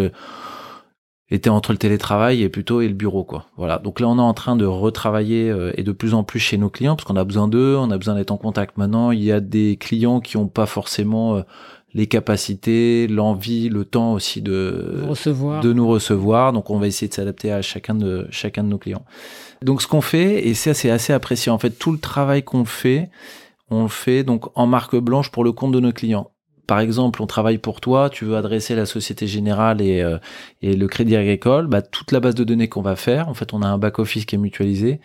était 1.35 1.51
entre 1.51 1.73
le 1.73 1.79
télétravail 1.79 2.43
et 2.43 2.49
plutôt 2.49 2.81
et 2.81 2.89
le 2.89 2.95
bureau 2.95 3.25
quoi. 3.25 3.47
Voilà. 3.57 3.79
Donc 3.79 4.01
là 4.01 4.09
on 4.09 4.19
est 4.19 4.23
en 4.23 4.35
train 4.35 4.57
de 4.57 4.65
retravailler 4.65 5.51
euh, 5.51 5.73
et 5.77 5.83
de 5.83 5.93
plus 5.93 6.15
en 6.15 6.25
plus 6.25 6.41
chez 6.41 6.57
nos 6.57 6.71
clients 6.71 6.97
parce 6.97 7.07
qu'on 7.07 7.17
a 7.17 7.25
besoin 7.25 7.49
d'eux, 7.49 7.77
on 7.79 7.91
a 7.91 7.99
besoin 7.99 8.15
d'être 8.15 8.31
en 8.31 8.37
contact 8.37 8.77
maintenant, 8.79 9.11
il 9.11 9.23
y 9.23 9.33
a 9.33 9.41
des 9.41 9.77
clients 9.77 10.21
qui 10.21 10.37
ont 10.37 10.49
pas 10.49 10.67
forcément 10.67 11.37
euh, 11.37 11.43
les 11.93 12.07
capacités, 12.07 13.07
l'envie, 13.07 13.69
le 13.69 13.85
temps 13.85 14.15
aussi 14.15 14.43
de 14.43 15.05
recevoir. 15.09 15.61
de 15.61 15.73
nous 15.73 15.87
recevoir. 15.87 16.53
Donc 16.53 16.71
on 16.71 16.79
va 16.79 16.87
essayer 16.87 17.09
de 17.09 17.15
s'adapter 17.15 17.53
à 17.53 17.63
chacun 17.63 17.95
de 17.95 18.27
chacun 18.31 18.65
de 18.65 18.69
nos 18.69 18.79
clients. 18.79 19.05
Donc 19.63 19.83
ce 19.83 19.87
qu'on 19.87 20.01
fait 20.01 20.47
et 20.47 20.55
ça 20.55 20.75
c'est 20.75 20.91
assez 20.91 21.13
apprécié 21.13 21.51
en 21.51 21.59
fait 21.59 21.71
tout 21.71 21.93
le 21.93 21.99
travail 21.99 22.43
qu'on 22.43 22.65
fait, 22.65 23.11
on 23.71 23.83
le 23.83 23.89
fait 23.89 24.25
donc 24.25 24.47
en 24.57 24.67
marque 24.67 24.97
blanche 24.97 25.31
pour 25.31 25.45
le 25.45 25.53
compte 25.53 25.73
de 25.73 25.81
nos 25.81 25.93
clients 25.93 26.31
par 26.67 26.81
exemple, 26.81 27.23
on 27.23 27.27
travaille 27.27 27.59
pour 27.59 27.81
toi, 27.81 28.11
tu 28.11 28.25
veux 28.25 28.37
adresser 28.37 28.75
la 28.75 28.87
Société 28.87 29.27
Générale 29.27 29.81
et, 29.81 30.03
euh, 30.03 30.19
et 30.63 30.75
le 30.75 30.87
Crédit 30.87 31.17
Agricole, 31.17 31.67
bah, 31.67 31.83
toute 31.83 32.13
la 32.13 32.21
base 32.21 32.35
de 32.35 32.45
données 32.45 32.69
qu'on 32.69 32.83
va 32.83 32.97
faire, 32.97 33.29
en 33.29 33.35
fait, 33.35 33.53
on 33.53 33.63
a 33.63 33.67
un 33.67 33.79
back-office 33.79 34.25
qui 34.25 34.35
est 34.35 34.39
mutualisé. 34.39 35.01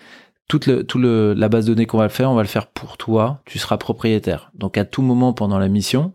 Toute 0.47 0.65
le, 0.65 0.83
tout 0.83 0.97
le, 0.97 1.33
la 1.33 1.47
base 1.47 1.65
de 1.65 1.73
données 1.73 1.85
qu'on 1.85 1.99
va 1.99 2.09
faire, 2.09 2.31
on 2.31 2.35
va 2.35 2.41
le 2.41 2.47
faire 2.47 2.67
pour 2.67 2.97
toi, 2.97 3.41
tu 3.45 3.59
seras 3.59 3.77
propriétaire. 3.77 4.51
Donc 4.55 4.77
à 4.77 4.85
tout 4.85 5.03
moment 5.03 5.31
pendant 5.31 5.59
la 5.59 5.67
mission, 5.67 6.11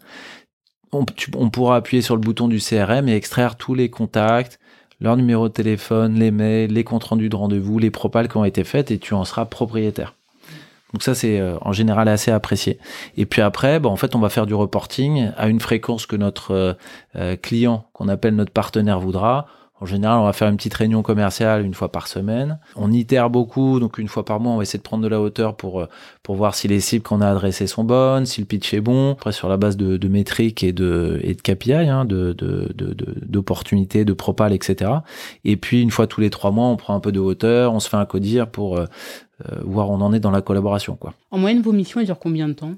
on, 0.92 1.06
on 1.36 1.50
pourra 1.50 1.76
appuyer 1.76 2.02
sur 2.02 2.16
le 2.16 2.20
bouton 2.20 2.48
du 2.48 2.58
CRM 2.58 3.08
et 3.08 3.14
extraire 3.14 3.56
tous 3.56 3.74
les 3.74 3.90
contacts, 3.90 4.58
leur 5.00 5.16
numéro 5.16 5.48
de 5.48 5.52
téléphone, 5.52 6.14
les 6.18 6.32
mails, 6.32 6.72
les 6.72 6.82
comptes 6.82 7.04
rendus 7.04 7.28
de 7.28 7.36
rendez-vous, 7.36 7.78
les 7.78 7.90
propales 7.90 8.28
qui 8.28 8.36
ont 8.36 8.44
été 8.44 8.64
faites 8.64 8.90
et 8.90 8.98
tu 8.98 9.14
en 9.14 9.24
seras 9.24 9.44
propriétaire. 9.44 10.16
Donc 10.94 11.02
ça, 11.02 11.16
c'est 11.16 11.40
euh, 11.40 11.56
en 11.60 11.72
général 11.72 12.06
assez 12.06 12.30
apprécié. 12.30 12.78
Et 13.16 13.26
puis 13.26 13.42
après, 13.42 13.80
bah, 13.80 13.88
en 13.88 13.96
fait, 13.96 14.14
on 14.14 14.20
va 14.20 14.28
faire 14.28 14.46
du 14.46 14.54
reporting 14.54 15.32
à 15.36 15.48
une 15.48 15.58
fréquence 15.58 16.06
que 16.06 16.14
notre 16.14 16.52
euh, 16.52 16.74
euh, 17.16 17.34
client, 17.34 17.88
qu'on 17.92 18.06
appelle 18.06 18.36
notre 18.36 18.52
partenaire, 18.52 19.00
voudra. 19.00 19.48
En 19.80 19.86
général, 19.86 20.18
on 20.18 20.24
va 20.24 20.32
faire 20.32 20.48
une 20.48 20.56
petite 20.56 20.74
réunion 20.74 21.02
commerciale 21.02 21.64
une 21.64 21.74
fois 21.74 21.90
par 21.90 22.06
semaine. 22.06 22.58
On 22.76 22.92
itère 22.92 23.28
beaucoup, 23.28 23.80
donc 23.80 23.98
une 23.98 24.06
fois 24.06 24.24
par 24.24 24.38
mois, 24.38 24.52
on 24.52 24.56
va 24.56 24.62
essayer 24.62 24.78
de 24.78 24.84
prendre 24.84 25.02
de 25.02 25.08
la 25.08 25.20
hauteur 25.20 25.56
pour 25.56 25.86
pour 26.22 26.36
voir 26.36 26.54
si 26.54 26.68
les 26.68 26.80
cibles 26.80 27.02
qu'on 27.02 27.20
a 27.20 27.28
adressées 27.28 27.66
sont 27.66 27.82
bonnes, 27.82 28.24
si 28.24 28.40
le 28.40 28.46
pitch 28.46 28.72
est 28.72 28.80
bon. 28.80 29.12
Après, 29.12 29.32
sur 29.32 29.48
la 29.48 29.56
base 29.56 29.76
de, 29.76 29.96
de 29.96 30.08
métriques 30.08 30.62
et 30.62 30.72
de 30.72 31.20
et 31.22 31.34
de 31.34 31.42
KPI, 31.42 31.72
hein, 31.72 32.04
de 32.04 32.32
d'opportunités, 33.26 34.00
de, 34.00 34.04
de, 34.04 34.10
de, 34.10 34.16
propal, 34.16 34.52
etc. 34.52 34.90
Et 35.44 35.56
puis 35.56 35.82
une 35.82 35.90
fois 35.90 36.06
tous 36.06 36.20
les 36.20 36.30
trois 36.30 36.52
mois, 36.52 36.66
on 36.66 36.76
prend 36.76 36.94
un 36.94 37.00
peu 37.00 37.12
de 37.12 37.20
hauteur, 37.20 37.74
on 37.74 37.80
se 37.80 37.88
fait 37.88 37.96
un 37.96 38.06
codir 38.06 38.48
pour 38.50 38.78
euh, 38.78 38.86
voir 39.64 39.90
où 39.90 39.94
on 39.94 40.00
en 40.00 40.12
est 40.12 40.20
dans 40.20 40.30
la 40.30 40.40
collaboration. 40.40 40.96
Quoi. 40.96 41.14
En 41.30 41.38
moyenne, 41.38 41.62
vos 41.62 41.72
missions, 41.72 42.00
elles 42.00 42.06
durent 42.06 42.18
combien 42.18 42.48
de 42.48 42.52
temps? 42.52 42.74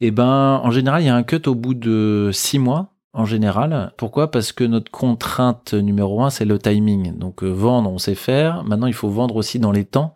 Eh 0.00 0.10
ben, 0.10 0.60
en 0.62 0.70
général, 0.70 1.02
il 1.02 1.06
y 1.06 1.08
a 1.08 1.16
un 1.16 1.22
cut 1.22 1.46
au 1.46 1.54
bout 1.54 1.74
de 1.74 2.30
six 2.32 2.58
mois. 2.58 2.93
En 3.16 3.24
général, 3.24 3.92
pourquoi? 3.96 4.32
Parce 4.32 4.50
que 4.50 4.64
notre 4.64 4.90
contrainte 4.90 5.72
numéro 5.72 6.24
un, 6.24 6.30
c'est 6.30 6.44
le 6.44 6.58
timing. 6.58 7.16
Donc 7.16 7.44
euh, 7.44 7.48
vendre, 7.48 7.88
on 7.88 7.98
sait 7.98 8.16
faire. 8.16 8.64
Maintenant, 8.64 8.88
il 8.88 8.92
faut 8.92 9.08
vendre 9.08 9.36
aussi 9.36 9.60
dans 9.60 9.70
les 9.70 9.84
temps 9.84 10.14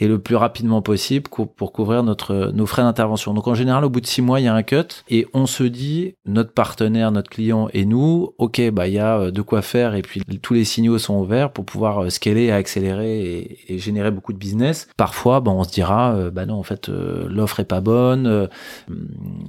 et 0.00 0.06
le 0.06 0.20
plus 0.20 0.36
rapidement 0.36 0.80
possible 0.80 1.28
pour 1.28 1.72
couvrir 1.72 2.04
nos 2.04 2.66
frais 2.66 2.82
d'intervention. 2.82 3.34
Donc 3.34 3.48
en 3.48 3.54
général, 3.54 3.84
au 3.84 3.90
bout 3.90 4.00
de 4.00 4.06
six 4.06 4.22
mois, 4.22 4.38
il 4.38 4.44
y 4.44 4.46
a 4.46 4.54
un 4.54 4.62
cut 4.62 5.02
et 5.08 5.26
on 5.34 5.46
se 5.46 5.64
dit, 5.64 6.14
notre 6.24 6.52
partenaire, 6.52 7.10
notre 7.10 7.30
client 7.30 7.68
et 7.72 7.84
nous, 7.84 8.32
ok, 8.38 8.70
bah 8.70 8.86
il 8.86 8.94
y 8.94 8.98
a 9.00 9.18
euh, 9.18 9.30
de 9.32 9.42
quoi 9.42 9.60
faire 9.60 9.96
et 9.96 10.02
puis 10.02 10.22
tous 10.40 10.54
les 10.54 10.64
signaux 10.64 10.98
sont 10.98 11.18
ouverts 11.18 11.50
pour 11.50 11.64
pouvoir 11.64 12.04
euh, 12.04 12.10
scaler, 12.10 12.52
accélérer 12.52 13.58
et, 13.68 13.78
générer 13.78 14.12
beaucoup 14.12 14.32
de 14.32 14.38
business. 14.38 14.86
Parfois, 14.96 15.40
bah, 15.40 15.50
on 15.50 15.64
se 15.64 15.70
dira, 15.70 16.30
bah 16.30 16.46
non, 16.46 16.54
en 16.54 16.62
fait, 16.62 16.88
l'offre 16.88 17.58
est 17.58 17.64
pas 17.64 17.80
bonne, 17.80 18.48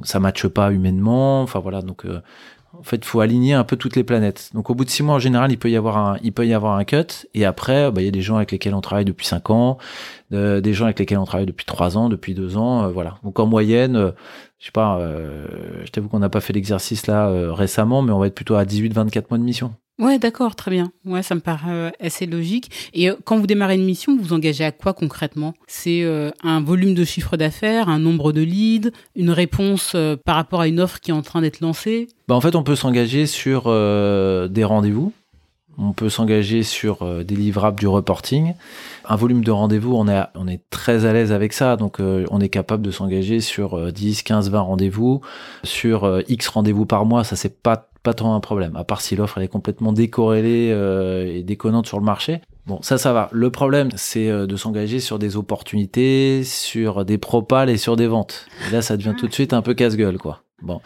ça 0.04 0.20
matche 0.20 0.48
pas 0.48 0.72
humainement. 0.72 1.44
Enfin 1.44 1.60
voilà, 1.60 1.82
donc 1.82 2.06
en 2.78 2.84
fait, 2.84 2.98
il 2.98 3.06
faut 3.06 3.20
aligner 3.20 3.54
un 3.54 3.64
peu 3.64 3.76
toutes 3.76 3.96
les 3.96 4.04
planètes. 4.04 4.52
Donc, 4.54 4.70
au 4.70 4.76
bout 4.76 4.86
de 4.86 4.90
six 4.90 5.02
mois, 5.02 5.16
en 5.16 5.20
général, 5.20 5.52
il 5.52 5.58
peut 5.58 5.72
y 5.72 5.76
avoir 5.76 5.98
un, 5.98 6.18
il 6.22 6.32
peut 6.32 6.46
y 6.46 6.54
avoir 6.54 6.78
un 6.78 6.84
cut. 6.84 7.28
Et 7.34 7.46
après, 7.46 7.92
bah, 7.92 8.02
il 8.02 8.06
y 8.06 8.08
a 8.08 8.12
des 8.12 8.22
gens 8.22 8.36
avec 8.36 8.52
lesquels 8.52 8.76
on 8.76 8.82
travaille 8.82 9.06
depuis 9.06 9.26
cinq 9.26 9.50
ans, 9.50 9.78
euh, 10.34 10.62
des 10.62 10.74
gens 10.74 10.86
avec 10.86 11.00
lesquels 11.00 11.18
on 11.18 11.26
travaille 11.26 11.48
depuis 11.48 11.66
trois 11.66 11.98
ans, 11.98 12.10
depuis 12.10 12.36
deux 12.36 12.58
ans, 12.58 12.84
euh, 12.84 12.88
voilà. 12.90 13.18
Donc, 13.24 13.40
en 13.40 13.48
moyenne, 13.48 13.96
euh, 13.96 14.12
je 14.60 14.66
sais 14.66 14.72
pas, 14.72 15.00
je 15.86 15.90
t'avoue 15.90 16.10
qu'on 16.10 16.20
n'a 16.20 16.30
pas 16.30 16.42
fait 16.42 16.52
l'exercice 16.52 17.08
là 17.08 17.54
récemment, 17.54 18.02
mais 18.02 18.12
on 18.12 18.20
va 18.20 18.28
être 18.28 18.36
plutôt 18.36 18.56
à 18.56 18.66
18-24 18.66 19.26
mois 19.30 19.38
de 19.38 19.44
mission. 19.44 19.74
Ouais, 20.00 20.18
d'accord, 20.18 20.56
très 20.56 20.72
bien. 20.72 20.94
Ouais, 21.06 21.22
ça 21.22 21.36
me 21.36 21.42
paraît 21.42 21.72
euh, 21.72 21.90
assez 22.00 22.26
logique. 22.26 22.90
Et 22.94 23.10
euh, 23.10 23.16
quand 23.26 23.38
vous 23.38 23.48
démarrez 23.48 23.76
une 23.76 23.84
mission, 23.84 24.16
vous 24.16 24.24
vous 24.24 24.34
engagez 24.34 24.64
à 24.64 24.72
quoi 24.72 24.94
concrètement? 24.94 25.54
C'est 25.68 26.04
euh, 26.04 26.32
un 26.42 26.62
volume 26.62 26.94
de 26.94 27.04
chiffre 27.04 27.36
d'affaires, 27.36 27.90
un 27.90 28.00
nombre 28.00 28.32
de 28.32 28.42
leads, 28.42 28.92
une 29.18 29.30
réponse 29.30 29.98
par 30.24 30.36
rapport 30.36 30.62
à 30.62 30.68
une 30.70 30.80
offre 30.80 31.02
qui 31.02 31.12
est 31.12 31.14
en 31.14 31.22
train 31.22 31.42
d'être 31.42 31.60
lancée? 31.60 32.08
Bah, 32.30 32.36
En 32.36 32.42
fait, 32.42 32.56
on 32.56 32.64
peut 32.64 32.78
s'engager 32.78 33.26
sur 33.26 33.66
des 33.66 34.64
rendez-vous. 34.64 35.12
On 35.78 35.94
peut 35.94 36.10
s'engager 36.10 36.64
sur 36.64 37.24
des 37.24 37.36
livrables 37.36 37.80
du 37.80 37.88
reporting. 37.88 38.54
Un 39.06 39.16
volume 39.16 39.44
de 39.44 39.52
rendez-vous, 39.52 39.96
on 39.96 40.08
est, 40.08 40.24
on 40.36 40.48
est 40.48 40.62
très 40.70 41.06
à 41.06 41.14
l'aise 41.14 41.32
avec 41.32 41.54
ça. 41.54 41.76
Donc, 41.76 41.98
on 42.00 42.40
est 42.40 42.50
capable 42.50 42.84
de 42.84 42.92
s'engager 42.92 43.40
sur 43.42 43.92
10, 43.92 44.24
15, 44.24 44.50
20 44.50 44.60
rendez-vous. 44.60 45.22
Sur 45.64 46.22
X 46.28 46.48
rendez-vous 46.50 46.86
par 46.86 47.06
mois, 47.06 47.24
ça, 47.24 47.36
c'est 47.36 47.62
pas 47.62 47.89
pas 48.04 48.14
tant 48.14 48.34
un 48.34 48.40
problème, 48.40 48.76
à 48.76 48.84
part 48.84 49.02
si 49.02 49.16
l'offre 49.16 49.40
est 49.40 49.48
complètement 49.48 49.94
décorrélée 49.94 50.72
euh, 50.72 51.26
et 51.26 51.44
déconnante 51.44 51.88
sur 51.88 52.00
le 52.00 52.06
marché. 52.06 52.42
Bon, 52.66 52.82
ça, 52.82 52.98
ça 52.98 53.14
va. 53.14 53.30
Le 53.32 53.50
problème, 53.50 53.90
c'est 53.96 54.30
euh, 54.30 54.46
de 54.46 54.56
s'engager 54.56 55.00
sur 55.00 55.20
des 55.20 55.36
opportunités, 55.38 56.44
sur 56.44 57.04
des 57.04 57.18
propales 57.18 57.70
et 57.70 57.78
sur 57.78 57.96
des 57.96 58.08
ventes. 58.08 58.48
Et 58.68 58.72
là, 58.72 58.82
ça 58.82 58.96
devient 58.96 59.16
tout 59.18 59.28
de 59.28 59.34
suite 59.34 59.54
un 59.54 59.62
peu 59.62 59.74
casse-gueule, 59.74 60.18
quoi. 60.18 60.44
Bon, 60.62 60.82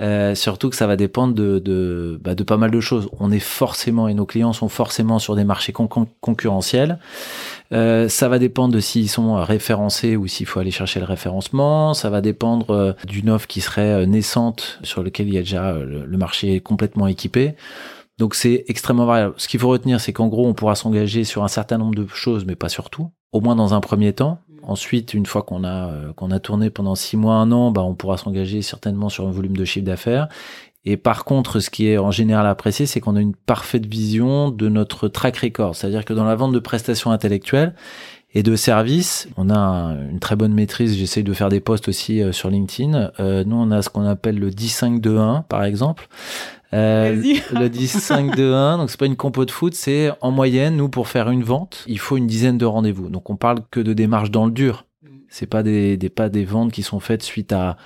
euh, 0.00 0.34
surtout 0.34 0.68
que 0.68 0.76
ça 0.76 0.86
va 0.86 0.96
dépendre 0.96 1.34
bah, 1.34 2.34
de 2.34 2.42
pas 2.42 2.56
mal 2.56 2.70
de 2.70 2.80
choses. 2.80 3.08
On 3.20 3.30
est 3.30 3.38
forcément 3.38 4.08
et 4.08 4.14
nos 4.14 4.26
clients 4.26 4.52
sont 4.52 4.68
forcément 4.68 5.18
sur 5.18 5.36
des 5.36 5.44
marchés 5.44 5.72
concurrentiels. 5.72 6.98
Euh, 7.72 8.08
ça 8.08 8.28
va 8.28 8.38
dépendre 8.38 8.74
de 8.74 8.80
s'ils 8.80 9.08
sont 9.08 9.34
référencés 9.34 10.16
ou 10.16 10.26
s'il 10.26 10.46
faut 10.46 10.60
aller 10.60 10.70
chercher 10.70 11.00
le 11.00 11.06
référencement. 11.06 11.94
Ça 11.94 12.10
va 12.10 12.20
dépendre 12.20 12.70
euh, 12.70 12.92
d'une 13.06 13.30
offre 13.30 13.46
qui 13.46 13.60
serait 13.60 14.06
naissante 14.06 14.80
sur 14.82 15.02
laquelle 15.02 15.28
il 15.28 15.34
y 15.34 15.38
a 15.38 15.42
déjà 15.42 15.72
le 15.72 16.18
marché 16.18 16.60
complètement 16.60 17.06
équipé. 17.06 17.54
Donc 18.18 18.34
c'est 18.34 18.64
extrêmement 18.68 19.06
variable. 19.06 19.34
Ce 19.36 19.48
qu'il 19.48 19.60
faut 19.60 19.68
retenir, 19.68 20.00
c'est 20.00 20.12
qu'en 20.12 20.28
gros, 20.28 20.46
on 20.46 20.54
pourra 20.54 20.74
s'engager 20.74 21.24
sur 21.24 21.44
un 21.44 21.48
certain 21.48 21.78
nombre 21.78 21.94
de 21.94 22.06
choses, 22.06 22.44
mais 22.44 22.56
pas 22.56 22.68
sur 22.68 22.90
tout. 22.90 23.10
Au 23.32 23.40
moins 23.40 23.56
dans 23.56 23.74
un 23.74 23.80
premier 23.80 24.12
temps. 24.12 24.38
Ensuite, 24.62 25.14
une 25.14 25.26
fois 25.26 25.42
qu'on 25.42 25.64
a 25.64 25.88
euh, 25.90 26.12
qu'on 26.12 26.30
a 26.30 26.38
tourné 26.38 26.70
pendant 26.70 26.94
six 26.94 27.16
mois, 27.16 27.34
un 27.34 27.50
an, 27.52 27.70
bah, 27.70 27.82
on 27.82 27.94
pourra 27.94 28.16
s'engager 28.16 28.62
certainement 28.62 29.08
sur 29.08 29.26
un 29.26 29.30
volume 29.30 29.56
de 29.56 29.64
chiffre 29.64 29.86
d'affaires. 29.86 30.28
Et 30.84 30.96
par 30.96 31.24
contre, 31.24 31.60
ce 31.60 31.70
qui 31.70 31.86
est 31.88 31.98
en 31.98 32.10
général 32.10 32.46
apprécié, 32.46 32.86
c'est 32.86 33.00
qu'on 33.00 33.14
a 33.14 33.20
une 33.20 33.34
parfaite 33.34 33.86
vision 33.86 34.50
de 34.50 34.68
notre 34.68 35.08
track 35.08 35.36
record. 35.38 35.76
C'est-à-dire 35.76 36.04
que 36.04 36.12
dans 36.12 36.24
la 36.24 36.34
vente 36.34 36.52
de 36.52 36.58
prestations 36.58 37.12
intellectuelles 37.12 37.74
et 38.34 38.42
de 38.42 38.56
services, 38.56 39.28
on 39.36 39.50
a 39.50 39.94
une 40.10 40.18
très 40.18 40.34
bonne 40.34 40.54
maîtrise. 40.54 40.96
J'essaye 40.96 41.22
de 41.22 41.32
faire 41.32 41.50
des 41.50 41.60
posts 41.60 41.88
aussi 41.88 42.20
euh, 42.20 42.32
sur 42.32 42.50
LinkedIn. 42.50 43.12
Euh, 43.20 43.44
nous, 43.44 43.56
on 43.56 43.70
a 43.70 43.82
ce 43.82 43.90
qu'on 43.90 44.06
appelle 44.06 44.38
le 44.38 44.50
10-5-2-1, 44.50 45.44
par 45.44 45.64
exemple. 45.64 46.08
Euh, 46.74 47.14
le 47.14 47.68
10-5 47.68 48.34
2 48.34 48.54
1, 48.54 48.78
donc 48.78 48.90
c'est 48.90 48.98
pas 48.98 49.06
une 49.06 49.16
compo 49.16 49.44
de 49.44 49.50
foot, 49.50 49.74
c'est 49.74 50.10
en 50.20 50.30
moyenne, 50.30 50.76
nous, 50.76 50.88
pour 50.88 51.08
faire 51.08 51.30
une 51.30 51.42
vente, 51.42 51.84
il 51.86 51.98
faut 51.98 52.16
une 52.16 52.26
dizaine 52.26 52.56
de 52.56 52.64
rendez-vous. 52.64 53.10
Donc 53.10 53.28
on 53.30 53.36
parle 53.36 53.58
que 53.70 53.80
de 53.80 53.92
démarches 53.92 54.30
dans 54.30 54.46
le 54.46 54.52
dur. 54.52 54.86
C'est 55.28 55.46
pas 55.46 55.62
des, 55.62 55.96
des, 55.96 56.10
pas 56.10 56.28
des 56.28 56.44
ventes 56.44 56.72
qui 56.72 56.82
sont 56.82 57.00
faites 57.00 57.22
suite 57.22 57.52
à 57.52 57.76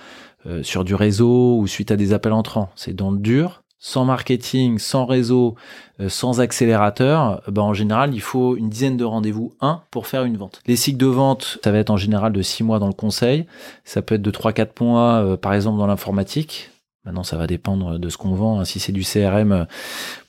euh, 0.46 0.62
sur 0.62 0.84
du 0.84 0.94
réseau 0.94 1.58
ou 1.58 1.66
suite 1.66 1.90
à 1.90 1.96
des 1.96 2.12
appels 2.12 2.32
entrants. 2.32 2.70
C'est 2.76 2.94
dans 2.94 3.10
le 3.10 3.18
dur, 3.18 3.62
sans 3.78 4.04
marketing, 4.04 4.78
sans 4.78 5.04
réseau, 5.04 5.56
euh, 6.00 6.08
sans 6.08 6.40
accélérateur. 6.40 7.42
Ben 7.48 7.62
en 7.62 7.74
général, 7.74 8.14
il 8.14 8.20
faut 8.20 8.56
une 8.56 8.68
dizaine 8.68 8.96
de 8.96 9.04
rendez-vous, 9.04 9.54
un, 9.60 9.82
pour 9.90 10.06
faire 10.06 10.24
une 10.24 10.36
vente. 10.36 10.60
Les 10.66 10.76
cycles 10.76 10.98
de 10.98 11.06
vente, 11.06 11.58
ça 11.64 11.72
va 11.72 11.78
être 11.78 11.90
en 11.90 11.96
général 11.96 12.32
de 12.32 12.42
6 12.42 12.62
mois 12.62 12.78
dans 12.78 12.86
le 12.86 12.92
conseil. 12.92 13.46
Ça 13.84 14.02
peut 14.02 14.16
être 14.16 14.22
de 14.22 14.30
3-4 14.30 14.82
mois, 14.84 15.24
euh, 15.24 15.36
par 15.36 15.52
exemple, 15.54 15.78
dans 15.78 15.86
l'informatique. 15.86 16.70
Maintenant, 17.06 17.22
ça 17.22 17.36
va 17.36 17.46
dépendre 17.46 18.00
de 18.00 18.08
ce 18.08 18.16
qu'on 18.16 18.34
vend. 18.34 18.64
Si 18.64 18.80
c'est 18.80 18.90
du 18.90 19.02
CRM 19.02 19.66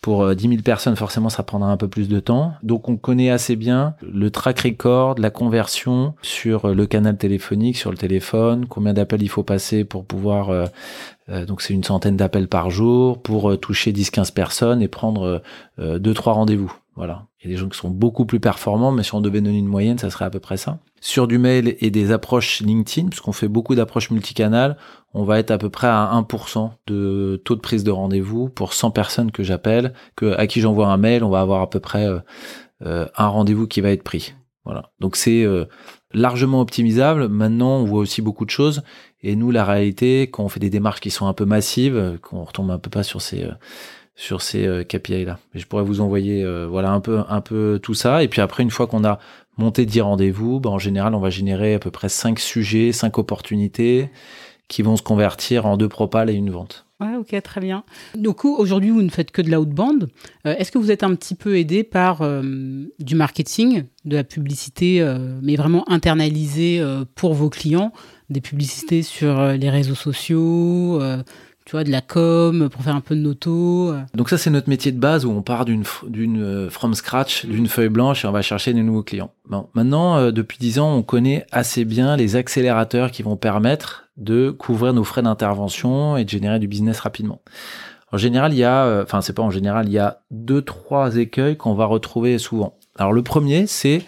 pour 0.02 0.36
10 0.36 0.46
euh, 0.46 0.50
000 0.52 0.62
personnes, 0.62 0.96
forcément, 0.96 1.30
ça 1.30 1.42
prendra 1.42 1.72
un 1.72 1.78
peu 1.78 1.88
plus 1.88 2.08
de 2.08 2.20
temps. 2.20 2.54
Donc, 2.62 2.88
on 2.88 2.98
connaît 2.98 3.32
assez 3.32 3.56
bien 3.56 3.96
le 4.04 4.30
track 4.30 4.60
record, 4.60 5.16
la 5.18 5.32
conversion 5.32 6.14
sur 6.22 6.68
le 6.68 6.86
canal 6.86 7.18
téléphonique, 7.18 7.78
sur 7.78 7.90
le 7.90 7.98
téléphone, 7.98 8.68
combien 8.68 8.94
d'appels 8.94 9.24
il 9.24 9.30
faut 9.30 9.44
passer 9.44 9.84
pour 9.84 10.06
pouvoir... 10.06 10.52
Euh, 10.52 10.66
euh, 11.30 11.46
donc, 11.46 11.62
c'est 11.62 11.74
une 11.74 11.84
centaine 11.84 12.16
d'appels 12.16 12.48
par 12.48 12.70
jour 12.70 13.22
pour 13.22 13.60
toucher 13.60 13.92
10-15 13.92 14.32
personnes 14.32 14.82
et 14.82 14.88
prendre 14.88 15.42
2-3 15.80 16.32
rendez-vous. 16.32 16.72
Voilà. 16.98 17.28
Il 17.40 17.46
y 17.46 17.54
a 17.54 17.56
des 17.56 17.62
gens 17.62 17.70
qui 17.70 17.78
sont 17.78 17.92
beaucoup 17.92 18.26
plus 18.26 18.40
performants, 18.40 18.92
mais 18.92 19.04
si 19.04 19.14
on 19.14 19.22
devait 19.22 19.40
donner 19.40 19.60
une 19.60 19.68
moyenne, 19.68 20.00
ça 20.00 20.10
serait 20.10 20.26
à 20.26 20.32
peu 20.32 20.40
près 20.40 20.58
ça. 20.58 20.80
Sur 21.00 21.28
du 21.28 21.38
mail 21.38 21.78
et 21.80 21.92
des 21.92 22.12
approches 22.12 22.60
LinkedIn, 22.62 23.10
puisqu'on 23.10 23.34
fait 23.34 23.48
beaucoup 23.48 23.76
d'approches 23.76 24.10
multicanales, 24.10 24.78
on 25.14 25.24
va 25.24 25.38
être 25.38 25.52
à 25.52 25.60
peu 25.60 25.70
près 25.70 25.86
à 25.86 26.12
1% 26.12 26.72
de 26.88 27.40
taux 27.46 27.56
de 27.56 27.62
prise 27.62 27.84
de 27.84 27.92
rendez-vous 27.92 28.50
pour 28.50 28.74
100 28.74 28.90
personnes 28.90 29.32
que 29.32 29.44
j'appelle, 29.44 29.94
que, 30.16 30.36
à 30.38 30.48
qui 30.48 30.60
j'envoie 30.60 30.88
un 30.88 30.98
mail, 30.98 31.24
on 31.24 31.30
va 31.30 31.40
avoir 31.40 31.62
à 31.62 31.70
peu 31.70 31.80
près 31.80 32.08
euh, 32.08 32.20
euh, 32.84 33.06
un 33.16 33.28
rendez-vous 33.28 33.68
qui 33.68 33.80
va 33.80 33.92
être 33.92 34.04
pris. 34.04 34.34
Voilà. 34.66 34.92
Donc 35.00 35.18
c'est 35.18 35.44
euh, 35.44 35.66
largement 36.14 36.62
optimisable. 36.62 37.28
Maintenant, 37.28 37.78
on 37.78 37.86
voit 37.86 38.00
aussi 38.00 38.24
beaucoup 38.24 38.46
de 38.46 38.50
choses. 38.50 38.82
Et 39.22 39.36
nous, 39.36 39.52
la 39.52 39.66
réalité, 39.66 40.32
quand 40.32 40.44
on 40.44 40.50
fait 40.50 40.60
des 40.60 40.72
démarches 40.72 41.00
qui 41.02 41.12
sont 41.12 41.28
un 41.28 41.34
peu 41.34 41.46
massives, 41.46 42.18
qu'on 42.24 42.44
retombe 42.44 42.72
un 42.72 42.80
peu 42.80 42.90
pas 42.90 43.04
sur 43.04 43.22
ces 43.22 43.48
sur 44.18 44.42
ces 44.42 44.84
KPI 44.90 45.24
là. 45.24 45.40
je 45.54 45.66
pourrais 45.66 45.84
vous 45.84 46.02
envoyer 46.02 46.44
voilà 46.68 46.92
un 46.92 47.00
peu 47.00 47.22
un 47.30 47.40
peu 47.40 47.80
tout 47.82 47.94
ça 47.94 48.24
et 48.24 48.28
puis 48.28 48.42
après 48.42 48.64
une 48.64 48.72
fois 48.72 48.88
qu'on 48.88 49.06
a 49.06 49.20
monté 49.58 49.86
10 49.86 50.02
rendez-vous, 50.02 50.60
bah, 50.60 50.70
en 50.70 50.80
général 50.80 51.16
on 51.16 51.20
va 51.20 51.30
générer 51.30 51.76
à 51.76 51.80
peu 51.80 51.92
près 51.92 52.10
5 52.10 52.40
sujets, 52.40 52.92
5 52.92 53.18
opportunités 53.18 54.10
qui 54.68 54.82
vont 54.82 54.98
se 54.98 55.04
convertir 55.04 55.66
en 55.66 55.78
deux 55.78 55.90
propales 55.90 56.30
et 56.30 56.34
une 56.34 56.50
vente. 56.50 56.86
Ouais, 57.00 57.16
ok, 57.16 57.40
très 57.44 57.62
bien. 57.62 57.84
Coup, 58.36 58.56
aujourd'hui, 58.56 58.90
vous 58.90 59.04
ne 59.04 59.10
faites 59.10 59.30
que 59.30 59.44
de 59.44 59.52
l'outbound. 59.52 60.08
Euh, 60.48 60.56
Est-ce 60.58 60.72
que 60.72 60.80
vous 60.80 60.90
êtes 60.90 61.04
un 61.04 61.14
petit 61.14 61.36
peu 61.36 61.58
aidé 61.58 61.84
par 61.84 62.24
euh, 62.24 62.42
du 63.00 63.14
marketing, 63.16 63.84
de 64.06 64.16
la 64.16 64.24
publicité, 64.24 65.00
euh, 65.00 65.40
mais 65.44 65.56
vraiment 65.56 65.88
internalisée 65.92 66.80
euh, 66.80 67.06
pour 67.14 67.36
vos 67.36 67.50
clients, 67.50 67.94
des 68.32 68.42
publicités 68.42 69.04
sur 69.04 69.40
euh, 69.40 69.54
les 69.58 69.70
réseaux 69.70 69.96
sociaux, 69.96 71.00
tu 71.68 71.74
vois, 71.74 71.84
de 71.84 71.92
la 71.92 72.00
com 72.00 72.70
pour 72.72 72.82
faire 72.82 72.96
un 72.96 73.02
peu 73.02 73.14
de 73.14 73.20
noto. 73.20 73.94
Donc 74.14 74.30
ça, 74.30 74.38
c'est 74.38 74.50
notre 74.50 74.70
métier 74.70 74.94
de 74.94 75.00
base 75.00 75.26
où 75.26 75.32
on 75.32 75.42
part 75.42 75.66
d'une 75.66 75.84
d'une 76.08 76.70
from 76.70 76.94
scratch, 76.94 77.46
d'une 77.46 77.68
feuille 77.68 77.90
blanche 77.90 78.24
et 78.24 78.28
on 78.30 78.32
va 78.32 78.42
chercher 78.42 78.72
des 78.72 78.84
nouveaux 78.84 79.04
clients. 79.04 79.32
Bon, 79.50 79.68
maintenant, 79.74 80.32
depuis 80.32 80.58
dix 80.60 80.80
ans, 80.80 80.96
on 80.96 81.04
connaît 81.04 81.46
assez 81.52 81.84
bien 81.84 82.16
les 82.16 82.38
accélérateurs 82.38 83.12
qui 83.12 83.22
vont 83.22 83.36
permettre 83.36 84.06
de 84.16 84.50
couvrir 84.50 84.94
nos 84.94 85.04
frais 85.04 85.24
d'intervention 85.24 86.16
et 86.16 86.24
de 86.24 86.30
générer 86.30 86.60
du 86.60 86.70
business 86.70 87.02
rapidement. 87.02 87.42
En 88.14 88.18
général, 88.18 88.54
il 88.54 88.60
y 88.60 88.64
a, 88.64 89.02
enfin 89.04 89.20
c'est 89.20 89.34
pas 89.34 89.44
en 89.44 89.52
général, 89.52 89.88
il 89.88 89.92
y 89.92 90.00
a 90.00 90.22
deux 90.32 90.62
trois 90.62 91.18
écueils 91.18 91.58
qu'on 91.58 91.74
va 91.74 91.84
retrouver 91.84 92.38
souvent. 92.38 92.78
Alors 92.96 93.12
le 93.12 93.24
premier, 93.24 93.68
c'est 93.68 94.06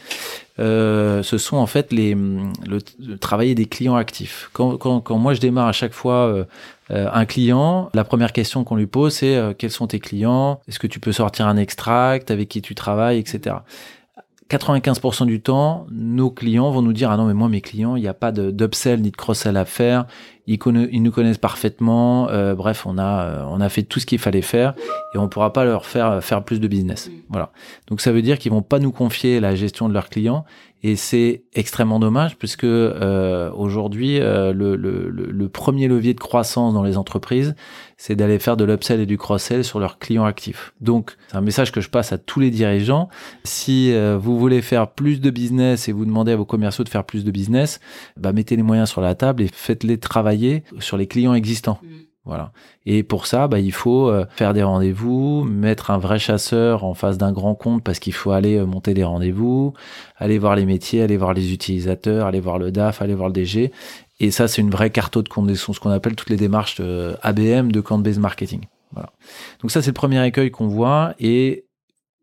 euh, 0.59 1.23
ce 1.23 1.37
sont 1.37 1.57
en 1.57 1.67
fait 1.67 1.93
les, 1.93 2.15
le, 2.15 3.17
travailler 3.17 3.55
des 3.55 3.65
clients 3.65 3.95
actifs. 3.95 4.49
Quand, 4.51 4.77
quand, 4.77 4.99
quand, 4.99 5.17
moi 5.17 5.33
je 5.33 5.39
démarre 5.39 5.67
à 5.67 5.71
chaque 5.71 5.93
fois 5.93 6.27
euh, 6.27 6.39
euh, 6.39 6.45
un 6.89 7.25
client, 7.25 7.89
la 7.93 8.03
première 8.03 8.33
question 8.33 8.63
qu'on 8.63 8.75
lui 8.75 8.87
pose 8.87 9.13
c'est 9.13 9.55
quels 9.57 9.71
sont 9.71 9.87
tes 9.87 9.99
clients? 9.99 10.59
Est-ce 10.67 10.79
que 10.79 10.87
tu 10.87 10.99
peux 10.99 11.11
sortir 11.11 11.47
un 11.47 11.57
extract? 11.57 12.31
Avec 12.31 12.49
qui 12.49 12.61
tu 12.61 12.75
travailles, 12.75 13.19
etc. 13.19 13.57
95% 14.49 15.27
du 15.27 15.41
temps, 15.41 15.85
nos 15.91 16.31
clients 16.31 16.71
vont 16.71 16.81
nous 16.81 16.93
dire 16.93 17.11
ah 17.11 17.17
non 17.17 17.25
mais 17.25 17.35
moi 17.35 17.49
mes 17.49 17.61
clients 17.61 17.95
il 17.95 18.01
n'y 18.01 18.07
a 18.07 18.15
pas 18.15 18.31
d'upsell 18.31 18.99
ni 18.99 19.11
de 19.11 19.15
cross-sell 19.15 19.55
à 19.57 19.65
faire, 19.65 20.07
ils, 20.47 20.57
ils, 20.91 21.03
nous 21.03 21.11
connaissent 21.11 21.37
parfaitement, 21.37 22.29
euh, 22.29 22.55
bref 22.55 22.87
on 22.87 22.97
a 22.97 23.25
euh, 23.25 23.43
on 23.47 23.61
a 23.61 23.69
fait 23.69 23.83
tout 23.83 23.99
ce 23.99 24.07
qu'il 24.07 24.17
fallait 24.17 24.41
faire 24.41 24.73
et 25.13 25.19
on 25.19 25.29
pourra 25.29 25.53
pas 25.53 25.65
leur 25.65 25.85
faire 25.85 26.23
faire 26.23 26.43
plus 26.43 26.59
de 26.59 26.67
business. 26.67 27.09
Mm. 27.09 27.11
Voilà. 27.29 27.51
Donc 27.87 28.01
ça 28.01 28.11
veut 28.11 28.23
dire 28.23 28.39
qu'ils 28.39 28.51
vont 28.51 28.63
pas 28.63 28.79
nous 28.79 28.91
confier 28.91 29.39
la 29.39 29.53
gestion 29.53 29.87
de 29.87 29.93
leurs 29.93 30.09
clients 30.09 30.45
et 30.81 30.95
c'est 30.95 31.43
extrêmement 31.53 31.99
dommage 31.99 32.37
puisque 32.37 32.63
euh, 32.63 33.51
aujourd'hui, 33.51 34.19
euh, 34.19 34.53
le, 34.53 35.49
premier 35.49 35.87
levier 35.87 36.13
de 36.13 36.19
croissance 36.19 36.73
dans 36.73 36.83
les 36.83 36.97
entreprises, 36.97 37.55
c'est 37.97 38.15
d'aller 38.15 38.39
faire 38.39 38.55
de 38.55 38.63
l'upsell 38.63 39.01
et 39.01 39.05
du 39.05 39.17
cross-sell 39.17 39.65
sur 39.65 39.79
leurs 39.79 39.99
clients 39.99 40.23
actifs. 40.23 40.73
Donc, 40.79 41.17
c'est 41.27 41.37
un 41.37 41.41
message 41.41 41.71
que 41.71 41.81
je 41.81 41.89
passe 41.89 42.13
à 42.13 42.17
tous 42.17 42.39
les 42.39 42.49
dirigeants. 42.49 43.09
Si 43.43 43.91
euh, 43.91 44.17
vous 44.17 44.39
voulez 44.39 44.61
faire 44.61 44.91
plus 44.91 45.19
de 45.19 45.29
business 45.29 45.89
et 45.89 45.91
vous 45.91 46.05
demandez 46.05 46.31
à 46.31 46.35
vos 46.37 46.45
commerciaux 46.45 46.83
de 46.83 46.89
faire 46.89 47.03
plus 47.03 47.25
de 47.25 47.31
business, 47.31 47.79
bah, 48.15 48.31
mettez 48.31 48.55
les 48.55 48.63
moyens 48.63 48.89
sur 48.89 49.01
la 49.01 49.15
table 49.15 49.43
et 49.43 49.49
faites-les 49.51 49.97
travailler 49.97 50.63
sur 50.79 50.95
les 50.97 51.07
clients 51.07 51.33
existants. 51.33 51.79
Mm. 51.83 52.08
Voilà. 52.29 52.51
Et 52.85 53.01
pour 53.01 53.25
ça, 53.25 53.47
bah, 53.47 53.59
il 53.59 53.71
faut 53.71 54.07
euh, 54.07 54.23
faire 54.29 54.53
des 54.53 54.61
rendez-vous, 54.61 55.43
mettre 55.45 55.89
un 55.89 55.97
vrai 55.97 56.19
chasseur 56.19 56.83
en 56.83 56.93
face 56.93 57.17
d'un 57.17 57.31
grand 57.31 57.55
compte 57.55 57.83
parce 57.83 57.97
qu'il 57.97 58.13
faut 58.13 58.29
aller 58.29 58.55
euh, 58.55 58.67
monter 58.67 58.93
des 58.93 59.03
rendez-vous, 59.03 59.73
aller 60.15 60.37
voir 60.37 60.55
les 60.55 60.67
métiers, 60.67 61.01
aller 61.01 61.17
voir 61.17 61.33
les 61.33 61.51
utilisateurs, 61.51 62.27
aller 62.27 62.39
voir 62.39 62.59
le 62.59 62.71
DAF, 62.71 63.01
aller 63.01 63.15
voir 63.15 63.29
le 63.29 63.33
DG. 63.33 63.71
Et 64.19 64.29
ça, 64.29 64.47
c'est 64.47 64.61
une 64.61 64.69
vraie 64.69 64.91
carte 64.91 65.17
de 65.17 65.27
compte, 65.27 65.51
ce 65.55 65.79
qu'on 65.79 65.89
appelle 65.89 66.15
toutes 66.15 66.29
les 66.29 66.37
démarches 66.37 66.75
de 66.75 67.15
ABM, 67.23 67.71
de 67.71 67.81
Count-Based 67.81 68.19
Marketing. 68.19 68.61
Voilà. 68.91 69.09
Donc 69.63 69.71
ça, 69.71 69.81
c'est 69.81 69.89
le 69.89 69.95
premier 69.95 70.23
écueil 70.23 70.51
qu'on 70.51 70.67
voit. 70.67 71.15
Et 71.19 71.65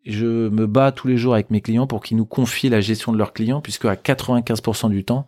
je 0.07 0.48
me 0.48 0.66
bats 0.66 0.92
tous 0.92 1.09
les 1.09 1.16
jours 1.16 1.34
avec 1.34 1.50
mes 1.50 1.61
clients 1.61 1.86
pour 1.86 2.02
qu'ils 2.02 2.16
nous 2.16 2.24
confient 2.24 2.68
la 2.68 2.80
gestion 2.80 3.12
de 3.12 3.18
leurs 3.18 3.32
clients, 3.32 3.61
puisque 3.61 3.84
à 3.84 3.94
95% 3.94 4.88
du 4.88 5.04
temps, 5.04 5.26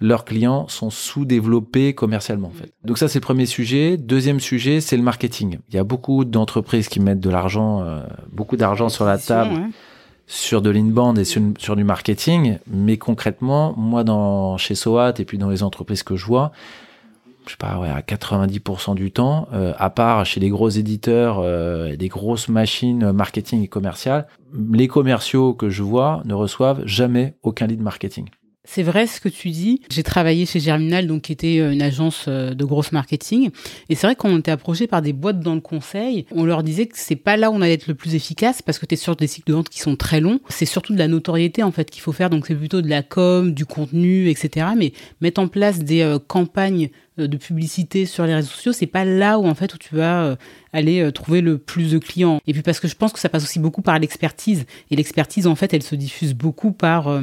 leurs 0.00 0.24
clients 0.24 0.68
sont 0.68 0.90
sous-développés 0.90 1.94
commercialement. 1.94 2.48
En 2.48 2.58
fait. 2.58 2.72
Donc 2.84 2.98
ça, 2.98 3.08
c'est 3.08 3.18
le 3.18 3.24
premier 3.24 3.46
sujet. 3.46 3.96
Deuxième 3.96 4.40
sujet, 4.40 4.80
c'est 4.80 4.96
le 4.96 5.02
marketing. 5.02 5.58
Il 5.70 5.74
y 5.74 5.78
a 5.78 5.84
beaucoup 5.84 6.24
d'entreprises 6.24 6.88
qui 6.88 7.00
mettent 7.00 7.20
de 7.20 7.30
l'argent, 7.30 7.82
euh, 7.82 8.02
beaucoup 8.30 8.56
d'argent 8.56 8.88
sur 8.88 9.04
la 9.04 9.18
table. 9.18 9.68
sur 10.30 10.60
de 10.60 10.68
l'inbound 10.68 11.18
et 11.18 11.24
sur, 11.24 11.40
sur, 11.56 11.74
du 11.74 11.84
marketing, 11.84 12.58
mais 12.70 12.98
concrètement, 12.98 13.72
moi, 13.78 14.04
dans, 14.04 14.58
chez 14.58 14.74
SOAT 14.74 15.14
et 15.20 15.24
puis 15.24 15.38
dans 15.38 15.48
les 15.48 15.62
entreprises 15.62 16.02
que 16.02 16.16
je 16.16 16.26
vois, 16.26 16.52
je 17.48 17.54
sais 17.54 17.58
pas, 17.58 17.78
ouais, 17.78 17.88
à 17.88 18.00
90% 18.00 18.94
du 18.94 19.10
temps, 19.10 19.48
euh, 19.52 19.72
à 19.78 19.90
part 19.90 20.24
chez 20.26 20.40
les 20.40 20.50
gros 20.50 20.68
éditeurs 20.68 21.40
euh, 21.40 21.96
des 21.96 22.08
grosses 22.08 22.48
machines 22.48 23.12
marketing 23.12 23.62
et 23.62 23.68
commerciales, 23.68 24.26
les 24.72 24.88
commerciaux 24.88 25.54
que 25.54 25.70
je 25.70 25.82
vois 25.82 26.22
ne 26.24 26.34
reçoivent 26.34 26.82
jamais 26.84 27.36
aucun 27.42 27.66
lead 27.66 27.80
marketing. 27.80 28.28
C'est 28.70 28.82
vrai 28.82 29.06
ce 29.06 29.18
que 29.18 29.30
tu 29.30 29.48
dis. 29.48 29.80
J'ai 29.88 30.02
travaillé 30.02 30.44
chez 30.44 30.60
Germinal, 30.60 31.06
donc 31.06 31.22
qui 31.22 31.32
était 31.32 31.58
euh, 31.58 31.72
une 31.72 31.80
agence 31.80 32.26
euh, 32.28 32.52
de 32.52 32.64
grosse 32.66 32.92
marketing. 32.92 33.48
Et 33.88 33.94
c'est 33.94 34.06
vrai 34.06 34.14
qu'on 34.14 34.38
était 34.38 34.50
approché 34.50 34.86
par 34.86 35.00
des 35.00 35.14
boîtes 35.14 35.40
dans 35.40 35.54
le 35.54 35.62
conseil. 35.62 36.26
On 36.32 36.44
leur 36.44 36.62
disait 36.62 36.84
que 36.84 36.98
c'est 36.98 37.16
pas 37.16 37.38
là 37.38 37.50
où 37.50 37.54
on 37.54 37.62
allait 37.62 37.72
être 37.72 37.86
le 37.86 37.94
plus 37.94 38.14
efficace 38.14 38.60
parce 38.60 38.78
que 38.78 38.84
tu 38.84 38.92
es 38.92 38.98
sur 38.98 39.16
des 39.16 39.26
cycles 39.26 39.48
de 39.48 39.54
vente 39.54 39.70
qui 39.70 39.80
sont 39.80 39.96
très 39.96 40.20
longs. 40.20 40.38
C'est 40.50 40.66
surtout 40.66 40.92
de 40.92 40.98
la 40.98 41.08
notoriété 41.08 41.62
en 41.62 41.72
fait 41.72 41.90
qu'il 41.90 42.02
faut 42.02 42.12
faire. 42.12 42.28
Donc 42.28 42.46
c'est 42.46 42.54
plutôt 42.54 42.82
de 42.82 42.90
la 42.90 43.02
com, 43.02 43.54
du 43.54 43.64
contenu, 43.64 44.28
etc. 44.28 44.66
Mais 44.76 44.92
mettre 45.22 45.40
en 45.40 45.48
place 45.48 45.78
des 45.78 46.02
euh, 46.02 46.18
campagnes 46.18 46.90
de 47.26 47.36
publicité 47.36 48.06
sur 48.06 48.24
les 48.26 48.34
réseaux 48.34 48.48
sociaux, 48.48 48.72
c'est 48.72 48.86
pas 48.86 49.04
là 49.04 49.38
où 49.38 49.46
en 49.46 49.54
fait 49.54 49.74
où 49.74 49.78
tu 49.78 49.96
vas 49.96 50.36
aller 50.72 51.00
euh, 51.00 51.12
trouver 51.12 51.40
le 51.40 51.58
plus 51.58 51.92
de 51.92 51.98
clients. 51.98 52.40
Et 52.46 52.52
puis 52.52 52.62
parce 52.62 52.80
que 52.80 52.88
je 52.88 52.94
pense 52.94 53.12
que 53.12 53.18
ça 53.18 53.28
passe 53.28 53.44
aussi 53.44 53.58
beaucoup 53.58 53.82
par 53.82 53.98
l'expertise. 53.98 54.66
Et 54.90 54.96
l'expertise, 54.96 55.46
en 55.46 55.54
fait, 55.54 55.72
elle 55.74 55.82
se 55.82 55.94
diffuse 55.94 56.34
beaucoup 56.34 56.72
par 56.72 57.08
euh, 57.08 57.22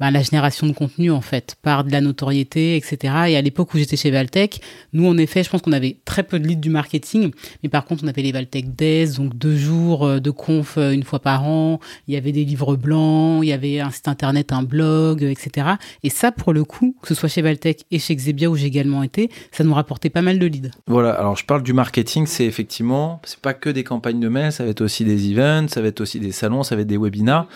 bah, 0.00 0.10
la 0.10 0.22
génération 0.22 0.66
de 0.66 0.72
contenu, 0.72 1.10
en 1.10 1.20
fait, 1.20 1.56
par 1.62 1.84
de 1.84 1.92
la 1.92 2.00
notoriété, 2.00 2.76
etc. 2.76 3.14
Et 3.28 3.36
à 3.36 3.42
l'époque 3.42 3.72
où 3.74 3.78
j'étais 3.78 3.96
chez 3.96 4.10
Valtech, 4.10 4.60
nous, 4.92 5.06
en 5.06 5.16
effet, 5.16 5.42
je 5.42 5.50
pense 5.50 5.62
qu'on 5.62 5.72
avait 5.72 5.96
très 6.04 6.22
peu 6.22 6.38
de 6.38 6.46
leads 6.46 6.60
du 6.60 6.70
marketing. 6.70 7.30
Mais 7.62 7.68
par 7.68 7.84
contre, 7.84 8.04
on 8.04 8.08
avait 8.08 8.22
les 8.22 8.32
Valtech 8.32 8.74
Days, 8.74 9.16
donc 9.16 9.36
deux 9.36 9.56
jours 9.56 10.06
euh, 10.06 10.20
de 10.20 10.30
conf 10.30 10.76
une 10.76 11.02
fois 11.02 11.20
par 11.20 11.44
an. 11.44 11.80
Il 12.08 12.14
y 12.14 12.16
avait 12.16 12.32
des 12.32 12.44
livres 12.44 12.76
blancs, 12.76 13.40
il 13.42 13.48
y 13.48 13.52
avait 13.52 13.80
un 13.80 13.90
site 13.90 14.08
internet, 14.08 14.52
un 14.52 14.62
blog, 14.62 15.22
etc. 15.22 15.72
Et 16.02 16.10
ça, 16.10 16.32
pour 16.32 16.52
le 16.52 16.64
coup, 16.64 16.96
que 17.02 17.08
ce 17.08 17.14
soit 17.14 17.28
chez 17.28 17.42
Valtech 17.42 17.84
et 17.90 17.98
chez 17.98 18.14
Xebia 18.14 18.50
où 18.50 18.56
j'ai 18.56 18.66
également 18.66 19.02
été, 19.02 19.30
ça 19.50 19.64
nous 19.64 19.74
rapportait 19.74 20.10
pas 20.10 20.22
mal 20.22 20.38
de 20.38 20.46
leads. 20.46 20.70
Voilà, 20.86 21.12
alors 21.12 21.36
je 21.36 21.44
parle 21.44 21.62
du 21.62 21.72
marketing, 21.72 22.26
c'est 22.26 22.44
effectivement 22.44 22.81
c'est 23.24 23.40
pas 23.40 23.54
que 23.54 23.70
des 23.70 23.84
campagnes 23.84 24.20
de 24.20 24.28
mail, 24.28 24.52
ça 24.52 24.64
va 24.64 24.70
être 24.70 24.80
aussi 24.80 25.04
des 25.04 25.30
events, 25.32 25.68
ça 25.68 25.80
va 25.80 25.88
être 25.88 26.00
aussi 26.00 26.20
des 26.20 26.32
salons, 26.32 26.62
ça 26.62 26.76
va 26.76 26.82
être 26.82 26.88
des 26.88 26.96
webinars. 26.96 27.46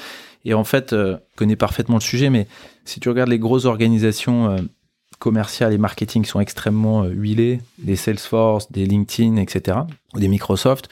Et 0.47 0.55
en 0.55 0.65
fait, 0.65 0.93
euh, 0.93 1.17
je 1.33 1.37
connais 1.37 1.57
parfaitement 1.57 1.97
le 1.97 2.03
sujet, 2.03 2.31
mais 2.31 2.47
si 2.85 3.01
tu 3.01 3.09
regardes 3.09 3.29
les 3.29 3.41
grosses 3.41 3.65
organisations 3.65 4.49
euh, 4.49 4.59
commerciales 5.19 5.73
et 5.73 5.79
marketing 5.79 6.23
qui 6.23 6.31
sont 6.31 6.39
extrêmement 6.39 7.03
euh, 7.03 7.09
huilées, 7.09 7.61
des 7.79 7.97
Salesforce, 7.97 8.71
des 8.71 8.87
LinkedIn, 8.87 9.39
etc., 9.39 9.79
ou 10.15 10.21
des 10.21 10.29
Microsoft, 10.29 10.89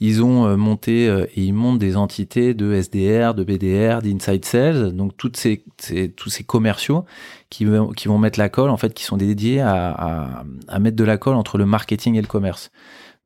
ils 0.00 0.22
ont 0.22 0.56
monté 0.56 1.06
et 1.06 1.40
ils 1.40 1.52
montent 1.52 1.78
des 1.78 1.96
entités 1.96 2.52
de 2.52 2.74
SDR, 2.74 3.34
de 3.34 3.44
BDR, 3.44 4.02
d'Inside 4.02 4.44
Sales, 4.44 4.92
donc 4.92 5.16
tous 5.16 5.32
ces 5.36 6.44
commerciaux 6.44 7.04
qui, 7.48 7.64
vont 7.64 8.18
mettre 8.18 8.38
la 8.38 8.48
colle, 8.48 8.70
en 8.70 8.76
fait, 8.76 8.92
qui 8.92 9.04
sont 9.04 9.16
dédiés 9.16 9.60
à 9.60 10.44
mettre 10.80 10.96
de 10.96 11.04
la 11.04 11.16
colle 11.16 11.36
entre 11.36 11.56
le 11.56 11.64
marketing 11.64 12.16
et 12.16 12.20
le 12.20 12.26
commerce. 12.26 12.72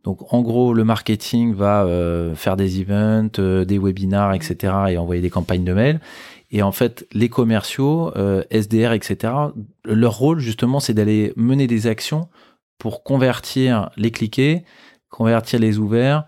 Donc 0.08 0.32
en 0.32 0.40
gros, 0.40 0.72
le 0.72 0.84
marketing 0.84 1.52
va 1.52 1.84
euh, 1.84 2.34
faire 2.34 2.56
des 2.56 2.80
events, 2.80 3.38
euh, 3.38 3.66
des 3.66 3.76
webinars, 3.76 4.32
etc. 4.32 4.72
et 4.88 4.96
envoyer 4.96 5.20
des 5.20 5.28
campagnes 5.28 5.64
de 5.64 5.74
mail. 5.74 6.00
Et 6.50 6.62
en 6.62 6.72
fait, 6.72 7.06
les 7.12 7.28
commerciaux, 7.28 8.10
euh, 8.16 8.42
SDR, 8.50 8.92
etc., 8.92 9.34
leur 9.84 10.16
rôle 10.16 10.38
justement, 10.38 10.80
c'est 10.80 10.94
d'aller 10.94 11.34
mener 11.36 11.66
des 11.66 11.86
actions 11.86 12.28
pour 12.78 13.02
convertir 13.02 13.90
les 13.98 14.10
cliquets, 14.10 14.64
convertir 15.10 15.60
les 15.60 15.78
ouverts, 15.78 16.24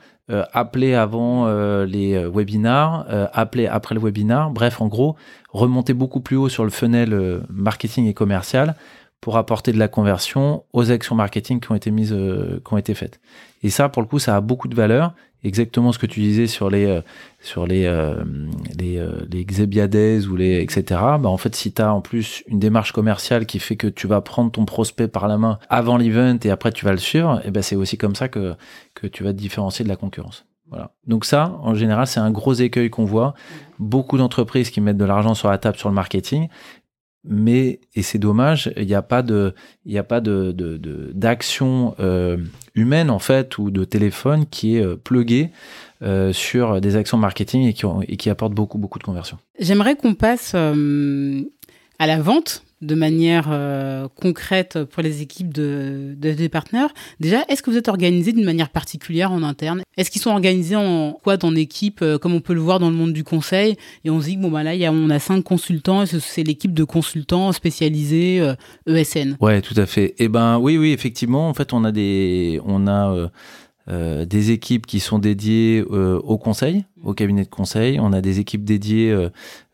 appeler 0.53 0.95
avant 0.95 1.49
les 1.85 2.27
webinars, 2.27 3.07
appeler 3.33 3.67
après 3.67 3.95
le 3.95 4.01
webinar. 4.01 4.51
Bref, 4.51 4.81
en 4.81 4.89
gros, 4.89 5.17
remonter 5.51 5.93
beaucoup 5.93 6.21
plus 6.21 6.37
haut 6.37 6.49
sur 6.49 6.65
le 6.65 6.71
funnel 6.71 7.43
marketing 7.49 8.07
et 8.07 8.15
commercial 8.15 8.77
pour 9.21 9.37
apporter 9.37 9.73
de 9.73 9.79
la 9.79 9.89
conversion 9.89 10.65
aux 10.73 10.91
actions 10.91 11.15
marketing 11.15 11.61
qui 11.61 11.71
ont 11.73 11.77
été 12.79 12.95
faites. 12.95 13.21
Et 13.63 13.71
ça, 13.71 13.89
pour 13.89 14.03
le 14.03 14.09
coup, 14.09 14.19
ça 14.19 14.37
a 14.37 14.41
beaucoup 14.41 14.69
de 14.69 14.75
valeur. 14.75 15.15
Exactement 15.43 15.91
ce 15.93 15.99
que 15.99 16.05
tu 16.05 16.21
disais 16.21 16.47
sur 16.47 16.69
les 16.69 16.85
euh, 16.85 17.01
sur 17.41 17.67
les 17.67 17.87
euh, 17.87 18.23
les, 18.79 19.03
les 19.31 19.45
Xebiades 19.45 20.27
ou 20.27 20.37
les 20.37 20.61
etc. 20.61 21.01
Bah 21.19 21.31
en 21.31 21.39
fait, 21.39 21.55
si 21.57 21.73
tu 21.73 21.81
as 21.81 21.95
en 21.95 22.03
plus 22.03 22.45
une 22.47 22.59
démarche 22.59 22.93
commerciale 22.93 23.47
qui 23.47 23.59
fait 23.59 23.77
que 23.77 23.87
tu 23.87 24.07
vas 24.07 24.21
prendre 24.21 24.51
ton 24.51 24.67
prospect 24.67 25.09
par 25.09 25.29
la 25.29 25.39
main 25.39 25.59
avant 25.71 25.97
l'event 25.97 26.37
et 26.45 26.51
après 26.51 26.73
tu 26.73 26.85
vas 26.85 26.93
le 26.93 26.99
suivre, 26.99 27.39
et 27.39 27.45
eh 27.47 27.51
ben 27.51 27.63
c'est 27.63 27.77
aussi 27.77 27.97
comme 27.97 28.15
ça 28.15 28.29
que 28.29 28.55
que 28.95 29.07
tu 29.07 29.25
vas 29.25 29.33
te 29.33 29.39
différencier 29.39 29.83
de 29.83 29.89
la 29.89 29.97
concurrence. 29.97 30.45
Voilà. 30.71 30.93
Donc 31.07 31.25
ça, 31.25 31.59
en 31.63 31.75
général, 31.75 32.07
c'est 32.07 32.21
un 32.21 32.31
gros 32.31 32.55
écueil 32.55 32.91
qu'on 32.91 33.05
voit. 33.05 33.35
Beaucoup 33.81 34.19
d'entreprises 34.19 34.71
qui 34.71 34.81
mettent 34.81 34.99
de 34.99 35.05
l'argent 35.05 35.35
sur 35.35 35.51
la 35.51 35.59
table 35.59 35.77
sur 35.77 35.89
le 35.89 35.95
marketing 35.95 36.49
mais 37.25 37.81
et 37.95 38.03
c'est 38.03 38.19
dommage, 38.19 38.73
il 38.77 38.87
n'y 38.87 38.95
a 38.95 39.03
pas 39.03 39.23
de, 39.23 39.55
il 39.85 39.97
a 39.99 40.03
pas 40.03 40.21
de 40.21 40.53
d'action 41.13 41.95
euh, 42.01 42.39
humaine 42.75 43.11
en 43.11 43.19
fait 43.19 43.59
ou 43.59 43.71
de 43.71 43.85
téléphone 43.85 44.47
qui 44.47 44.77
est 44.77 44.83
euh, 44.83 44.97
plugué 44.97 45.51
euh, 46.03 46.33
sur 46.33 46.81
des 46.81 46.97
actions 46.97 47.19
marketing 47.19 47.67
et 47.67 47.75
qui, 47.75 47.85
et 48.09 48.17
qui 48.17 48.31
apporte 48.31 48.55
beaucoup 48.55 48.79
beaucoup 48.79 48.99
de 48.99 49.05
conversion. 49.05 49.39
J'aimerais 49.59 49.97
qu'on 49.97 50.15
passe 50.15 50.55
à 50.55 52.07
la 52.07 52.21
vente 52.21 52.65
de 52.81 52.95
manière 52.95 53.49
euh, 53.51 54.09
concrète 54.09 54.85
pour 54.85 55.03
les 55.03 55.21
équipes 55.21 55.53
de, 55.53 56.15
de, 56.17 56.33
de 56.33 56.49
partenaires. 56.49 56.89
Déjà, 57.21 57.43
est-ce 57.49 57.63
que 57.63 57.71
vous 57.71 57.77
êtes 57.77 57.89
organisé 57.89 58.33
d'une 58.33 58.45
manière 58.45 58.71
particulière 58.71 59.33
en 59.33 59.43
interne? 59.43 59.83
Est-ce 59.99 60.11
qu'ils 60.11 60.23
sont 60.23 60.31
organisés 60.31 60.77
en 60.77 61.13
quoi 61.23 61.37
dans 61.37 61.51
l'équipe, 61.51 62.01
euh, 62.01 62.17
comme 62.17 62.33
on 62.35 62.41
peut 62.41 62.55
le 62.55 62.61
voir 62.61 62.79
dans 62.79 62.89
le 62.89 62.97
monde 62.97 63.13
du 63.13 63.23
conseil? 63.23 63.77
Et 64.05 64.11
on 64.11 64.21
se 64.21 64.27
dit 64.27 64.37
bon 64.39 64.51
bah 64.51 64.63
là, 64.63 64.75
y 64.75 64.87
a, 64.87 64.93
on 64.93 65.11
a 65.11 65.19
cinq 65.19 65.43
consultants, 65.43 66.05
et 66.05 66.07
c'est 66.07 66.43
l'équipe 66.43 66.73
de 66.73 66.85
consultants 66.85 67.53
spécialisés 67.53 68.37
ESN. 68.87 69.33
Euh, 69.33 69.35
e 69.35 69.45
ouais, 69.45 69.61
tout 69.61 69.75
à 69.77 69.85
fait. 69.85 70.15
Eh 70.19 70.29
ben 70.29 70.59
oui, 70.59 70.79
oui, 70.79 70.93
effectivement. 70.93 71.49
En 71.51 71.55
fait, 71.55 71.75
on 71.75 71.85
a 71.85 71.93
des, 71.93 72.61
on 72.65 72.87
a 72.87 73.31
des 74.25 74.53
équipes 74.53 74.87
qui 74.87 75.01
sont 75.01 75.19
dédiées 75.19 75.83
au 75.83 76.39
conseil, 76.39 76.85
au 77.03 77.13
cabinet 77.13 77.43
de 77.43 77.49
conseil. 77.49 77.99
On 77.99 78.13
a 78.13 78.21
des 78.21 78.39
équipes 78.39 78.65
dédiées 78.65 79.29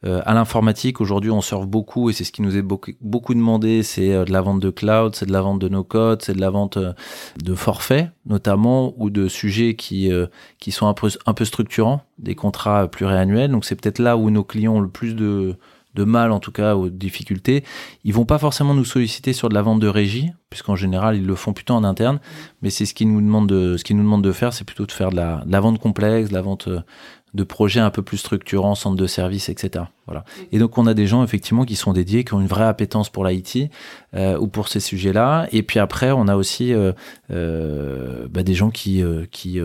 euh, 0.06 0.22
à 0.24 0.32
l'informatique. 0.34 1.00
Aujourd'hui, 1.00 1.30
on 1.30 1.40
serve 1.40 1.66
beaucoup 1.66 2.08
et 2.08 2.12
c'est 2.12 2.24
ce 2.24 2.32
qui 2.32 2.42
nous 2.42 2.56
est 2.56 2.62
beaucoup, 2.62 3.34
demandé. 3.34 3.82
C'est 3.82 4.24
de 4.24 4.32
la 4.32 4.40
vente 4.40 4.60
de 4.60 4.70
cloud, 4.70 5.14
c'est 5.14 5.26
de 5.26 5.32
la 5.32 5.42
vente 5.42 5.58
de 5.58 5.68
nos 5.68 5.84
codes, 5.84 6.22
c'est 6.22 6.34
de 6.34 6.40
la 6.40 6.50
vente 6.50 6.78
de 6.78 7.54
forfaits 7.54 8.10
notamment 8.24 8.94
ou 8.96 9.10
de 9.10 9.28
sujets 9.28 9.74
qui 9.74 10.10
qui 10.58 10.72
sont 10.72 10.86
un 10.86 10.94
peu 10.94 11.08
un 11.26 11.34
peu 11.34 11.44
structurants, 11.44 12.02
des 12.18 12.34
contrats 12.34 12.88
pluriannuels. 12.88 13.50
Donc 13.50 13.64
c'est 13.64 13.80
peut-être 13.80 13.98
là 13.98 14.16
où 14.16 14.30
nos 14.30 14.44
clients 14.44 14.74
ont 14.76 14.80
le 14.80 14.88
plus 14.88 15.14
de 15.14 15.56
de 15.96 16.04
mal 16.04 16.30
en 16.30 16.38
tout 16.38 16.52
cas 16.52 16.76
aux 16.76 16.88
difficultés, 16.88 17.64
ils 18.04 18.14
vont 18.14 18.26
pas 18.26 18.38
forcément 18.38 18.74
nous 18.74 18.84
solliciter 18.84 19.32
sur 19.32 19.48
de 19.48 19.54
la 19.54 19.62
vente 19.62 19.80
de 19.80 19.88
régie, 19.88 20.30
puisqu'en 20.50 20.76
général 20.76 21.16
ils 21.16 21.26
le 21.26 21.34
font 21.34 21.52
plutôt 21.52 21.74
en 21.74 21.82
interne. 21.82 22.20
Mais 22.62 22.70
c'est 22.70 22.86
ce 22.86 22.94
qu'ils 22.94 23.10
nous 23.10 23.20
demandent 23.20 23.48
de 23.48 23.76
ce 23.76 23.92
nous 23.92 24.20
de 24.20 24.32
faire, 24.32 24.52
c'est 24.52 24.64
plutôt 24.64 24.86
de 24.86 24.92
faire 24.92 25.10
de 25.10 25.16
la, 25.16 25.42
de 25.44 25.50
la 25.50 25.60
vente 25.60 25.80
complexe, 25.80 26.28
de 26.28 26.34
la 26.34 26.42
vente 26.42 26.68
euh, 26.68 26.80
de 27.36 27.44
projets 27.44 27.80
un 27.80 27.90
peu 27.90 28.02
plus 28.02 28.16
structurants, 28.16 28.74
centres 28.74 28.96
de 28.96 29.06
services, 29.06 29.48
etc. 29.48 29.84
Voilà. 30.06 30.24
Et 30.52 30.58
donc 30.58 30.78
on 30.78 30.86
a 30.86 30.94
des 30.94 31.06
gens 31.06 31.22
effectivement 31.22 31.64
qui 31.64 31.76
sont 31.76 31.92
dédiés, 31.92 32.24
qui 32.24 32.32
ont 32.34 32.40
une 32.40 32.46
vraie 32.46 32.64
appétence 32.64 33.10
pour 33.10 33.26
l'IT 33.26 33.70
euh, 34.14 34.38
ou 34.38 34.46
pour 34.46 34.68
ces 34.68 34.80
sujets-là. 34.80 35.48
Et 35.52 35.62
puis 35.62 35.78
après, 35.78 36.12
on 36.12 36.28
a 36.28 36.36
aussi 36.36 36.72
euh, 36.72 36.92
euh, 37.30 38.26
bah, 38.30 38.42
des 38.42 38.54
gens 38.54 38.70
qui, 38.70 39.02
qui 39.30 39.60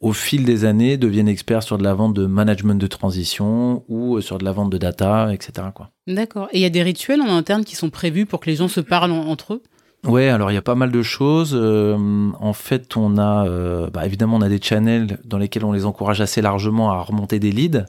au 0.00 0.12
fil 0.12 0.44
des 0.44 0.64
années, 0.64 0.96
deviennent 0.96 1.28
experts 1.28 1.62
sur 1.62 1.76
de 1.76 1.84
la 1.84 1.94
vente 1.94 2.14
de 2.14 2.26
management 2.26 2.80
de 2.80 2.86
transition 2.86 3.84
ou 3.88 4.20
sur 4.20 4.38
de 4.38 4.44
la 4.44 4.52
vente 4.52 4.70
de 4.70 4.78
data, 4.78 5.32
etc. 5.32 5.68
Quoi. 5.74 5.90
D'accord. 6.06 6.48
Et 6.52 6.58
il 6.58 6.62
y 6.62 6.66
a 6.66 6.70
des 6.70 6.82
rituels 6.82 7.20
en 7.20 7.28
interne 7.28 7.64
qui 7.64 7.76
sont 7.76 7.90
prévus 7.90 8.26
pour 8.26 8.40
que 8.40 8.48
les 8.48 8.56
gens 8.56 8.68
se 8.68 8.80
parlent 8.80 9.12
en, 9.12 9.26
entre 9.26 9.54
eux? 9.54 9.62
Ouais, 10.04 10.28
alors 10.28 10.50
il 10.50 10.54
y 10.54 10.58
a 10.58 10.62
pas 10.62 10.74
mal 10.74 10.90
de 10.90 11.02
choses. 11.02 11.52
Euh, 11.54 12.30
en 12.38 12.52
fait, 12.52 12.96
on 12.96 13.18
a 13.18 13.46
euh, 13.46 13.90
bah, 13.90 14.06
évidemment 14.06 14.36
on 14.36 14.42
a 14.42 14.48
des 14.48 14.60
channels 14.60 15.18
dans 15.24 15.38
lesquels 15.38 15.64
on 15.64 15.72
les 15.72 15.84
encourage 15.84 16.20
assez 16.20 16.40
largement 16.40 16.90
à 16.90 17.00
remonter 17.00 17.38
des 17.38 17.52
leads. 17.52 17.84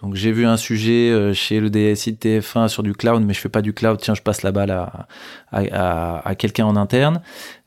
Donc 0.00 0.16
j'ai 0.16 0.32
vu 0.32 0.46
un 0.46 0.56
sujet 0.56 1.10
euh, 1.10 1.32
chez 1.32 1.60
le 1.60 1.70
DSI 1.70 2.12
de 2.12 2.16
TF1 2.16 2.66
sur 2.68 2.82
du 2.82 2.92
cloud, 2.92 3.22
mais 3.24 3.34
je 3.34 3.40
fais 3.40 3.48
pas 3.48 3.62
du 3.62 3.72
cloud. 3.72 3.98
Tiens, 4.00 4.14
je 4.14 4.22
passe 4.22 4.42
la 4.42 4.50
balle 4.50 4.72
à, 4.72 5.06
à, 5.52 5.62
à, 5.72 6.28
à 6.28 6.34
quelqu'un 6.34 6.66
en 6.66 6.74
interne. 6.74 7.22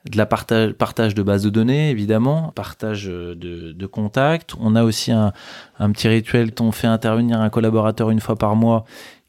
De 0.10 0.18
la 0.18 0.26
partage, 0.26 0.74
partage 0.74 1.16
de 1.16 1.24
bases 1.24 1.44
de 1.44 1.50
données, 1.50 1.90
évidemment, 1.90 2.52
partage 2.54 3.06
de, 3.06 3.34
de 3.34 3.86
contacts. 3.86 4.54
On 4.60 4.76
a 4.76 4.84
aussi 4.84 5.12
un, 5.12 5.32
un 5.80 5.92
petit 5.92 6.10
rituel 6.10 6.52
on 6.60 6.72
fait 6.72 6.88
intervenir 6.88 7.40
un 7.40 7.50
collaborateur 7.50 8.10
une 8.10 8.20
fois 8.20 8.36
par 8.36 8.56
mois 8.56 8.86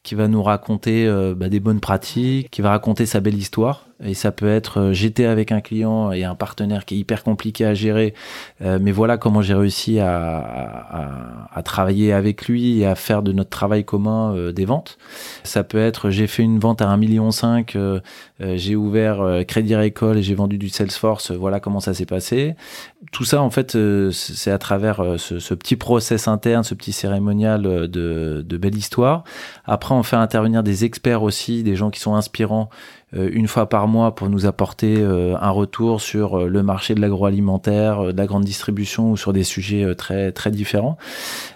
qui 0.07 0.15
va 0.15 0.29
nous 0.29 0.43
raconter 0.43 1.07
euh, 1.07 1.35
bah, 1.37 1.49
des 1.49 1.59
bonnes 1.59 1.81
pratiques, 1.81 2.49
qui 2.51 2.63
va 2.63 2.71
raconter 2.71 3.07
sa 3.07 3.19
belle 3.19 3.37
histoire. 3.37 3.86
Et 4.05 4.13
ça 4.13 4.31
peut 4.31 4.49
être 4.49 4.81
euh, 4.81 4.93
j'étais 4.93 5.25
avec 5.25 5.53
un 5.53 5.63
client 5.63 6.13
et 6.13 6.25
un 6.25 6.35
partenaire 6.35 6.85
qui 6.85 6.97
est 6.97 6.99
hyper 6.99 7.23
compliqué 7.23 7.65
à 7.65 7.73
gérer, 7.73 8.13
euh, 8.61 8.79
mais 8.81 8.93
voilà 8.93 9.17
comment 9.17 9.41
j'ai 9.41 9.55
réussi 9.55 9.99
à, 10.01 11.63
travailler 11.65 12.13
avec 12.13 12.47
lui 12.47 12.81
et 12.81 12.87
à 12.87 12.95
faire 12.95 13.23
de 13.23 13.33
notre 13.33 13.51
travail 13.51 13.85
commun 13.85 14.35
euh, 14.35 14.53
des 14.53 14.67
ventes. 14.67 14.99
Ça 15.45 15.65
peut 15.65 15.79
être 15.79 16.11
j'ai 16.11 16.27
fait 16.27 16.43
une 16.43 16.59
vente 16.59 16.83
à 16.83 16.87
1,5 16.87 16.99
million, 16.99 17.31
euh, 17.75 18.01
j'ai 18.39 18.77
ouvert 18.77 19.45
Crédit 19.49 19.75
Agricole 19.75 20.19
et 20.19 20.23
j'ai 20.23 20.35
vendu 20.35 20.59
du 20.59 20.69
Salesforce, 20.69 21.33
voilà 21.33 21.59
comment 21.59 21.81
ça 21.81 21.95
s'est 21.95 22.07
passé. 22.07 22.55
Tout 23.13 23.25
ça, 23.25 23.41
en 23.41 23.51
fait, 23.51 23.79
c'est 24.11 24.51
à 24.51 24.59
travers 24.59 25.15
ce, 25.17 25.55
petit 25.55 25.77
process 25.77 26.29
interne, 26.29 26.65
ce 26.65 26.75
petit 26.75 26.93
cérémonial 26.93 27.63
de, 27.63 28.45
de 28.47 28.57
belle 28.57 28.77
histoire. 28.77 29.25
Après, 29.65 29.95
on 29.95 30.03
fait 30.03 30.17
intervenir 30.17 30.63
des 30.63 30.85
experts 30.85 31.23
aussi, 31.23 31.63
des 31.63 31.77
gens 31.77 31.91
qui 31.91 32.01
sont 32.01 32.15
inspirants 32.15 32.69
une 33.13 33.47
fois 33.47 33.69
par 33.69 33.87
mois 33.89 34.15
pour 34.15 34.29
nous 34.29 34.47
apporter 34.47 34.97
euh, 34.99 35.37
un 35.41 35.51
retour 35.51 36.01
sur 36.01 36.39
euh, 36.41 36.49
le 36.49 36.63
marché 36.63 36.95
de 36.95 37.01
l'agroalimentaire, 37.01 38.13
de 38.13 38.17
la 38.17 38.27
grande 38.27 38.45
distribution 38.45 39.13
ou 39.13 39.17
sur 39.17 39.33
des 39.33 39.45
sujets 39.45 39.95
très 39.95 40.33
très 40.33 40.51
différents 40.51 40.97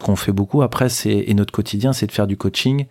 qu'on 0.01 0.17
fait 0.17 0.33
beaucoup. 0.33 0.63
Après, 0.63 0.89
c'est 0.89 1.25
et 1.27 1.35
notre 1.35 1.53
quotidien, 1.53 1.93
c'est 1.93 2.07
de 2.07 2.13
faire 2.13 2.27
du 2.27 2.37
coaching. 2.37 2.87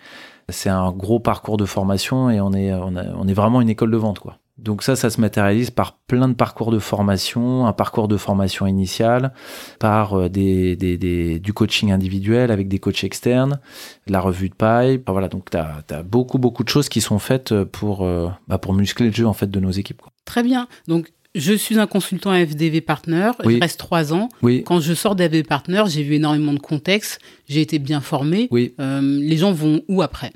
C'est 0.49 0.70
un 0.70 0.91
gros 0.91 1.20
parcours 1.20 1.57
de 1.57 1.66
formation 1.66 2.30
et 2.30 2.41
on 2.41 2.53
est 2.53 2.74
on 2.74 3.28
est 3.28 3.34
vraiment 3.34 3.62
une 3.62 3.70
école 3.70 3.91
de 3.91 3.97
vente 3.97 4.20
quoi. 4.20 4.38
Donc 4.64 4.84
ça, 4.84 4.95
ça 4.95 5.10
se 5.10 5.20
matérialise 5.22 5.72
par 5.72 5.97
plein 5.97 6.28
de 6.28 6.34
parcours 6.34 6.72
de 6.72 6.80
formation, 6.80 7.66
un 7.66 7.74
parcours 7.74 8.07
de 8.07 8.18
formation 8.18 8.68
initiale, 8.68 9.34
par 9.80 10.14
euh, 10.14 10.30
des, 10.30 10.76
des, 10.76 10.97
des, 10.97 11.39
du 11.39 11.53
coaching 11.53 11.91
individuel 11.91 12.51
avec 12.51 12.68
des 12.68 12.80
coachs 12.80 13.03
externes, 13.03 13.60
la 14.07 14.20
revue 14.20 14.49
de 14.49 14.55
paille. 14.55 15.01
Voilà, 15.07 15.28
donc 15.28 15.49
tu 15.49 15.57
as, 15.57 15.84
as, 15.89 16.03
beaucoup, 16.03 16.38
beaucoup 16.38 16.64
de 16.64 16.70
choses 16.70 16.89
qui 16.89 17.01
sont 17.01 17.20
faites 17.20 17.53
pour, 17.64 18.03
euh, 18.03 18.28
bah 18.47 18.57
pour 18.57 18.74
muscler 18.74 19.07
le 19.07 19.14
jeu 19.14 19.26
en 19.26 19.34
fait 19.34 19.49
de 19.49 19.60
nos 19.60 19.72
équipes. 19.72 20.01
Quoi. 20.01 20.12
Très 20.26 20.43
bien. 20.43 20.68
Donc 20.88 21.12
je 21.36 21.53
suis 21.53 21.80
un 21.80 21.88
consultant 21.88 22.34
FDV 22.34 22.82
Partner, 22.82 23.32
oui. 23.45 23.55
je 23.55 23.60
reste 23.60 23.80
trois 23.80 24.14
ans. 24.14 24.30
Oui. 24.41 24.64
Quand 24.66 24.80
je 24.80 24.93
sors 24.93 25.16
d'FDV 25.16 25.43
Partner, 25.43 25.84
j'ai 25.88 26.03
vu 26.03 26.16
énormément 26.16 26.53
de 26.53 26.60
contexte, 26.60 27.20
j'ai 27.47 27.62
été 27.62 27.80
bien 27.80 28.01
formé. 28.01 28.47
Oui. 28.51 28.74
Euh, 28.80 29.01
les 29.01 29.38
gens 29.38 29.51
vont 29.51 29.82
où 29.88 30.01
après? 30.01 30.34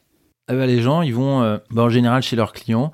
Ah 0.50 0.56
bah, 0.56 0.66
les 0.66 0.82
gens, 0.82 1.02
ils 1.02 1.16
vont 1.16 1.42
euh, 1.42 1.58
bah, 1.72 1.84
en 1.84 1.90
général 1.90 2.22
chez 2.22 2.36
leurs 2.36 2.52
clients. 2.52 2.92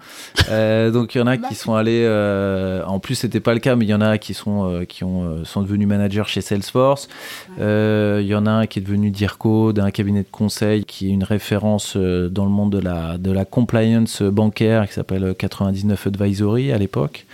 Euh, 0.51 0.91
donc 0.91 1.15
il 1.15 1.17
y 1.17 1.21
en 1.21 1.25
a 1.25 1.37
qui 1.37 1.55
sont 1.55 1.73
allés. 1.73 2.03
Euh, 2.05 2.83
en 2.85 2.99
plus, 2.99 3.15
c'était 3.15 3.39
pas 3.39 3.55
le 3.55 3.59
cas, 3.59 3.75
mais 3.75 3.85
il 3.85 3.89
y 3.89 3.93
en 3.95 4.01
a 4.01 4.19
qui 4.19 4.35
sont 4.35 4.85
qui 4.87 5.03
ont 5.03 5.43
sont 5.45 5.63
devenus 5.63 5.87
managers 5.87 6.25
chez 6.27 6.41
Salesforce. 6.41 7.09
Il 7.57 8.27
y 8.27 8.35
en 8.35 8.45
a 8.45 8.51
un 8.51 8.67
qui 8.67 8.77
est 8.77 8.81
devenu 8.83 9.09
DIRCO 9.09 9.73
d'un 9.73 9.89
cabinet 9.89 10.21
de 10.21 10.29
conseil 10.29 10.85
qui 10.85 11.07
est 11.07 11.11
une 11.11 11.23
référence 11.23 11.97
dans 11.97 12.45
le 12.45 12.51
monde 12.51 12.71
de 12.71 12.79
la 12.79 13.17
de 13.17 13.31
la 13.31 13.45
compliance 13.45 14.21
bancaire 14.21 14.87
qui 14.87 14.93
s'appelle 14.93 15.33
99 15.35 16.05
Advisory 16.05 16.71
à 16.71 16.77
l'époque. 16.77 17.25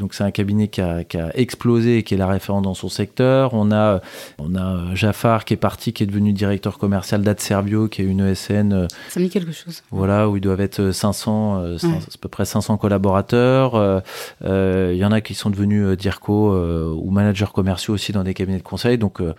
Donc 0.00 0.14
c'est 0.14 0.24
un 0.24 0.30
cabinet 0.30 0.68
qui 0.68 0.80
a, 0.80 1.04
qui 1.04 1.18
a, 1.18 1.30
explosé 1.34 1.98
et 1.98 2.02
qui 2.02 2.14
est 2.14 2.16
la 2.16 2.26
référence 2.26 2.62
dans 2.62 2.74
son 2.74 2.88
secteur. 2.88 3.52
On 3.52 3.70
a, 3.70 4.00
on 4.38 4.56
a 4.56 4.94
Jafar 4.94 5.44
qui 5.44 5.54
est 5.54 5.58
parti, 5.58 5.92
qui 5.92 6.02
est 6.02 6.06
devenu 6.06 6.32
directeur 6.32 6.78
commercial 6.78 7.20
d'Adservio, 7.22 7.88
qui 7.88 8.00
est 8.00 8.06
une 8.06 8.20
ESN. 8.20 8.88
Ça 9.08 9.20
me 9.20 9.26
dit 9.26 9.30
quelque 9.30 9.52
chose. 9.52 9.82
Voilà, 9.90 10.28
où 10.28 10.36
ils 10.36 10.40
doivent 10.40 10.62
être 10.62 10.90
500, 10.90 11.62
ouais. 11.62 11.76
à 11.84 12.18
peu 12.18 12.28
près 12.28 12.46
500 12.46 12.78
collaborateurs. 12.78 14.02
Il 14.40 14.48
euh, 14.48 14.94
y 14.94 15.04
en 15.04 15.12
a 15.12 15.20
qui 15.20 15.34
sont 15.34 15.50
devenus 15.50 15.96
DIRCO 15.98 16.54
euh, 16.54 16.94
ou 16.94 17.10
managers 17.10 17.52
commerciaux 17.52 17.94
aussi 17.94 18.12
dans 18.12 18.24
des 18.24 18.32
cabinets 18.32 18.58
de 18.58 18.62
conseil. 18.62 18.96
Donc 18.96 19.20
euh, 19.20 19.34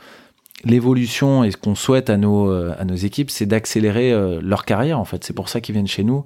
l'évolution 0.64 1.44
et 1.44 1.50
ce 1.50 1.58
qu'on 1.58 1.74
souhaite 1.74 2.12
à 2.12 2.18
nos, 2.18 2.52
à 2.52 2.86
nos 2.86 2.96
équipes, 2.96 3.32
c'est 3.32 3.48
d'accélérer 3.48 4.14
leur 4.44 4.64
carrière 4.64 5.00
en 5.00 5.06
fait. 5.06 5.24
C'est 5.24 5.34
pour 5.34 5.50
ça 5.50 5.60
qu'ils 5.60 5.74
viennent 5.74 5.88
chez 5.88 6.04
nous 6.04 6.24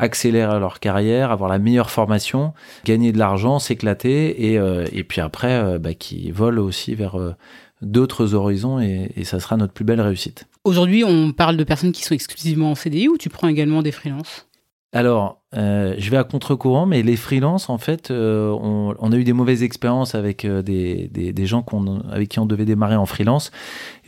accélérer 0.00 0.58
leur 0.58 0.80
carrière, 0.80 1.30
avoir 1.30 1.48
la 1.50 1.58
meilleure 1.58 1.90
formation, 1.90 2.52
gagner 2.84 3.12
de 3.12 3.18
l'argent, 3.18 3.58
s'éclater 3.58 4.50
et, 4.50 4.58
euh, 4.58 4.86
et 4.92 5.04
puis 5.04 5.20
après 5.20 5.52
euh, 5.52 5.78
bah, 5.78 5.94
qui 5.94 6.30
volent 6.30 6.62
aussi 6.62 6.94
vers 6.94 7.20
euh, 7.20 7.34
d'autres 7.82 8.34
horizons 8.34 8.80
et, 8.80 9.12
et, 9.16 9.24
ça 9.24 9.38
sera 9.40 9.56
notre 9.56 9.72
plus 9.72 9.84
belle 9.84 10.00
réussite. 10.00 10.46
Aujourd'hui, 10.64 11.04
on 11.04 11.32
parle 11.32 11.56
de 11.56 11.64
personnes 11.64 11.92
qui 11.92 12.02
sont 12.02 12.14
exclusivement 12.14 12.72
en 12.72 12.74
CDI 12.74 13.08
ou 13.08 13.18
tu 13.18 13.28
prends 13.28 13.48
également 13.48 13.82
des 13.82 13.92
freelances? 13.92 14.46
Alors, 14.92 15.40
euh, 15.54 15.94
je 15.98 16.10
vais 16.10 16.16
à 16.16 16.24
contre-courant, 16.24 16.84
mais 16.84 17.02
les 17.02 17.14
freelances, 17.14 17.68
en 17.68 17.78
fait, 17.78 18.10
euh, 18.10 18.50
on, 18.50 19.12
a 19.12 19.16
eu 19.16 19.22
des 19.22 19.32
mauvaises 19.32 19.62
expériences 19.62 20.16
avec 20.16 20.44
euh, 20.44 20.62
des, 20.62 21.46
gens 21.46 21.64
avec 22.10 22.28
qui 22.28 22.40
on 22.40 22.46
devait 22.46 22.64
démarrer 22.64 22.96
en 22.96 23.06
freelance. 23.06 23.52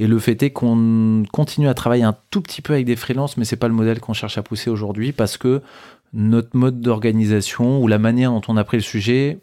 Et 0.00 0.08
le 0.08 0.18
fait 0.18 0.42
est 0.42 0.50
qu'on 0.50 1.22
continue 1.30 1.68
à 1.68 1.74
travailler 1.74 2.02
un 2.02 2.16
tout 2.30 2.40
petit 2.40 2.62
peu 2.62 2.72
avec 2.72 2.84
des 2.84 2.96
freelances, 2.96 3.36
mais 3.36 3.44
c'est 3.44 3.56
pas 3.56 3.68
le 3.68 3.74
modèle 3.74 4.00
qu'on 4.00 4.12
cherche 4.12 4.38
à 4.38 4.42
pousser 4.42 4.70
aujourd'hui 4.70 5.12
parce 5.12 5.36
que 5.36 5.62
notre 6.12 6.56
mode 6.56 6.80
d'organisation 6.80 7.80
ou 7.80 7.86
la 7.86 8.00
manière 8.00 8.32
dont 8.32 8.42
on 8.48 8.56
a 8.56 8.64
pris 8.64 8.78
le 8.78 8.82
sujet 8.82 9.38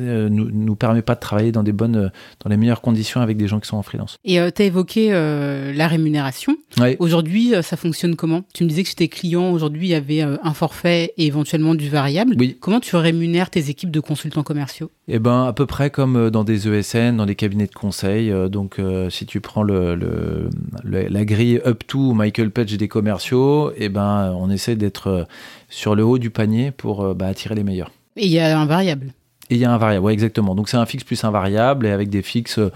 euh, 0.00 0.28
nous, 0.28 0.50
nous 0.50 0.76
permet 0.76 1.02
pas 1.02 1.14
de 1.14 1.20
travailler 1.20 1.52
dans 1.52 1.62
des 1.62 1.72
bonnes, 1.72 2.10
dans 2.40 2.50
les 2.50 2.56
meilleures 2.56 2.80
conditions 2.80 3.20
avec 3.20 3.36
des 3.36 3.48
gens 3.48 3.60
qui 3.60 3.68
sont 3.68 3.76
en 3.76 3.82
freelance. 3.82 4.16
Et 4.24 4.40
euh, 4.40 4.50
tu 4.54 4.62
as 4.62 4.64
évoqué 4.64 5.08
euh, 5.12 5.72
la 5.72 5.88
rémunération. 5.88 6.56
Aujourd'hui, 6.98 7.52
ça 7.62 7.76
fonctionne 7.76 8.16
comment? 8.16 8.42
Tu 8.54 8.64
me 8.64 8.68
disais 8.68 8.82
que 8.82 8.88
chez 8.88 8.94
tes 8.94 9.08
clients, 9.08 9.50
aujourd'hui, 9.50 9.88
il 9.88 9.90
y 9.90 9.94
avait 9.94 10.22
un 10.22 10.54
forfait 10.54 11.12
et 11.16 11.26
éventuellement 11.26 11.74
du 11.74 11.88
variable. 11.88 12.34
Oui. 12.38 12.56
Comment 12.60 12.80
tu 12.80 12.96
rémunères 12.96 13.50
tes 13.50 13.68
équipes 13.70 13.90
de 13.90 14.00
consultants 14.00 14.42
commerciaux? 14.42 14.90
Eh 15.08 15.18
ben, 15.18 15.44
à 15.44 15.52
peu 15.52 15.66
près 15.66 15.90
comme 15.90 16.30
dans 16.30 16.44
des 16.44 16.68
ESN, 16.68 17.16
dans 17.16 17.26
des 17.26 17.34
cabinets 17.34 17.66
de 17.66 17.74
conseil. 17.74 18.32
Donc, 18.50 18.78
euh, 18.78 19.10
si 19.10 19.26
tu 19.26 19.40
prends 19.40 19.62
le, 19.62 19.94
le, 19.94 20.48
le, 20.84 21.08
la 21.08 21.24
grille 21.24 21.60
up 21.66 21.84
to 21.86 22.12
Michael 22.12 22.50
Page 22.50 22.76
des 22.76 22.88
commerciaux, 22.88 23.72
eh 23.76 23.88
ben, 23.88 24.34
on 24.38 24.50
essaie 24.50 24.76
d'être 24.76 25.26
sur 25.68 25.94
le 25.94 26.04
haut 26.04 26.18
du 26.18 26.30
panier 26.30 26.70
pour 26.70 27.14
bah, 27.14 27.26
attirer 27.26 27.54
les 27.54 27.64
meilleurs. 27.64 27.90
Et 28.16 28.26
il 28.26 28.32
y 28.32 28.38
a 28.38 28.58
un 28.58 28.66
variable 28.66 29.12
et 29.50 29.54
il 29.54 29.60
y 29.60 29.64
a 29.64 29.72
un 29.72 29.78
variable, 29.78 30.04
ouais, 30.04 30.12
exactement. 30.12 30.54
Donc 30.54 30.68
c'est 30.68 30.76
un 30.76 30.86
fixe 30.86 31.04
plus 31.04 31.22
un 31.24 31.30
variable 31.30 31.86
et 31.86 31.90
avec 31.90 32.10
des 32.10 32.22
fixes 32.22 32.58
euh, 32.58 32.70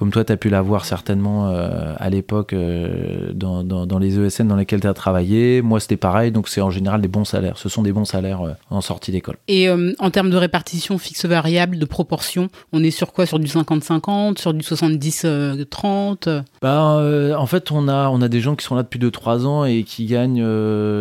comme 0.00 0.10
toi, 0.10 0.24
tu 0.24 0.32
as 0.32 0.38
pu 0.38 0.48
l'avoir 0.48 0.86
certainement 0.86 1.50
euh, 1.50 1.92
à 1.98 2.08
l'époque 2.08 2.54
euh, 2.54 3.34
dans, 3.34 3.62
dans, 3.62 3.84
dans, 3.84 3.98
les 3.98 4.18
ESN 4.18 4.48
dans 4.48 4.56
lesquels 4.56 4.80
tu 4.80 4.86
as 4.86 4.94
travaillé. 4.94 5.60
Moi, 5.60 5.78
c'était 5.78 5.98
pareil, 5.98 6.32
donc 6.32 6.48
c'est 6.48 6.62
en 6.62 6.70
général 6.70 7.02
des 7.02 7.08
bons 7.08 7.26
salaires. 7.26 7.58
Ce 7.58 7.68
sont 7.68 7.82
des 7.82 7.92
bons 7.92 8.06
salaires 8.06 8.40
euh, 8.40 8.52
en 8.70 8.80
sortie 8.80 9.12
d'école. 9.12 9.36
Et 9.46 9.68
en 9.68 10.10
termes 10.10 10.30
de 10.30 10.38
répartition 10.38 10.96
fixe-variable, 10.96 11.78
de 11.78 11.84
proportion, 11.84 12.48
on 12.72 12.82
est 12.82 12.90
sur 12.90 13.12
quoi? 13.12 13.26
Sur 13.26 13.38
du 13.38 13.46
50-50 13.46 14.38
Sur 14.38 14.54
du 14.54 14.62
70-30 14.62 16.44
bah, 16.62 17.36
En 17.36 17.46
fait, 17.46 17.70
on 17.70 17.86
a, 17.86 18.08
on 18.08 18.22
a 18.22 18.28
des 18.28 18.40
gens 18.40 18.56
qui 18.56 18.64
sont 18.64 18.76
là 18.76 18.84
depuis 18.84 19.00
2-3 19.00 19.44
ans 19.44 19.66
et 19.66 19.82
qui 19.82 20.06
gagnent 20.06 20.42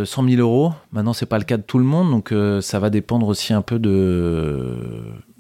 100 0.04 0.06
000 0.28 0.41
euros 0.41 0.74
Maintenant, 0.91 1.14
c'est 1.14 1.26
pas 1.26 1.38
le 1.38 1.45
cas 1.45 1.56
de 1.56 1.64
tout 1.64 1.78
le 1.78 1.86
monde, 1.86 2.12
donc 2.12 2.34
ça 2.62 2.80
va 2.80 2.89
dépendre 2.89 3.30
aussi 3.30 3.54
un 3.54 3.62
peu 3.62 3.80
de 3.80 4.76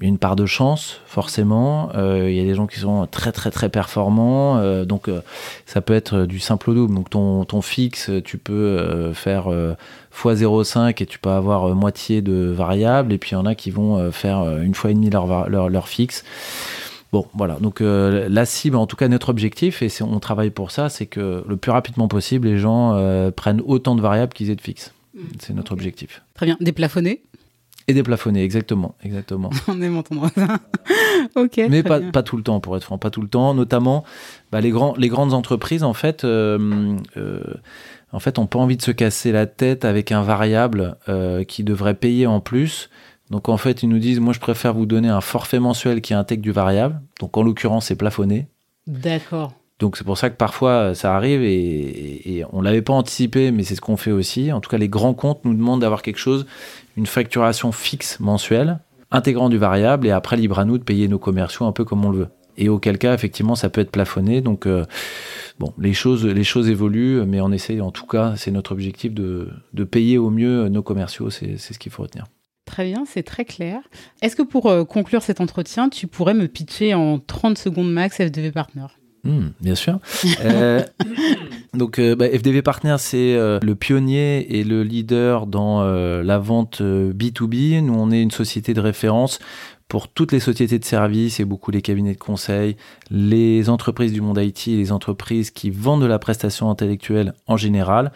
une 0.01 0.17
part 0.17 0.35
de 0.35 0.45
chance, 0.45 1.01
forcément. 1.05 1.89
Euh, 1.95 2.29
il 2.29 2.35
y 2.35 2.39
a 2.39 2.43
des 2.43 2.55
gens 2.55 2.67
qui 2.67 2.79
sont 2.79 3.05
très 3.07 3.31
très 3.31 3.51
très 3.51 3.69
performants, 3.69 4.57
euh, 4.57 4.85
donc 4.85 5.09
ça 5.65 5.81
peut 5.81 5.93
être 5.93 6.25
du 6.25 6.39
simple 6.39 6.69
au 6.69 6.73
double. 6.73 6.95
Donc 6.95 7.09
ton, 7.09 7.43
ton 7.45 7.61
fixe, 7.61 8.09
tu 8.23 8.37
peux 8.37 9.11
faire 9.13 9.47
x 10.11 10.41
0,5 10.41 11.01
et 11.01 11.05
tu 11.05 11.19
peux 11.19 11.29
avoir 11.29 11.75
moitié 11.75 12.21
de 12.21 12.53
variables, 12.55 13.13
et 13.13 13.17
puis 13.17 13.31
il 13.31 13.33
y 13.33 13.37
en 13.37 13.45
a 13.45 13.55
qui 13.55 13.71
vont 13.71 14.11
faire 14.11 14.59
une 14.59 14.75
fois 14.75 14.91
et 14.91 14.93
demi 14.93 15.09
leur, 15.09 15.49
leur, 15.49 15.69
leur 15.69 15.87
fixe. 15.87 16.23
Bon, 17.11 17.25
voilà. 17.33 17.57
Donc 17.59 17.79
la 17.81 18.45
cible, 18.45 18.77
en 18.77 18.87
tout 18.87 18.95
cas 18.95 19.07
notre 19.07 19.29
objectif, 19.29 19.81
et 19.81 19.89
on 20.01 20.19
travaille 20.19 20.51
pour 20.51 20.71
ça, 20.71 20.89
c'est 20.89 21.07
que 21.07 21.43
le 21.47 21.57
plus 21.57 21.71
rapidement 21.71 22.07
possible, 22.07 22.47
les 22.47 22.57
gens 22.57 23.31
prennent 23.35 23.61
autant 23.65 23.95
de 23.95 24.01
variables 24.01 24.33
qu'ils 24.33 24.49
aient 24.49 24.55
de 24.55 24.61
fixes. 24.61 24.93
Mm. 25.13 25.19
C'est 25.39 25.53
notre 25.53 25.71
objectif. 25.73 26.21
Très 26.35 26.45
bien. 26.45 26.57
Déplafonner 26.59 27.21
et 27.89 27.93
déplafonner, 27.93 28.43
exactement, 28.43 28.93
exactement. 29.01 29.49
On 29.67 29.81
ok. 31.35 31.61
Mais 31.69 31.81
pas, 31.81 31.99
pas, 31.99 32.21
tout 32.21 32.37
le 32.37 32.43
temps, 32.43 32.59
pour 32.59 32.77
être 32.77 32.83
franc, 32.83 32.99
pas 32.99 33.09
tout 33.09 33.21
le 33.21 33.27
temps. 33.27 33.55
Notamment, 33.55 34.03
bah, 34.51 34.61
les, 34.61 34.69
grands, 34.69 34.93
les 34.95 35.07
grandes 35.09 35.33
entreprises, 35.33 35.83
en 35.83 35.95
fait, 35.95 36.23
euh, 36.23 36.95
euh, 37.17 37.41
en 38.11 38.19
fait, 38.19 38.37
ont 38.37 38.45
pas 38.45 38.59
envie 38.59 38.77
de 38.77 38.83
se 38.83 38.91
casser 38.91 39.31
la 39.31 39.47
tête 39.47 39.85
avec 39.85 40.11
un 40.11 40.21
variable 40.21 40.97
euh, 41.09 41.43
qui 41.43 41.63
devrait 41.63 41.95
payer 41.95 42.27
en 42.27 42.41
plus. 42.41 42.91
Donc, 43.31 43.49
en 43.49 43.57
fait, 43.57 43.81
ils 43.81 43.89
nous 43.89 43.99
disent, 43.99 44.19
moi, 44.19 44.33
je 44.33 44.39
préfère 44.39 44.75
vous 44.75 44.85
donner 44.85 45.09
un 45.09 45.21
forfait 45.21 45.59
mensuel 45.59 46.01
qui 46.01 46.13
intègre 46.13 46.43
du 46.43 46.51
variable. 46.51 47.01
Donc, 47.19 47.37
en 47.37 47.41
l'occurrence, 47.41 47.87
c'est 47.87 47.95
plafonné. 47.95 48.47
D'accord. 48.85 49.53
Donc 49.79 49.95
c'est 49.95 50.03
pour 50.03 50.17
ça 50.17 50.29
que 50.29 50.35
parfois 50.35 50.71
euh, 50.71 50.93
ça 50.93 51.15
arrive 51.15 51.41
et, 51.41 52.43
on 52.51 52.61
l'avait 52.61 52.81
pas 52.81 52.93
anticipé, 52.93 53.51
mais 53.51 53.63
c'est 53.63 53.75
ce 53.75 53.81
qu'on 53.81 53.97
fait 53.97 54.11
aussi. 54.11 54.51
En 54.51 54.59
tout 54.59 54.69
cas, 54.69 54.77
les 54.77 54.89
grands 54.89 55.13
comptes 55.13 55.43
nous 55.45 55.53
demandent 55.53 55.81
d'avoir 55.81 56.01
quelque 56.01 56.19
chose, 56.19 56.45
une 56.97 57.05
facturation 57.05 57.71
fixe 57.71 58.19
mensuelle, 58.19 58.79
intégrant 59.11 59.49
du 59.49 59.57
variable, 59.57 60.07
et 60.07 60.11
après 60.11 60.37
libre 60.37 60.59
à 60.59 60.65
nous 60.65 60.77
de 60.77 60.83
payer 60.83 61.07
nos 61.07 61.19
commerciaux 61.19 61.65
un 61.65 61.71
peu 61.71 61.85
comme 61.85 62.03
on 62.05 62.11
le 62.11 62.17
veut. 62.17 62.27
Et 62.57 62.67
auquel 62.67 62.97
cas, 62.97 63.13
effectivement, 63.13 63.55
ça 63.55 63.69
peut 63.69 63.79
être 63.79 63.91
plafonné. 63.91 64.41
Donc 64.41 64.65
euh, 64.65 64.85
bon, 65.59 65.73
les 65.79 65.93
choses, 65.93 66.25
les 66.25 66.43
choses 66.43 66.69
évoluent, 66.69 67.25
mais 67.25 67.39
on 67.39 67.51
essaye, 67.51 67.79
en 67.79 67.91
tout 67.91 68.05
cas, 68.05 68.33
c'est 68.35 68.51
notre 68.51 68.73
objectif 68.73 69.13
de, 69.13 69.49
de, 69.73 69.83
payer 69.85 70.17
au 70.17 70.29
mieux 70.29 70.67
nos 70.67 70.83
commerciaux. 70.83 71.29
C'est 71.29 71.57
ce 71.57 71.79
qu'il 71.79 71.91
faut 71.91 72.03
retenir. 72.03 72.25
Très 72.65 72.85
bien, 72.85 73.05
c'est 73.05 73.23
très 73.23 73.45
clair. 73.45 73.79
Est-ce 74.21 74.35
que 74.35 74.43
pour 74.43 74.67
euh, 74.67 74.83
conclure 74.83 75.23
cet 75.23 75.41
entretien, 75.41 75.89
tu 75.89 76.05
pourrais 76.05 76.33
me 76.33 76.47
pitcher 76.47 76.93
en 76.93 77.17
30 77.17 77.57
secondes 77.57 77.91
max 77.91 78.17
FDV 78.17 78.51
Partner? 78.51 78.85
Hmm, 79.29 79.49
bien 79.61 79.75
sûr. 79.75 79.99
Euh, 80.43 80.83
donc, 81.73 81.99
euh, 81.99 82.15
bah, 82.15 82.25
FDV 82.27 82.63
Partner, 82.63 82.95
c'est 82.97 83.35
euh, 83.35 83.59
le 83.61 83.75
pionnier 83.75 84.57
et 84.57 84.63
le 84.63 84.81
leader 84.83 85.45
dans 85.45 85.83
la 85.83 86.39
vente 86.39 86.81
B2B. 86.81 87.81
Nous, 87.81 87.93
on 87.93 88.11
est 88.11 88.21
une 88.21 88.31
société 88.31 88.73
de 88.73 88.81
référence 88.81 89.39
pour 89.87 90.07
toutes 90.07 90.31
les 90.31 90.39
sociétés 90.39 90.79
de 90.79 90.85
services 90.85 91.39
et 91.39 91.45
beaucoup 91.45 91.71
les 91.71 91.81
cabinets 91.81 92.13
de 92.13 92.19
conseil, 92.19 92.75
les 93.09 93.69
entreprises 93.69 94.13
du 94.13 94.21
monde 94.21 94.37
IT 94.37 94.67
les 94.67 94.91
entreprises 94.91 95.49
qui 95.51 95.71
vendent 95.71 96.01
de 96.01 96.07
la 96.07 96.19
prestation 96.19 96.69
intellectuelle 96.69 97.33
en 97.47 97.57
général. 97.57 98.11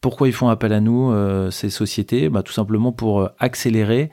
Pourquoi 0.00 0.28
ils 0.28 0.32
font 0.32 0.48
appel 0.48 0.72
à 0.72 0.80
nous, 0.80 1.12
ces 1.50 1.68
sociétés? 1.68 2.28
Bah, 2.28 2.42
Tout 2.42 2.52
simplement 2.52 2.92
pour 2.92 3.28
accélérer 3.38 4.10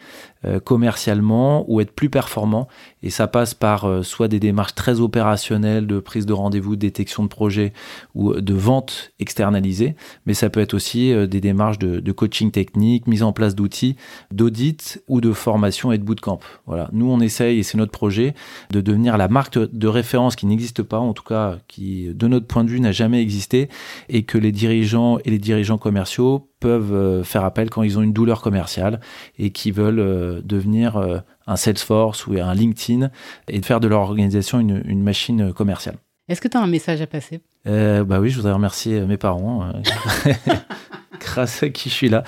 commercialement 0.63 1.65
ou 1.67 1.81
être 1.81 1.91
plus 1.91 2.09
performant. 2.09 2.67
Et 3.03 3.09
ça 3.09 3.27
passe 3.27 3.53
par 3.53 3.85
euh, 3.85 4.03
soit 4.03 4.27
des 4.27 4.39
démarches 4.39 4.75
très 4.75 4.99
opérationnelles 4.99 5.87
de 5.87 5.99
prise 5.99 6.25
de 6.25 6.33
rendez-vous, 6.33 6.75
de 6.75 6.81
détection 6.81 7.23
de 7.23 7.27
projet 7.27 7.71
ou 8.15 8.33
de 8.33 8.53
vente 8.53 9.11
externalisée, 9.19 9.95
mais 10.25 10.33
ça 10.33 10.49
peut 10.49 10.59
être 10.59 10.73
aussi 10.73 11.13
euh, 11.13 11.27
des 11.27 11.39
démarches 11.39 11.79
de, 11.79 12.11
coaching 12.11 12.51
technique, 12.51 13.07
mise 13.07 13.23
en 13.23 13.31
place 13.31 13.55
d'outils, 13.55 13.95
d'audit 14.31 15.03
ou 15.07 15.21
de 15.21 15.31
formation 15.31 15.91
et 15.91 15.97
de 15.97 16.03
bootcamp. 16.03 16.39
Voilà, 16.65 16.89
nous 16.91 17.09
on 17.09 17.19
essaye 17.19 17.59
et 17.59 17.63
c'est 17.63 17.77
notre 17.77 17.91
projet 17.91 18.33
de 18.71 18.81
devenir 18.81 19.17
la 19.17 19.27
marque 19.27 19.57
de 19.57 19.87
référence 19.87 20.35
qui 20.35 20.47
n'existe 20.47 20.81
pas, 20.81 20.99
en 20.99 21.13
tout 21.13 21.23
cas 21.23 21.59
qui 21.67 22.13
de 22.13 22.27
notre 22.27 22.47
point 22.47 22.63
de 22.63 22.69
vue 22.69 22.79
n'a 22.79 22.91
jamais 22.91 23.21
existé 23.21 23.69
et 24.09 24.23
que 24.23 24.37
les 24.37 24.51
dirigeants 24.51 25.19
et 25.23 25.29
les 25.29 25.39
dirigeants 25.39 25.77
commerciaux 25.77 26.49
peuvent 26.59 27.23
faire 27.23 27.43
appel 27.43 27.69
quand 27.69 27.83
ils 27.83 27.97
ont 27.97 28.01
une 28.01 28.13
douleur 28.13 28.41
commerciale 28.41 28.99
et 29.37 29.51
qui 29.51 29.71
veulent 29.71 29.99
euh, 29.99 30.41
devenir 30.43 30.97
euh, 30.97 31.19
un 31.45 31.55
Salesforce 31.55 32.27
ou 32.27 32.33
un 32.33 32.53
LinkedIn 32.53 33.09
et 33.47 33.59
de 33.59 33.65
faire 33.65 33.79
de 33.79 33.87
leur 33.87 34.01
organisation 34.01 34.59
une, 34.59 35.03
machine 35.03 35.53
commerciale. 35.53 35.95
Est-ce 36.27 36.41
que 36.41 36.47
tu 36.47 36.57
as 36.57 36.61
un 36.61 36.67
message 36.67 37.01
à 37.01 37.07
passer? 37.07 37.41
Euh, 37.67 38.03
Bah 38.03 38.19
oui, 38.19 38.29
je 38.29 38.35
voudrais 38.35 38.53
remercier 38.53 39.01
mes 39.01 39.17
parents. 39.17 39.71
à 41.37 41.69
qui 41.69 41.89
je 41.89 41.93
suis 41.93 42.09
là. 42.09 42.23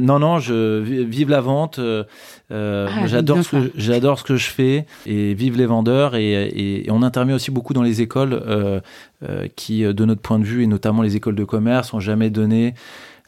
non, 0.00 0.18
non, 0.18 0.38
je 0.38 0.80
vive 0.80 1.30
la 1.30 1.40
vente. 1.40 1.80
Ah, 2.50 3.06
j'adore 3.06 3.42
ce 3.42 3.48
que 3.48 3.72
j'adore 3.76 4.18
ce 4.18 4.24
que 4.24 4.36
je 4.36 4.48
fais 4.48 4.86
et 5.06 5.34
vive 5.34 5.56
les 5.56 5.66
vendeurs 5.66 6.14
et, 6.14 6.86
on 6.90 7.02
intervient 7.02 7.34
aussi 7.34 7.50
beaucoup 7.50 7.74
dans 7.74 7.82
les 7.82 8.00
écoles 8.00 8.42
qui, 9.56 9.82
de 9.82 10.04
notre 10.04 10.20
point 10.20 10.38
de 10.38 10.44
vue 10.44 10.62
et 10.62 10.66
notamment 10.66 11.02
les 11.02 11.16
écoles 11.16 11.36
de 11.36 11.44
commerce, 11.44 11.94
ont 11.94 12.00
jamais 12.00 12.30
donné 12.30 12.74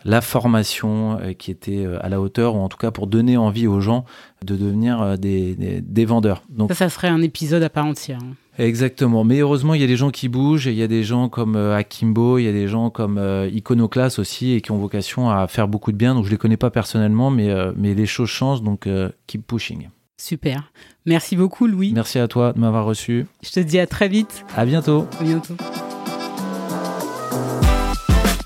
la 0.07 0.21
formation 0.21 1.19
euh, 1.21 1.33
qui 1.33 1.51
était 1.51 1.85
euh, 1.85 1.99
à 2.01 2.09
la 2.09 2.21
hauteur, 2.21 2.55
ou 2.55 2.61
en 2.61 2.69
tout 2.69 2.79
cas 2.79 2.91
pour 2.91 3.09
donner 3.09 3.37
envie 3.37 3.67
aux 3.67 3.81
gens 3.81 4.05
de 4.45 4.57
devenir 4.57 5.03
euh, 5.03 5.17
des, 5.17 6.05
vendeurs. 6.05 6.43
Donc, 6.49 6.71
ça, 6.71 6.75
ça 6.75 6.89
serait 6.89 7.09
un 7.09 7.23
épisode 7.23 7.63
à 7.63 7.69
part 7.69 7.85
entière. 7.85 8.21
Hein. 8.23 8.35
Exactement. 8.59 9.25
Mais 9.25 9.39
heureusement, 9.39 9.75
il 9.75 9.81
y 9.81 9.85
a 9.85 9.87
des 9.87 9.97
gens 9.97 10.11
qui 10.11 10.29
bougent. 10.29 10.67
Il 10.67 10.75
y 10.75 10.83
a 10.83 10.89
des 10.89 11.05
gens 11.05 11.29
comme 11.29 11.57
Akimbo, 11.57 12.39
il 12.39 12.45
y 12.45 12.49
a 12.49 12.53
des 12.53 12.69
gens 12.69 12.91
comme 12.91 13.21
Iconoclast 13.53 14.19
aussi, 14.19 14.53
et 14.53 14.61
qui 14.61 14.73
ont 14.73 14.79
vocation 14.79 15.31
à 15.31 15.47
faire 15.47 15.69
beaucoup 15.69 15.93
de 15.93 15.97
bien. 15.97 16.15
Donc, 16.15 16.25
je 16.25 16.31
les 16.31 16.39
connais 16.39 16.57
pas 16.57 16.71
personnellement, 16.71 17.31
mais, 17.31 17.55
mais 17.77 17.95
les 17.95 18.07
choses 18.07 18.29
changent. 18.29 18.63
Donc, 18.63 18.89
keep 19.27 19.47
pushing. 19.47 19.89
Super. 20.19 20.73
Merci 21.05 21.37
beaucoup, 21.37 21.67
Louis. 21.67 21.93
Merci 21.93 22.19
à 22.19 22.27
toi 22.27 22.53
de 22.55 22.59
m'avoir 22.59 22.87
reçu. 22.87 23.27
Je 23.43 23.51
te 23.51 23.61
dis 23.61 23.79
à 23.79 23.87
très 23.87 24.09
vite. 24.09 24.45
À 24.57 24.65
bientôt. 24.65 25.07
À 25.21 25.25
bientôt. 25.25 25.55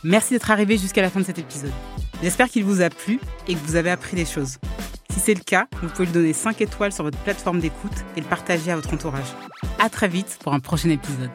Merci 0.02 0.34
d'être 0.34 0.50
arrivé 0.50 0.78
jusqu'à 0.78 1.02
la 1.02 1.10
fin 1.10 1.20
de 1.20 1.26
cet 1.26 1.38
épisode. 1.38 1.72
J'espère 2.22 2.48
qu'il 2.48 2.64
vous 2.64 2.80
a 2.80 2.90
plu 2.90 3.20
et 3.48 3.54
que 3.54 3.58
vous 3.64 3.76
avez 3.76 3.90
appris 3.90 4.16
des 4.16 4.24
choses. 4.24 4.58
Si 5.10 5.20
c'est 5.20 5.34
le 5.34 5.40
cas, 5.40 5.66
vous 5.82 5.88
pouvez 5.88 6.06
lui 6.06 6.12
donner 6.12 6.32
5 6.32 6.60
étoiles 6.60 6.92
sur 6.92 7.04
votre 7.04 7.18
plateforme 7.18 7.60
d'écoute 7.60 7.92
et 8.16 8.20
le 8.20 8.26
partager 8.26 8.70
à 8.70 8.76
votre 8.76 8.94
entourage. 8.94 9.34
À 9.78 9.88
très 9.88 10.08
vite 10.08 10.38
pour 10.42 10.54
un 10.54 10.60
prochain 10.60 10.88
épisode. 10.90 11.30